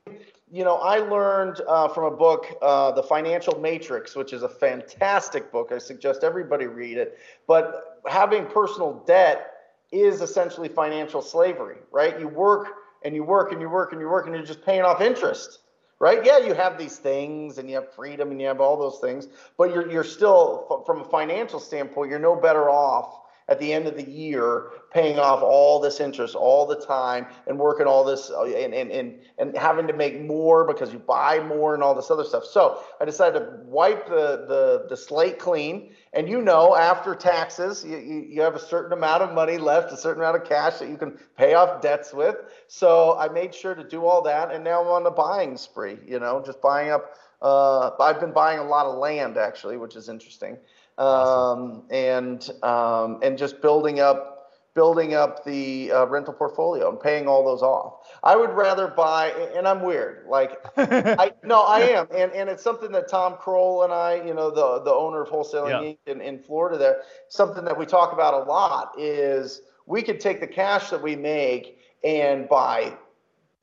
you 0.51 0.65
know, 0.65 0.77
I 0.77 0.99
learned 0.99 1.63
uh, 1.67 1.89
from 1.89 2.13
a 2.13 2.17
book, 2.17 2.47
uh, 2.61 2.93
The 2.93 3.03
Financial 3.03 3.59
Matrix, 3.59 4.15
which 4.15 4.35
is 4.35 4.43
a 4.43 4.49
fantastic 4.49 5.51
book. 5.51 5.73
I 5.73 5.79
suggest 5.79 6.25
everybody 6.25 6.67
read 6.67 6.99
it. 6.99 7.19
But 7.47 8.03
having 8.07 8.45
personal 8.47 9.03
debt 9.07 9.52
is 9.93 10.23
essentially 10.23 10.69
financial 10.69 11.23
slavery, 11.23 11.79
right? 11.91 12.19
You 12.19 12.29
work 12.29 12.69
and 13.03 13.15
you 13.15 13.23
work 13.23 13.53
and 13.53 13.61
you 13.61 13.69
work 13.69 13.93
and 13.93 14.01
you 14.01 14.09
work 14.09 14.27
and 14.27 14.35
you're 14.35 14.45
just 14.45 14.65
paying 14.65 14.83
off 14.83 15.01
interest, 15.01 15.61
right? 15.99 16.25
Yeah, 16.25 16.39
you 16.39 16.55
have 16.55 16.79
these 16.79 16.97
things 16.97 17.59
and 17.59 17.69
you 17.69 17.77
have 17.77 17.93
freedom 17.95 18.31
and 18.31 18.41
you 18.41 18.47
have 18.47 18.61
all 18.61 18.79
those 18.79 18.99
things, 19.01 19.29
but 19.59 19.71
you're 19.73 19.91
you're 19.91 20.05
still 20.05 20.83
from 20.87 21.03
a 21.03 21.05
financial 21.05 21.61
standpoint, 21.61 22.11
you're 22.11 22.19
no 22.19 22.35
better 22.35 22.71
off 22.71 23.21
at 23.53 23.59
the 23.59 23.71
end 23.71 23.87
of 23.87 23.95
the 23.97 24.11
year 24.11 24.71
paying 24.91 25.19
off 25.19 25.43
all 25.43 25.79
this 25.79 26.01
interest 26.01 26.35
all 26.35 26.67
the 26.67 26.81
time 26.87 27.27
and 27.47 27.59
working 27.59 27.87
all 27.87 28.03
this 28.03 28.31
uh, 28.31 28.45
and, 28.45 28.73
and, 28.73 28.91
and, 28.91 29.19
and 29.39 29.55
having 29.55 29.87
to 29.87 29.93
make 29.93 30.23
more 30.23 30.67
because 30.67 30.91
you 30.91 30.99
buy 30.99 31.39
more 31.39 31.75
and 31.75 31.83
all 31.83 31.95
this 31.95 32.11
other 32.11 32.25
stuff. 32.25 32.47
So 32.47 32.83
I 32.99 33.05
decided 33.05 33.39
to 33.39 33.59
wipe 33.67 34.09
the, 34.09 34.47
the, 34.49 34.87
the 34.89 34.97
slate 34.97 35.39
clean. 35.39 35.93
And 36.15 36.31
you 36.31 36.41
know, 36.41 36.75
after 36.75 37.15
taxes, 37.15 37.85
you, 37.85 37.99
you, 37.99 38.41
have 38.41 38.55
a 38.55 38.59
certain 38.59 38.95
amount 38.95 39.23
of 39.23 39.35
money 39.35 39.59
left, 39.59 39.93
a 39.93 39.99
certain 39.99 40.23
amount 40.23 40.37
of 40.37 40.49
cash 40.49 40.79
that 40.79 40.89
you 40.89 40.97
can 40.97 41.19
pay 41.37 41.53
off 41.53 41.83
debts 41.83 42.15
with. 42.15 42.37
So 42.69 43.19
I 43.19 43.29
made 43.29 43.55
sure 43.55 43.75
to 43.75 43.85
do 43.85 44.07
all 44.07 44.23
that. 44.23 44.51
And 44.51 44.65
now 44.65 44.81
I'm 44.81 44.89
on 44.89 45.05
the 45.05 45.11
buying 45.11 45.59
spree, 45.59 45.99
you 46.07 46.19
know, 46.19 46.43
just 46.45 46.63
buying 46.63 46.91
up. 46.91 47.17
Uh, 47.43 47.91
I've 48.01 48.21
been 48.21 48.33
buying 48.33 48.61
a 48.61 48.65
lot 48.65 48.87
of 48.87 48.97
land 48.97 49.37
actually, 49.37 49.77
which 49.77 49.95
is 49.95 50.09
interesting 50.09 50.57
um, 50.99 51.85
and 51.91 52.49
um, 52.63 53.21
and 53.23 53.37
just 53.39 53.61
building 53.63 54.01
up 54.01 54.33
building 54.75 55.13
up 55.15 55.45
the 55.45 55.93
uh, 55.93 56.07
rental 56.07 56.33
portfolio 56.33 56.89
and 56.89 56.99
paying 56.99 57.29
all 57.29 57.45
those 57.45 57.63
off. 57.63 57.95
I 58.23 58.37
would 58.37 58.51
rather 58.51 58.89
buy, 58.89 59.29
and 59.55 59.69
I'm 59.69 59.83
weird, 59.83 60.27
like 60.29 60.53
I 60.77 61.33
no, 61.45 61.63
I 61.63 61.81
am, 61.81 62.07
and 62.15 62.33
and 62.33 62.49
it's 62.49 62.63
something 62.63 62.93
that 62.93 63.09
Tom 63.09 63.35
Krol 63.35 63.85
and 63.85 63.93
I, 63.93 64.23
you 64.25 64.35
know, 64.35 64.51
the 64.51 64.83
the 64.83 64.93
owner 64.93 65.23
of 65.23 65.29
Wholesaling 65.29 65.69
Yeah. 65.69 65.93
Inc. 65.93 65.99
In, 66.07 66.21
in 66.21 66.39
Florida, 66.39 66.79
there, 66.79 67.03
something 67.29 67.65
that 67.65 67.77
we 67.77 67.87
talk 67.87 68.13
about 68.13 68.35
a 68.35 68.45
lot 68.49 68.93
is 68.99 69.63
we 69.87 70.03
could 70.03 70.21
take 70.21 70.41
the 70.41 70.47
cash 70.47 70.91
that 70.91 71.03
we 71.03 71.17
make 71.17 71.79
and 72.05 72.49
buy 72.49 72.97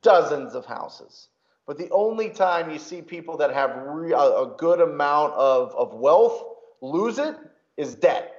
dozens 0.02 0.56
of 0.56 0.65
houses. 0.65 1.30
But 1.65 1.78
the 1.78 1.89
only 1.92 2.30
time 2.30 2.72
you 2.72 2.80
see 2.80 3.02
people 3.02 3.38
that 3.38 3.54
have 3.54 3.76
re- 3.86 4.12
a, 4.12 4.18
a 4.18 4.56
good 4.58 4.82
amount 4.82 5.34
of, 5.34 5.76
of 5.76 5.94
wealth 5.94 6.44
lose 6.82 7.18
it 7.18 7.36
is 7.78 7.96
debt. 7.96 8.36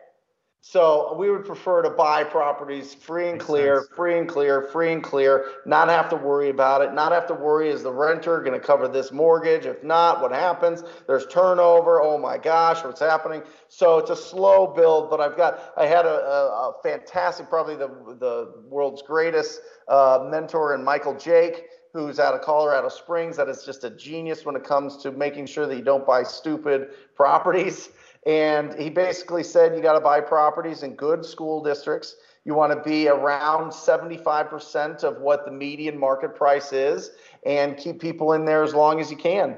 So 0.63 1.17
we 1.19 1.31
would 1.31 1.47
prefer 1.47 1.81
to 1.83 1.89
buy 1.89 2.23
properties 2.23 2.93
free 2.93 3.31
and 3.31 3.41
clear, 3.41 3.89
free 3.97 4.19
and 4.19 4.29
clear, 4.29 4.61
free 4.61 4.93
and 4.93 5.03
clear, 5.03 5.47
not 5.65 5.89
have 5.89 6.11
to 6.11 6.17
worry 6.17 6.51
about 6.51 6.83
it, 6.83 6.93
not 6.93 7.13
have 7.13 7.27
to 7.29 7.35
worry 7.35 7.71
is 7.71 7.83
the 7.83 7.91
renter 7.91 8.41
going 8.41 8.53
to 8.53 8.65
cover 8.65 8.87
this 8.87 9.11
mortgage? 9.11 9.65
If 9.65 9.83
not, 9.83 10.21
what 10.21 10.33
happens? 10.33 10.85
There's 11.07 11.27
turnover. 11.29 12.03
Oh 12.03 12.19
my 12.19 12.37
gosh, 12.37 12.85
what's 12.85 13.01
happening? 13.01 13.43
So 13.69 13.99
it's 13.99 14.11
a 14.11 14.17
slow 14.17 14.67
build, 14.67 15.09
but 15.09 15.19
I've 15.19 15.37
got, 15.37 15.73
I 15.79 15.87
had 15.87 16.05
a, 16.05 16.11
a, 16.11 16.71
a 16.71 16.75
fantastic, 16.83 17.49
probably 17.49 17.77
the, 17.77 17.89
the 18.19 18.63
world's 18.69 19.01
greatest 19.01 19.63
uh, 19.89 20.27
mentor 20.31 20.75
in 20.75 20.85
Michael 20.85 21.15
Jake 21.15 21.65
who's 21.93 22.21
out 22.21 22.35
of 22.35 22.41
Colorado 22.41 22.89
Springs, 22.89 23.37
that 23.37 23.49
is 23.49 23.65
just 23.65 23.83
a 23.83 23.91
genius 23.91 24.45
when 24.45 24.55
it 24.55 24.63
comes 24.63 24.97
to 24.99 25.11
making 25.11 25.47
sure 25.47 25.67
that 25.67 25.77
you 25.77 25.83
don't 25.83 26.07
buy 26.07 26.23
stupid 26.23 26.91
properties. 27.17 27.89
And 28.27 28.75
he 28.79 28.91
basically 28.91 29.43
said 29.43 29.75
you 29.75 29.81
got 29.83 29.95
to 29.95 30.01
buy 30.01 30.21
properties 30.21 30.83
in 30.83 30.95
good 30.95 31.25
school 31.25 31.63
districts. 31.63 32.17
You 32.45 32.55
want 32.55 32.73
to 32.73 32.81
be 32.89 33.09
around 33.09 33.71
75% 33.71 35.05
of 35.05 35.21
what 35.21 35.45
the 35.45 35.51
median 35.53 35.99
market 35.99 36.35
price 36.35 36.73
is 36.73 37.13
and 37.47 37.77
keep 37.77 38.01
people 38.01 38.33
in 38.35 38.45
there 38.45 38.63
as 38.63 38.75
long 38.75 39.01
as 39.01 39.11
you 39.11 39.17
can. 39.17 39.57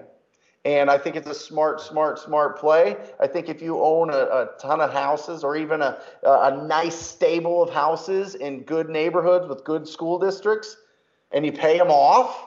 And 0.65 0.91
I 0.91 0.97
think 0.99 1.17
it's 1.17 1.27
a 1.29 1.35
smart, 1.35 1.81
smart, 1.81 2.21
smart 2.21 2.57
play. 2.57 2.97
I 3.19 3.27
think 3.27 3.49
if 3.49 3.61
you 3.61 3.81
own 3.81 4.11
a, 4.11 4.17
a 4.17 4.49
ton 4.61 4.81
of 4.81 4.93
houses 4.93 5.43
or 5.43 5.57
even 5.57 5.83
a, 5.83 6.01
a 6.25 6.65
nice 6.65 6.95
stable 6.95 7.65
of 7.65 7.71
houses 7.71 8.37
in 8.37 8.63
good 8.63 8.89
neighborhoods 8.89 9.49
with 9.49 9.65
good 9.65 9.89
school 9.89 10.21
districts, 10.21 10.77
and 11.33 11.45
you 11.45 11.51
pay 11.51 11.79
them 11.79 11.91
off. 11.91 12.47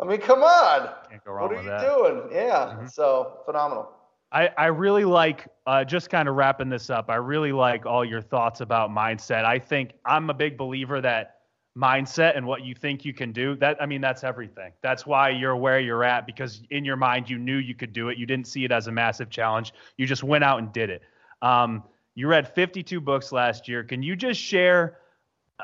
I 0.00 0.04
mean, 0.06 0.20
come 0.20 0.42
on. 0.42 0.88
Can't 1.10 1.22
go 1.24 1.32
wrong 1.32 1.48
What 1.50 1.58
are 1.58 1.62
you 1.62 1.68
that. 1.68 1.80
doing? 1.82 2.28
Yeah. 2.32 2.76
Mhm. 2.80 2.90
So 2.90 3.40
phenomenal. 3.44 3.90
I, 4.32 4.48
I 4.56 4.66
really 4.66 5.04
like 5.04 5.46
uh, 5.66 5.84
just 5.84 6.08
kind 6.08 6.28
of 6.28 6.36
wrapping 6.36 6.70
this 6.70 6.88
up. 6.90 7.10
I 7.10 7.16
really 7.16 7.52
like 7.52 7.84
all 7.84 8.04
your 8.04 8.22
thoughts 8.22 8.60
about 8.60 8.90
mindset. 8.90 9.44
I 9.44 9.58
think 9.58 9.92
I'm 10.06 10.30
a 10.30 10.34
big 10.34 10.56
believer 10.56 11.00
that 11.02 11.36
mindset 11.76 12.36
and 12.36 12.46
what 12.46 12.62
you 12.64 12.74
think 12.74 13.02
you 13.02 13.14
can 13.14 13.32
do 13.32 13.56
that 13.56 13.80
I 13.80 13.86
mean 13.86 14.02
that's 14.02 14.24
everything. 14.24 14.72
That's 14.82 15.06
why 15.06 15.30
you're 15.30 15.56
where 15.56 15.80
you're 15.80 16.04
at 16.04 16.26
because 16.26 16.62
in 16.70 16.84
your 16.84 16.96
mind 16.96 17.30
you 17.30 17.38
knew 17.38 17.56
you 17.56 17.74
could 17.74 17.92
do 17.94 18.08
it. 18.10 18.18
You 18.18 18.26
didn't 18.26 18.46
see 18.46 18.64
it 18.64 18.72
as 18.72 18.88
a 18.88 18.92
massive 18.92 19.30
challenge. 19.30 19.72
You 19.96 20.06
just 20.06 20.22
went 20.22 20.44
out 20.44 20.58
and 20.58 20.70
did 20.72 20.90
it. 20.90 21.02
Um, 21.40 21.82
you 22.14 22.28
read 22.28 22.46
52 22.46 23.00
books 23.00 23.32
last 23.32 23.68
year. 23.68 23.84
Can 23.84 24.02
you 24.02 24.16
just 24.16 24.38
share? 24.38 24.98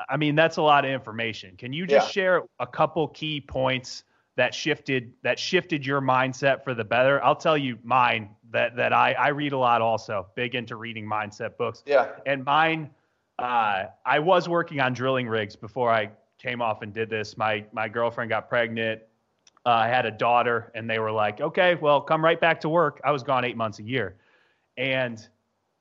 I 0.09 0.17
mean 0.17 0.33
that's 0.35 0.57
a 0.57 0.61
lot 0.63 0.83
of 0.83 0.89
information. 0.91 1.55
Can 1.57 1.73
you 1.73 1.85
just 1.85 2.07
Yeah. 2.07 2.11
share 2.11 2.43
a 2.59 2.67
couple 2.67 3.07
key 3.09 3.39
points 3.41 4.03
that 4.39 4.55
shifted 4.55 5.11
that 5.21 5.37
shifted 5.37 5.85
your 5.85 5.99
mindset 5.99 6.63
for 6.63 6.73
the 6.73 6.85
better. 6.85 7.21
I'll 7.21 7.35
tell 7.35 7.57
you 7.57 7.77
mine 7.83 8.29
that 8.51 8.73
that 8.77 8.93
I 8.93 9.11
I 9.11 9.27
read 9.29 9.51
a 9.51 9.57
lot 9.57 9.81
also, 9.81 10.27
big 10.33 10.55
into 10.55 10.77
reading 10.77 11.05
mindset 11.05 11.57
books. 11.57 11.83
Yeah. 11.85 12.07
And 12.25 12.45
mine 12.45 12.89
uh, 13.37 13.87
I 14.05 14.19
was 14.19 14.47
working 14.47 14.79
on 14.79 14.93
drilling 14.93 15.27
rigs 15.27 15.57
before 15.57 15.91
I 15.91 16.11
came 16.37 16.61
off 16.61 16.83
and 16.83 16.93
did 16.93 17.09
this. 17.09 17.35
My 17.37 17.65
my 17.73 17.89
girlfriend 17.89 18.29
got 18.29 18.47
pregnant. 18.47 19.01
Uh, 19.65 19.71
I 19.71 19.87
had 19.89 20.05
a 20.05 20.11
daughter, 20.11 20.71
and 20.73 20.89
they 20.89 20.99
were 20.99 21.11
like, 21.11 21.41
"Okay, 21.41 21.75
well, 21.75 21.99
come 21.99 22.23
right 22.23 22.39
back 22.39 22.61
to 22.61 22.69
work." 22.69 23.01
I 23.03 23.11
was 23.11 23.23
gone 23.23 23.43
eight 23.43 23.57
months 23.57 23.79
a 23.79 23.83
year, 23.83 24.15
and 24.77 25.27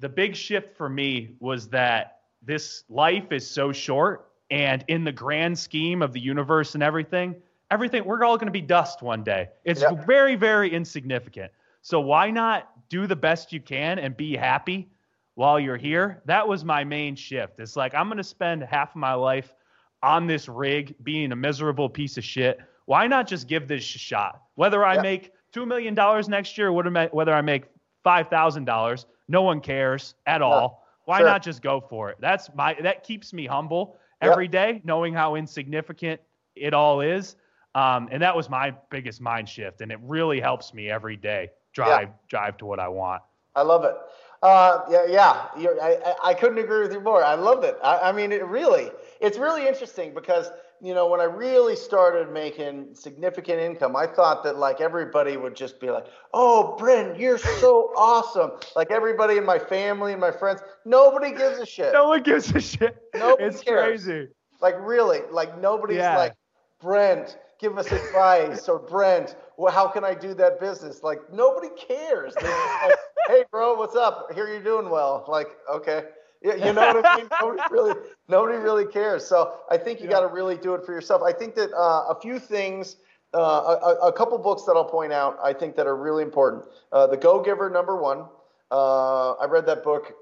the 0.00 0.08
big 0.08 0.34
shift 0.34 0.76
for 0.76 0.88
me 0.88 1.36
was 1.38 1.68
that 1.68 2.22
this 2.42 2.82
life 2.88 3.30
is 3.30 3.48
so 3.48 3.70
short, 3.70 4.32
and 4.50 4.84
in 4.88 5.04
the 5.04 5.12
grand 5.12 5.56
scheme 5.56 6.02
of 6.02 6.12
the 6.12 6.20
universe 6.20 6.74
and 6.74 6.82
everything, 6.82 7.36
everything 7.70 8.04
we're 8.04 8.24
all 8.24 8.36
going 8.36 8.46
to 8.46 8.52
be 8.52 8.60
dust 8.60 9.02
one 9.02 9.22
day. 9.22 9.48
It's 9.64 9.82
Yep. 9.82 10.06
very 10.06 10.34
very 10.36 10.70
insignificant. 10.72 11.52
So 11.82 12.00
why 12.00 12.30
not 12.30 12.70
do 12.88 13.06
the 13.06 13.16
best 13.16 13.52
you 13.52 13.60
can 13.60 13.98
and 13.98 14.16
be 14.16 14.36
happy 14.36 14.88
while 15.34 15.60
you're 15.60 15.76
here? 15.76 16.22
That 16.26 16.46
was 16.46 16.64
my 16.64 16.84
main 16.84 17.14
shift. 17.16 17.60
It's 17.60 17.76
like 17.76 17.94
I'm 17.94 18.06
going 18.08 18.16
to 18.18 18.24
spend 18.24 18.62
half 18.62 18.90
of 18.90 18.96
my 18.96 19.14
life 19.14 19.54
on 20.02 20.26
this 20.26 20.48
rig 20.48 20.94
being 21.02 21.32
a 21.32 21.36
miserable 21.36 21.88
piece 21.88 22.16
of 22.18 22.24
shit. 22.24 22.60
Why 22.86 23.06
not 23.06 23.26
just 23.26 23.48
give 23.48 23.68
this 23.68 23.94
a 23.94 23.98
shot? 23.98 24.42
Whether 24.54 24.84
I 24.84 24.94
Yeah. 24.94 25.02
make 25.02 25.32
$2 25.52 25.66
million 25.66 25.94
next 26.28 26.56
year, 26.58 26.72
whether 26.72 26.96
I- 26.96 27.06
whether 27.08 27.34
I 27.34 27.40
make 27.42 27.64
$5,000, 28.04 29.06
no 29.28 29.42
one 29.42 29.60
cares 29.60 30.14
at 30.26 30.40
all. 30.42 30.84
Why 31.04 31.18
Sure. 31.18 31.26
not 31.26 31.42
just 31.42 31.62
go 31.62 31.80
for 31.80 32.10
it? 32.10 32.16
That's 32.20 32.52
my 32.54 32.74
that 32.82 33.02
keeps 33.02 33.32
me 33.32 33.46
humble 33.46 33.96
Yep. 34.22 34.32
every 34.32 34.48
day, 34.48 34.80
knowing 34.84 35.14
how 35.14 35.36
insignificant 35.36 36.20
it 36.56 36.74
all 36.74 37.00
is. 37.00 37.36
Um, 37.78 38.08
and 38.10 38.20
that 38.22 38.34
was 38.34 38.48
my 38.50 38.74
biggest 38.90 39.20
mind 39.20 39.48
shift, 39.48 39.80
and 39.82 39.92
it 39.92 39.98
really 40.02 40.40
helps 40.40 40.74
me 40.74 40.90
every 40.90 41.16
day 41.16 41.50
drive 41.72 42.08
drive 42.28 42.56
to 42.58 42.66
what 42.66 42.80
I 42.80 42.88
want. 42.88 43.22
I 43.54 43.62
love 43.62 43.84
it. 43.84 43.94
Uh, 44.42 44.80
yeah, 44.90 45.04
yeah. 45.08 45.46
You're, 45.58 45.80
I, 45.82 46.14
I- 46.30 46.34
couldn't 46.34 46.58
agree 46.58 46.80
with 46.82 46.92
you 46.92 47.00
more. 47.00 47.24
I 47.24 47.34
loved 47.34 47.64
it. 47.64 47.76
I, 47.82 48.08
I 48.08 48.12
mean, 48.12 48.30
it 48.32 48.44
really, 48.46 48.90
it's 49.20 49.36
really 49.38 49.66
interesting 49.66 50.14
because 50.14 50.50
you 50.80 50.94
know 50.94 51.08
when 51.08 51.20
I 51.20 51.24
really 51.24 51.74
started 51.76 52.32
making 52.32 52.94
significant 52.94 53.58
income, 53.60 53.96
I 53.96 54.06
thought 54.06 54.42
that 54.44 54.56
like 54.56 54.80
everybody 54.80 55.36
would 55.36 55.56
just 55.56 55.80
be 55.80 55.90
like, 55.90 56.06
"Oh, 56.32 56.76
Brent, 56.78 57.18
you're 57.18 57.38
so 57.38 57.92
awesome!" 57.96 58.52
Like 58.76 58.90
everybody 58.90 59.36
in 59.38 59.44
my 59.44 59.58
family 59.58 60.12
and 60.12 60.20
my 60.20 60.30
friends, 60.32 60.60
nobody 60.84 61.30
gives 61.32 61.58
a 61.58 61.66
shit. 61.66 61.92
No 61.92 62.08
one 62.08 62.22
gives 62.22 62.54
a 62.54 62.60
shit. 62.60 62.96
Nobody 63.14 63.44
it's 63.44 63.60
cares. 63.62 64.04
crazy. 64.04 64.28
Like 64.60 64.76
really, 64.80 65.20
like 65.30 65.60
nobody's 65.60 65.98
Yeah. 65.98 66.16
like, 66.16 66.34
Brent, 66.80 67.36
give 67.58 67.76
us 67.78 67.90
advice, 67.92 68.68
or 68.68 68.78
Brent, 68.78 69.36
well, 69.56 69.72
how 69.72 69.88
can 69.88 70.04
I 70.04 70.14
do 70.14 70.34
that 70.34 70.60
business? 70.60 71.02
Like 71.02 71.18
nobody 71.32 71.68
cares. 71.76 72.34
Like, 72.36 72.96
hey, 73.28 73.44
bro, 73.50 73.74
what's 73.74 73.96
up? 73.96 74.32
Here 74.34 74.48
you're 74.48 74.62
doing 74.62 74.90
well. 74.90 75.24
Like, 75.28 75.48
okay. 75.70 76.04
Yeah, 76.40 76.54
you 76.54 76.72
know 76.72 76.92
what 76.92 77.04
I 77.04 77.16
mean? 77.16 77.28
Nobody 77.40 77.62
really, 77.70 77.94
nobody 78.28 78.58
really 78.58 78.86
cares. 78.86 79.26
So 79.26 79.54
I 79.70 79.76
think 79.76 79.98
you 79.98 80.06
Yeah. 80.06 80.12
got 80.12 80.20
to 80.20 80.28
really 80.28 80.56
do 80.56 80.74
it 80.74 80.86
for 80.86 80.92
yourself. 80.92 81.20
I 81.22 81.32
think 81.32 81.56
that 81.56 81.72
uh, 81.72 82.04
a 82.14 82.16
few 82.20 82.38
things, 82.38 82.96
uh, 83.34 83.38
a, 83.38 83.86
a- 83.88 84.08
a 84.08 84.12
couple 84.12 84.38
books 84.38 84.62
that 84.64 84.74
I'll 84.74 84.84
point 84.84 85.12
out, 85.12 85.36
I 85.42 85.52
think 85.52 85.74
that 85.76 85.86
are 85.88 85.96
really 85.96 86.22
important. 86.22 86.64
Uh, 86.92 87.08
the 87.08 87.16
Go 87.16 87.42
Giver, 87.42 87.68
number 87.70 87.96
one. 88.00 88.24
Uh, 88.70 89.32
I 89.32 89.46
read 89.46 89.66
that 89.66 89.82
book 89.82 90.12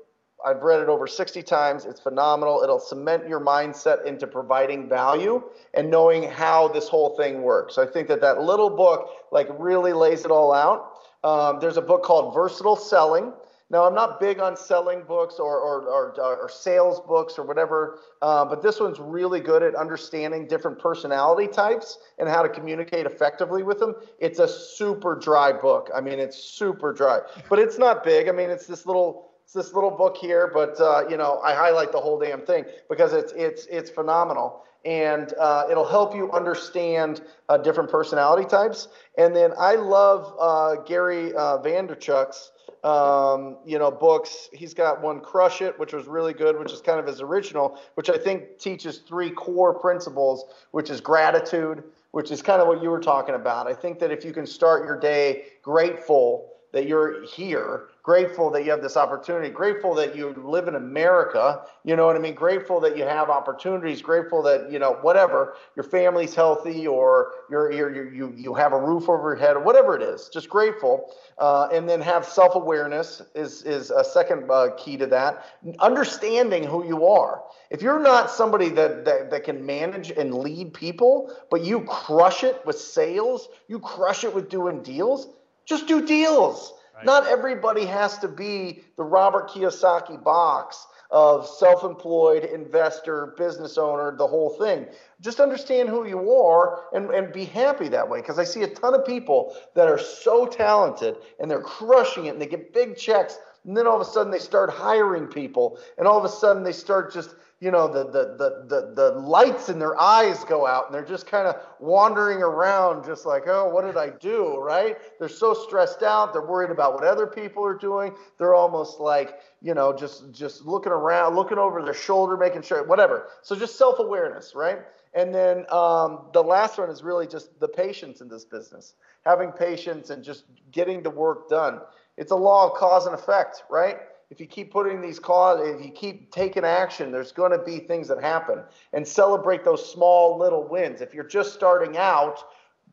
I've 0.46 0.62
read 0.62 0.80
it 0.80 0.88
over 0.88 1.08
60 1.08 1.42
times. 1.42 1.86
It's 1.86 1.98
phenomenal. 1.98 2.62
It'll 2.62 2.78
cement 2.78 3.28
your 3.28 3.40
mindset 3.40 4.06
into 4.06 4.28
providing 4.28 4.88
value 4.88 5.42
and 5.74 5.90
knowing 5.90 6.22
how 6.22 6.68
this 6.68 6.88
whole 6.88 7.16
thing 7.16 7.42
works. 7.42 7.78
I 7.78 7.86
think 7.86 8.06
that 8.06 8.20
that 8.20 8.40
little 8.40 8.70
book 8.70 9.10
like 9.32 9.48
really 9.58 9.92
lays 9.92 10.24
it 10.24 10.30
all 10.30 10.52
out. 10.52 10.92
Um, 11.24 11.58
there's 11.58 11.78
a 11.78 11.82
book 11.82 12.04
called 12.04 12.32
Versatile 12.32 12.76
Selling. 12.76 13.32
Now, 13.70 13.84
I'm 13.84 13.94
not 13.96 14.20
big 14.20 14.38
on 14.38 14.56
selling 14.56 15.02
books 15.02 15.40
or, 15.40 15.58
or, 15.58 15.88
or, 15.88 16.20
or 16.20 16.48
sales 16.48 17.00
books 17.00 17.36
or 17.36 17.44
whatever, 17.44 17.98
uh, 18.22 18.44
but 18.44 18.62
this 18.62 18.78
one's 18.78 19.00
really 19.00 19.40
good 19.40 19.64
at 19.64 19.74
understanding 19.74 20.46
different 20.46 20.78
personality 20.78 21.48
types 21.48 21.98
and 22.20 22.28
how 22.28 22.42
to 22.42 22.48
communicate 22.48 23.06
effectively 23.06 23.64
with 23.64 23.80
them. 23.80 23.96
It's 24.20 24.38
a 24.38 24.46
super 24.46 25.16
dry 25.16 25.50
book. 25.50 25.90
I 25.92 26.00
mean, 26.00 26.20
it's 26.20 26.36
super 26.36 26.92
dry, 26.92 27.22
but 27.50 27.58
it's 27.58 27.76
not 27.76 28.04
big. 28.04 28.28
I 28.28 28.32
mean, 28.32 28.50
it's 28.50 28.68
this 28.68 28.86
little 28.86 29.32
it's 29.46 29.52
this 29.52 29.72
little 29.74 29.92
book 29.92 30.16
here, 30.16 30.50
but 30.52 30.80
uh, 30.80 31.04
you 31.08 31.16
know, 31.16 31.38
I 31.38 31.54
highlight 31.54 31.92
the 31.92 32.00
whole 32.00 32.18
damn 32.18 32.40
thing 32.40 32.64
because 32.90 33.12
it's 33.12 33.32
it's 33.36 33.66
it's 33.66 33.88
phenomenal, 33.88 34.64
and 34.84 35.32
uh, 35.38 35.68
it'll 35.70 35.86
help 35.86 36.16
you 36.16 36.32
understand 36.32 37.22
uh, 37.48 37.56
different 37.56 37.88
personality 37.88 38.44
types. 38.44 38.88
And 39.16 39.36
then 39.36 39.52
I 39.56 39.76
love 39.76 40.34
uh, 40.40 40.82
Gary 40.82 41.32
uh, 41.32 41.58
Vaynerchuk's 41.58 42.50
um, 42.82 43.58
you 43.64 43.78
know 43.78 43.88
books. 43.88 44.48
He's 44.52 44.74
got 44.74 45.00
one, 45.00 45.20
Crush 45.20 45.62
It, 45.62 45.78
which 45.78 45.92
was 45.92 46.08
really 46.08 46.32
good, 46.32 46.58
which 46.58 46.72
is 46.72 46.80
kind 46.80 46.98
of 46.98 47.06
his 47.06 47.20
original, 47.20 47.78
which 47.94 48.10
I 48.10 48.18
think 48.18 48.58
teaches 48.58 48.98
three 48.98 49.30
core 49.30 49.74
principles, 49.74 50.46
which 50.72 50.90
is 50.90 51.00
gratitude, 51.00 51.84
which 52.10 52.32
is 52.32 52.42
kind 52.42 52.60
of 52.60 52.66
what 52.66 52.82
you 52.82 52.90
were 52.90 52.98
talking 52.98 53.36
about. 53.36 53.68
I 53.68 53.74
think 53.74 54.00
that 54.00 54.10
if 54.10 54.24
you 54.24 54.32
can 54.32 54.44
start 54.44 54.86
your 54.86 54.98
day 54.98 55.44
grateful 55.62 56.50
that 56.72 56.88
you're 56.88 57.24
here, 57.24 57.90
grateful 58.06 58.50
that 58.50 58.64
you 58.64 58.70
have 58.70 58.80
this 58.80 58.96
opportunity, 58.96 59.50
grateful 59.50 59.92
that 59.92 60.14
you 60.14 60.32
live 60.46 60.68
in 60.68 60.76
America, 60.76 61.62
you 61.82 61.96
know 61.96 62.06
what 62.06 62.14
I 62.14 62.20
mean? 62.20 62.36
Grateful 62.36 62.78
that 62.78 62.96
you 62.96 63.02
have 63.02 63.30
opportunities, 63.30 64.00
grateful 64.00 64.44
that, 64.44 64.70
you 64.70 64.78
know, 64.78 64.92
whatever, 65.02 65.56
your 65.74 65.82
family's 65.82 66.32
healthy 66.32 66.86
or 66.86 67.32
you're, 67.50 67.72
you're, 67.72 68.14
you 68.14 68.32
you, 68.36 68.54
have 68.54 68.72
a 68.72 68.78
roof 68.78 69.08
over 69.08 69.30
your 69.30 69.34
head 69.34 69.56
or 69.56 69.60
whatever 69.60 69.96
it 69.96 70.02
is, 70.02 70.30
just 70.32 70.48
grateful. 70.48 71.12
Uh, 71.38 71.66
and 71.72 71.88
then 71.88 72.00
have 72.00 72.24
self 72.24 72.54
awareness 72.54 73.22
is, 73.34 73.64
is 73.64 73.90
a 73.90 74.04
second 74.04 74.48
uh, 74.52 74.68
key 74.76 74.96
to 74.96 75.06
that. 75.06 75.44
Understanding 75.80 76.62
who 76.62 76.86
you 76.86 77.06
are. 77.08 77.42
If 77.70 77.82
you're 77.82 77.98
not 77.98 78.30
somebody 78.30 78.68
that, 78.68 79.04
that, 79.04 79.32
that 79.32 79.42
can 79.42 79.66
manage 79.66 80.12
and 80.12 80.32
lead 80.32 80.72
people, 80.72 81.34
but 81.50 81.64
you 81.64 81.80
crush 81.80 82.44
it 82.44 82.64
with 82.64 82.78
sales, 82.78 83.48
you 83.66 83.80
crush 83.80 84.22
it 84.22 84.32
with 84.32 84.48
doing 84.48 84.84
deals, 84.84 85.26
just 85.64 85.88
do 85.88 86.06
deals. 86.06 86.72
Right. 86.96 87.04
Not 87.04 87.26
everybody 87.26 87.84
has 87.84 88.16
to 88.18 88.28
be 88.28 88.82
the 88.96 89.04
Robert 89.04 89.50
Kiyosaki 89.50 90.22
box 90.22 90.86
of 91.10 91.46
self 91.46 91.84
employed 91.84 92.44
investor, 92.44 93.34
business 93.36 93.76
owner, 93.76 94.16
the 94.16 94.26
whole 94.26 94.50
thing. 94.50 94.86
Just 95.20 95.40
understand 95.40 95.88
who 95.88 96.06
you 96.06 96.32
are 96.32 96.82
and, 96.92 97.10
and 97.10 97.32
be 97.32 97.46
happy 97.46 97.88
that 97.88 98.08
way. 98.08 98.20
Because 98.20 98.38
I 98.38 98.44
see 98.44 98.62
a 98.62 98.68
ton 98.68 98.94
of 98.94 99.06
people 99.06 99.56
that 99.74 99.88
are 99.88 99.98
so 99.98 100.46
talented 100.46 101.16
and 101.40 101.50
they're 101.50 101.62
crushing 101.62 102.26
it 102.26 102.30
and 102.30 102.40
they 102.40 102.46
get 102.46 102.74
big 102.74 102.96
checks. 102.96 103.38
And 103.64 103.76
then 103.76 103.86
all 103.86 104.00
of 104.00 104.06
a 104.06 104.10
sudden 104.10 104.30
they 104.30 104.38
start 104.38 104.70
hiring 104.70 105.26
people. 105.26 105.78
And 105.98 106.06
all 106.06 106.18
of 106.18 106.24
a 106.24 106.28
sudden 106.28 106.62
they 106.62 106.72
start 106.72 107.12
just 107.12 107.34
you 107.60 107.70
know 107.70 107.88
the 107.88 108.04
the 108.04 108.36
the 108.36 108.66
the, 108.68 108.92
the 108.94 109.18
lights 109.18 109.68
in 109.70 109.78
their 109.78 109.98
eyes 109.98 110.44
go 110.44 110.66
out 110.66 110.86
and 110.86 110.94
they're 110.94 111.04
just 111.04 111.26
kind 111.26 111.46
of 111.46 111.56
wandering 111.80 112.42
around 112.42 113.04
just 113.04 113.24
like 113.24 113.44
oh 113.46 113.68
what 113.68 113.82
did 113.84 113.96
i 113.96 114.10
do 114.10 114.58
right 114.58 114.98
they're 115.18 115.28
so 115.28 115.54
stressed 115.54 116.02
out 116.02 116.34
they're 116.34 116.46
worried 116.46 116.70
about 116.70 116.92
what 116.92 117.04
other 117.04 117.26
people 117.26 117.64
are 117.64 117.76
doing 117.76 118.12
they're 118.38 118.54
almost 118.54 119.00
like 119.00 119.40
you 119.62 119.72
know 119.72 119.96
just 119.96 120.30
just 120.32 120.66
looking 120.66 120.92
around 120.92 121.34
looking 121.34 121.56
over 121.56 121.82
their 121.82 121.94
shoulder 121.94 122.36
making 122.36 122.60
sure 122.60 122.84
whatever 122.86 123.28
so 123.40 123.56
just 123.56 123.76
self-awareness 123.78 124.54
right 124.54 124.80
and 125.16 125.34
then 125.34 125.64
um, 125.70 126.26
the 126.32 126.42
last 126.42 126.78
one 126.78 126.90
is 126.90 127.02
really 127.02 127.26
just 127.26 127.58
the 127.58 127.68
patience 127.68 128.20
in 128.20 128.28
this 128.28 128.44
business 128.44 128.94
having 129.24 129.50
patience 129.50 130.10
and 130.10 130.22
just 130.22 130.44
getting 130.70 131.02
the 131.02 131.10
work 131.10 131.48
done 131.48 131.80
it's 132.16 132.30
a 132.30 132.36
law 132.36 132.70
of 132.70 132.78
cause 132.78 133.06
and 133.06 133.14
effect 133.14 133.64
right 133.68 133.98
if 134.30 134.40
you 134.40 134.46
keep 134.46 134.72
putting 134.72 135.00
these 135.00 135.18
cause, 135.18 135.60
if 135.62 135.84
you 135.84 135.92
keep 135.92 136.32
taking 136.32 136.64
action, 136.64 137.12
there's 137.12 137.30
going 137.30 137.52
to 137.52 137.58
be 137.58 137.78
things 137.78 138.08
that 138.08 138.20
happen. 138.20 138.60
And 138.92 139.06
celebrate 139.06 139.64
those 139.64 139.88
small 139.88 140.36
little 140.36 140.66
wins. 140.66 141.00
If 141.00 141.14
you're 141.14 141.24
just 141.24 141.54
starting 141.54 141.96
out, 141.96 142.42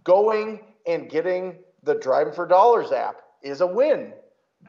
going 0.04 0.60
and 0.86 1.10
getting 1.10 1.56
the 1.84 1.96
Driving 1.96 2.34
for 2.34 2.46
Dollars 2.46 2.92
app 2.92 3.22
is 3.42 3.62
a 3.62 3.68
win. 3.68 4.14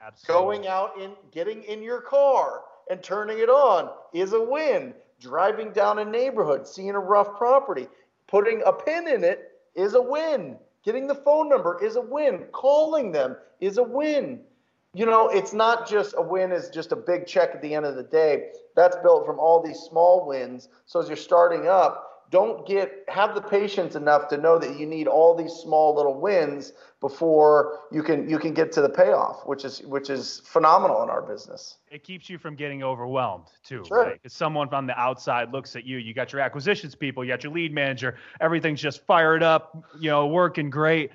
Absolutely. 0.02 0.42
Going 0.42 0.66
out 0.66 1.00
and 1.00 1.12
getting 1.30 1.62
in 1.64 1.82
your 1.82 2.00
car 2.00 2.62
and 2.90 3.02
turning 3.02 3.38
it 3.38 3.48
on 3.48 3.90
is 4.12 4.32
a 4.32 4.42
win. 4.42 4.94
Driving 5.20 5.72
down 5.72 5.98
a 5.98 6.04
neighborhood, 6.04 6.66
seeing 6.66 6.90
a 6.90 6.98
rough 6.98 7.36
property, 7.36 7.88
putting 8.26 8.62
a 8.66 8.72
pin 8.72 9.08
in 9.08 9.24
it 9.24 9.52
is 9.74 9.94
a 9.94 10.02
win. 10.02 10.56
Getting 10.84 11.06
the 11.06 11.14
phone 11.14 11.48
number 11.48 11.82
is 11.82 11.96
a 11.96 12.00
win. 12.00 12.44
Calling 12.52 13.12
them 13.12 13.36
is 13.60 13.78
a 13.78 13.82
win. 13.82 14.40
You 14.92 15.06
know, 15.06 15.28
it's 15.28 15.52
not 15.52 15.88
just 15.88 16.14
a 16.16 16.22
win 16.22 16.52
is 16.52 16.68
just 16.68 16.92
a 16.92 16.96
big 16.96 17.26
check 17.26 17.50
at 17.54 17.62
the 17.62 17.74
end 17.74 17.84
of 17.84 17.96
the 17.96 18.02
day. 18.02 18.50
That's 18.76 18.96
built 18.96 19.26
from 19.26 19.40
all 19.40 19.62
these 19.62 19.80
small 19.80 20.26
wins. 20.26 20.68
So 20.86 21.00
as 21.00 21.08
you're 21.08 21.16
starting 21.16 21.66
up, 21.66 22.13
don't 22.30 22.66
get 22.66 23.04
have 23.08 23.34
the 23.34 23.40
patience 23.40 23.94
enough 23.94 24.28
to 24.28 24.36
know 24.36 24.58
that 24.58 24.78
you 24.78 24.86
need 24.86 25.06
all 25.06 25.34
these 25.36 25.52
small 25.52 25.94
little 25.94 26.20
wins 26.20 26.72
before 27.00 27.80
you 27.92 28.02
can 28.02 28.28
you 28.28 28.38
can 28.38 28.54
get 28.54 28.72
to 28.72 28.80
the 28.80 28.88
payoff, 28.88 29.46
which 29.46 29.64
is 29.64 29.82
which 29.82 30.10
is 30.10 30.40
phenomenal 30.44 31.02
in 31.02 31.10
our 31.10 31.22
business. 31.22 31.76
it 31.90 32.02
keeps 32.02 32.28
you 32.30 32.38
from 32.38 32.54
getting 32.56 32.82
overwhelmed 32.82 33.46
too, 33.62 33.84
Sure. 33.86 34.04
right? 34.04 34.14
Because 34.14 34.32
someone 34.32 34.68
from 34.68 34.86
the 34.86 34.98
outside 34.98 35.52
looks 35.52 35.76
at 35.76 35.84
you. 35.84 35.98
You 35.98 36.14
got 36.14 36.32
your 36.32 36.40
acquisitions 36.40 36.94
people, 36.94 37.24
you 37.24 37.30
got 37.30 37.44
your 37.44 37.52
lead 37.52 37.72
manager. 37.72 38.16
Everything's 38.40 38.80
just 38.80 39.04
fired 39.06 39.42
up, 39.42 39.84
you 39.98 40.10
know, 40.10 40.26
working 40.26 40.70
great. 40.70 41.10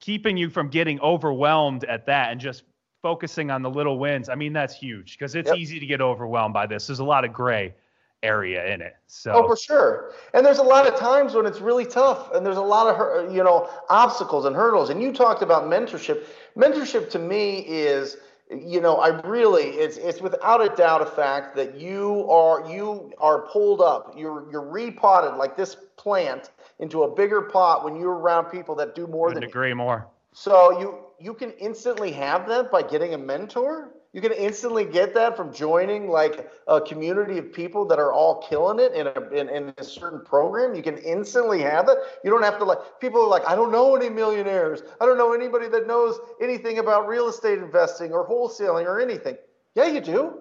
Keeping 0.00 0.36
you 0.36 0.48
from 0.48 0.68
getting 0.68 1.00
overwhelmed 1.00 1.84
at 1.84 2.06
that 2.06 2.30
and 2.30 2.40
just 2.40 2.62
focusing 3.02 3.50
on 3.50 3.62
the 3.62 3.70
little 3.70 3.98
wins, 3.98 4.28
I 4.28 4.34
mean, 4.36 4.52
that's 4.52 4.74
huge 4.74 5.18
because 5.18 5.34
it's 5.34 5.48
Yep. 5.48 5.56
easy 5.58 5.80
to 5.80 5.86
get 5.86 6.00
overwhelmed 6.00 6.54
by 6.54 6.66
this. 6.66 6.86
There's 6.86 6.98
a 7.00 7.04
lot 7.04 7.24
of 7.24 7.32
gray 7.32 7.74
area 8.22 8.72
in 8.72 8.80
it. 8.80 8.94
So, 9.06 9.32
Oh, 9.32 9.46
for 9.48 9.56
sure. 9.56 10.12
And 10.34 10.44
there's 10.44 10.58
a 10.58 10.62
lot 10.62 10.86
of 10.86 10.98
times 10.98 11.34
when 11.34 11.46
it's 11.46 11.60
really 11.60 11.84
tough, 11.86 12.32
and 12.34 12.44
there's 12.44 12.56
a 12.56 12.62
lot 12.62 12.86
of 12.88 13.32
you 13.34 13.42
know 13.42 13.68
obstacles 13.88 14.44
and 14.44 14.54
hurdles. 14.56 14.90
And 14.90 15.02
you 15.02 15.12
talked 15.12 15.42
about 15.42 15.64
mentorship. 15.64 16.24
Mentorship 16.56 17.10
to 17.10 17.18
me 17.18 17.60
is, 17.60 18.16
you 18.50 18.80
know, 18.80 18.96
I 18.96 19.20
really 19.26 19.64
it's 19.64 19.96
it's 19.96 20.20
without 20.20 20.60
a 20.64 20.74
doubt 20.74 21.02
a 21.02 21.06
fact 21.06 21.54
that 21.56 21.76
you 21.76 22.28
are 22.30 22.68
you 22.70 23.12
are 23.18 23.46
pulled 23.48 23.80
up. 23.80 24.14
You're 24.16 24.50
you're 24.50 24.68
repotted 24.68 25.34
like 25.36 25.56
this 25.56 25.76
plant 25.96 26.50
into 26.80 27.02
a 27.02 27.14
bigger 27.14 27.42
pot 27.42 27.84
when 27.84 27.96
you're 27.96 28.14
around 28.18 28.46
people 28.46 28.74
that 28.76 28.94
do 28.94 29.06
more 29.06 29.28
couldn't 29.28 29.34
than 29.34 29.42
you. 29.42 29.48
agree 29.48 29.74
more. 29.74 30.08
So 30.32 30.78
you 30.80 30.98
you 31.20 31.34
can 31.34 31.52
instantly 31.52 32.12
have 32.12 32.48
that 32.48 32.70
by 32.70 32.82
getting 32.82 33.14
a 33.14 33.18
mentor. 33.18 33.90
You 34.18 34.22
can 34.22 34.32
instantly 34.32 34.84
get 34.84 35.14
that 35.14 35.36
from 35.36 35.54
joining 35.54 36.10
like 36.10 36.50
a 36.66 36.80
community 36.80 37.38
of 37.38 37.52
people 37.52 37.84
that 37.84 38.00
are 38.00 38.12
all 38.12 38.42
killing 38.42 38.80
it 38.80 38.92
in 38.92 39.06
a 39.06 39.20
in, 39.30 39.48
in 39.48 39.72
a 39.78 39.84
certain 39.84 40.24
program. 40.24 40.74
You 40.74 40.82
can 40.82 40.98
instantly 40.98 41.62
have 41.62 41.88
it. 41.88 41.98
You 42.24 42.30
don't 42.32 42.42
have 42.42 42.58
to 42.58 42.64
like 42.64 42.78
people 42.98 43.22
are 43.22 43.28
like, 43.28 43.46
I 43.46 43.54
don't 43.54 43.70
know 43.70 43.94
any 43.94 44.08
millionaires. 44.08 44.82
I 45.00 45.06
don't 45.06 45.18
know 45.18 45.34
anybody 45.34 45.68
that 45.68 45.86
knows 45.86 46.18
anything 46.42 46.80
about 46.80 47.06
real 47.06 47.28
estate 47.28 47.60
investing 47.60 48.10
or 48.10 48.28
wholesaling 48.28 48.86
or 48.86 49.00
anything. 49.00 49.36
Yeah, 49.76 49.86
you 49.86 50.00
do. 50.00 50.40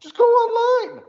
Just 0.00 0.18
go 0.18 0.24
online. 0.24 1.00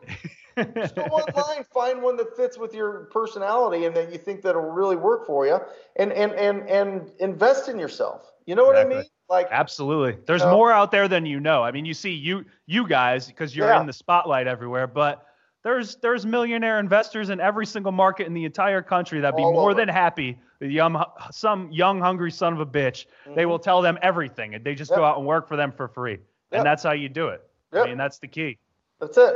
Just 0.73 0.95
go 0.95 1.01
online, 1.03 1.65
find 1.65 2.01
one 2.01 2.15
that 2.15 2.33
fits 2.37 2.57
with 2.57 2.73
your 2.73 3.09
personality 3.11 3.87
and 3.87 3.93
that 3.93 4.09
you 4.09 4.17
think 4.17 4.41
that'll 4.41 4.61
really 4.61 4.95
work 4.95 5.27
for 5.27 5.45
you, 5.45 5.59
and 5.97 6.13
and 6.13 6.31
and 6.31 6.69
and 6.69 7.11
invest 7.19 7.67
in 7.67 7.77
yourself. 7.77 8.31
You 8.45 8.55
know 8.55 8.63
what 8.63 8.77
I 8.77 8.85
mean? 8.85 9.03
Like, 9.29 9.47
Absolutely. 9.51 10.17
There's 10.27 10.43
No. 10.43 10.51
more 10.51 10.71
out 10.71 10.91
there 10.91 11.07
than 11.07 11.25
you 11.25 11.39
know. 11.39 11.63
I 11.63 11.71
mean, 11.71 11.85
you 11.85 11.93
see 11.93 12.11
you 12.11 12.45
you 12.67 12.87
guys 12.87 13.27
because 13.27 13.55
you're 13.55 13.67
Yeah. 13.67 13.79
in 13.81 13.87
the 13.87 13.93
spotlight 13.93 14.45
everywhere, 14.47 14.85
but 14.87 15.25
there's 15.63 15.95
there's 15.95 16.25
millionaire 16.27 16.79
investors 16.79 17.29
in 17.31 17.39
every 17.39 17.65
single 17.65 17.91
market 17.91 18.27
in 18.27 18.33
the 18.35 18.45
entire 18.45 18.83
country 18.83 19.19
that'd 19.21 19.35
be 19.35 19.41
All 19.43 19.51
more 19.53 19.71
over. 19.71 19.73
than 19.73 19.89
happy. 19.89 20.37
with 20.61 20.69
Young, 20.71 21.03
some 21.31 21.69
young 21.71 21.99
hungry 21.99 22.31
son 22.31 22.53
of 22.53 22.59
a 22.59 22.65
bitch. 22.65 23.07
They 23.35 23.45
will 23.45 23.59
tell 23.59 23.81
them 23.81 23.97
everything, 24.01 24.55
and 24.55 24.63
they 24.63 24.73
just 24.75 24.89
go 24.91 24.97
Mm-hmm. 24.97 25.03
Out 25.05 25.17
and 25.17 25.25
work 25.25 25.47
for 25.47 25.55
them 25.57 25.71
for 25.71 25.87
free. 25.89 26.11
Yep. 26.13 26.21
And 26.51 26.65
that's 26.65 26.81
how 26.83 26.91
you 26.93 27.09
do 27.09 27.27
it. 27.29 27.41
Yep. 27.73 27.83
I 27.83 27.87
mean, 27.87 27.97
that's 27.97 28.19
the 28.19 28.27
key. 28.27 28.57
That's 29.01 29.17
it. 29.17 29.35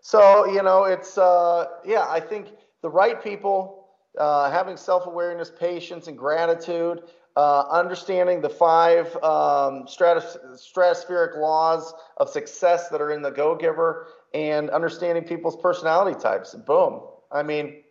So 0.00 0.46
you 0.46 0.62
know, 0.62 0.84
it's 0.84 1.18
uh, 1.18 1.66
yeah. 1.84 2.06
I 2.08 2.20
think 2.20 2.48
the 2.82 2.88
right 2.90 3.22
people, 3.22 3.88
uh, 4.18 4.50
having 4.50 4.76
self-awareness, 4.78 5.50
patience, 5.50 6.08
and 6.08 6.16
gratitude, 6.16 7.02
uh, 7.36 7.64
understanding 7.70 8.40
the 8.40 8.48
five 8.48 9.14
um, 9.16 9.86
stratos- 9.86 10.38
stratospheric 10.56 11.38
laws 11.38 11.92
of 12.16 12.28
success 12.30 12.88
that 12.88 13.00
are 13.00 13.12
in 13.12 13.22
the 13.22 13.30
Go 13.30 13.54
Giver, 13.54 14.08
and 14.34 14.70
understanding 14.70 15.24
people's 15.24 15.56
personality 15.56 16.18
types. 16.18 16.54
Boom. 16.54 17.02
I 17.30 17.42
mean, 17.42 17.82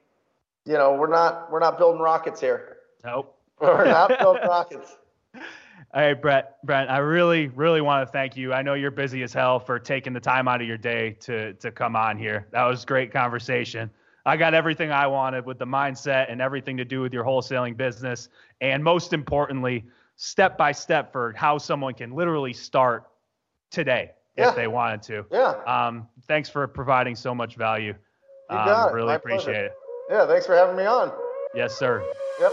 you 0.65 0.73
know, 0.73 0.95
we're 0.95 1.09
not 1.09 1.51
we're 1.51 1.59
not 1.59 1.77
building 1.77 2.01
rockets 2.01 2.41
here. 2.41 2.77
Nope. 3.03 3.31
We're 3.61 3.85
not 3.85 4.19
building 4.19 4.43
rockets. 4.47 4.97
Hey, 5.93 6.11
Brett, 6.11 6.57
Brent, 6.65 6.89
I 6.89 6.97
really, 6.97 7.47
really 7.47 7.79
want 7.79 8.05
to 8.05 8.11
thank 8.11 8.35
you. 8.35 8.51
I 8.51 8.61
know 8.61 8.73
you're 8.73 8.91
busy 8.91 9.23
as 9.23 9.31
hell 9.31 9.61
for 9.61 9.79
taking 9.79 10.11
the 10.11 10.19
time 10.19 10.45
out 10.45 10.59
of 10.59 10.67
your 10.67 10.77
day 10.77 11.11
to 11.21 11.53
to 11.53 11.71
come 11.71 11.95
on 11.95 12.17
here. 12.17 12.47
That 12.51 12.65
was 12.65 12.83
great 12.83 13.13
conversation. 13.13 13.89
I 14.25 14.37
got 14.37 14.53
everything 14.53 14.91
I 14.91 15.05
wanted 15.07 15.45
with 15.45 15.59
the 15.59 15.65
mindset 15.65 16.31
and 16.31 16.41
everything 16.41 16.77
to 16.77 16.85
do 16.85 17.01
with 17.01 17.13
your 17.13 17.23
wholesaling 17.23 17.77
business, 17.77 18.29
and 18.61 18.83
most 18.83 19.13
importantly, 19.13 19.85
step 20.15 20.57
by 20.57 20.71
step 20.71 21.11
for 21.11 21.33
how 21.33 21.57
someone 21.57 21.93
can 21.93 22.11
literally 22.11 22.53
start 22.53 23.07
today 23.69 24.11
Yeah. 24.37 24.49
if 24.49 24.55
they 24.55 24.67
wanted 24.67 25.01
to. 25.03 25.25
Yeah. 25.31 25.53
Um, 25.67 26.07
thanks 26.27 26.49
for 26.49 26.67
providing 26.67 27.15
so 27.15 27.35
much 27.35 27.55
value. 27.55 27.93
You 28.49 28.57
Um, 28.57 28.65
got 28.65 28.89
it. 28.89 28.93
Really 28.93 29.07
My 29.07 29.15
appreciate 29.15 29.43
pleasure. 29.45 29.65
it. 29.65 29.73
Yeah. 30.09 30.25
Thanks 30.27 30.45
for 30.45 30.55
having 30.55 30.75
me 30.75 30.85
on. 30.85 31.11
Yes, 31.53 31.75
sir. 31.77 32.03
Yep. 32.39 32.51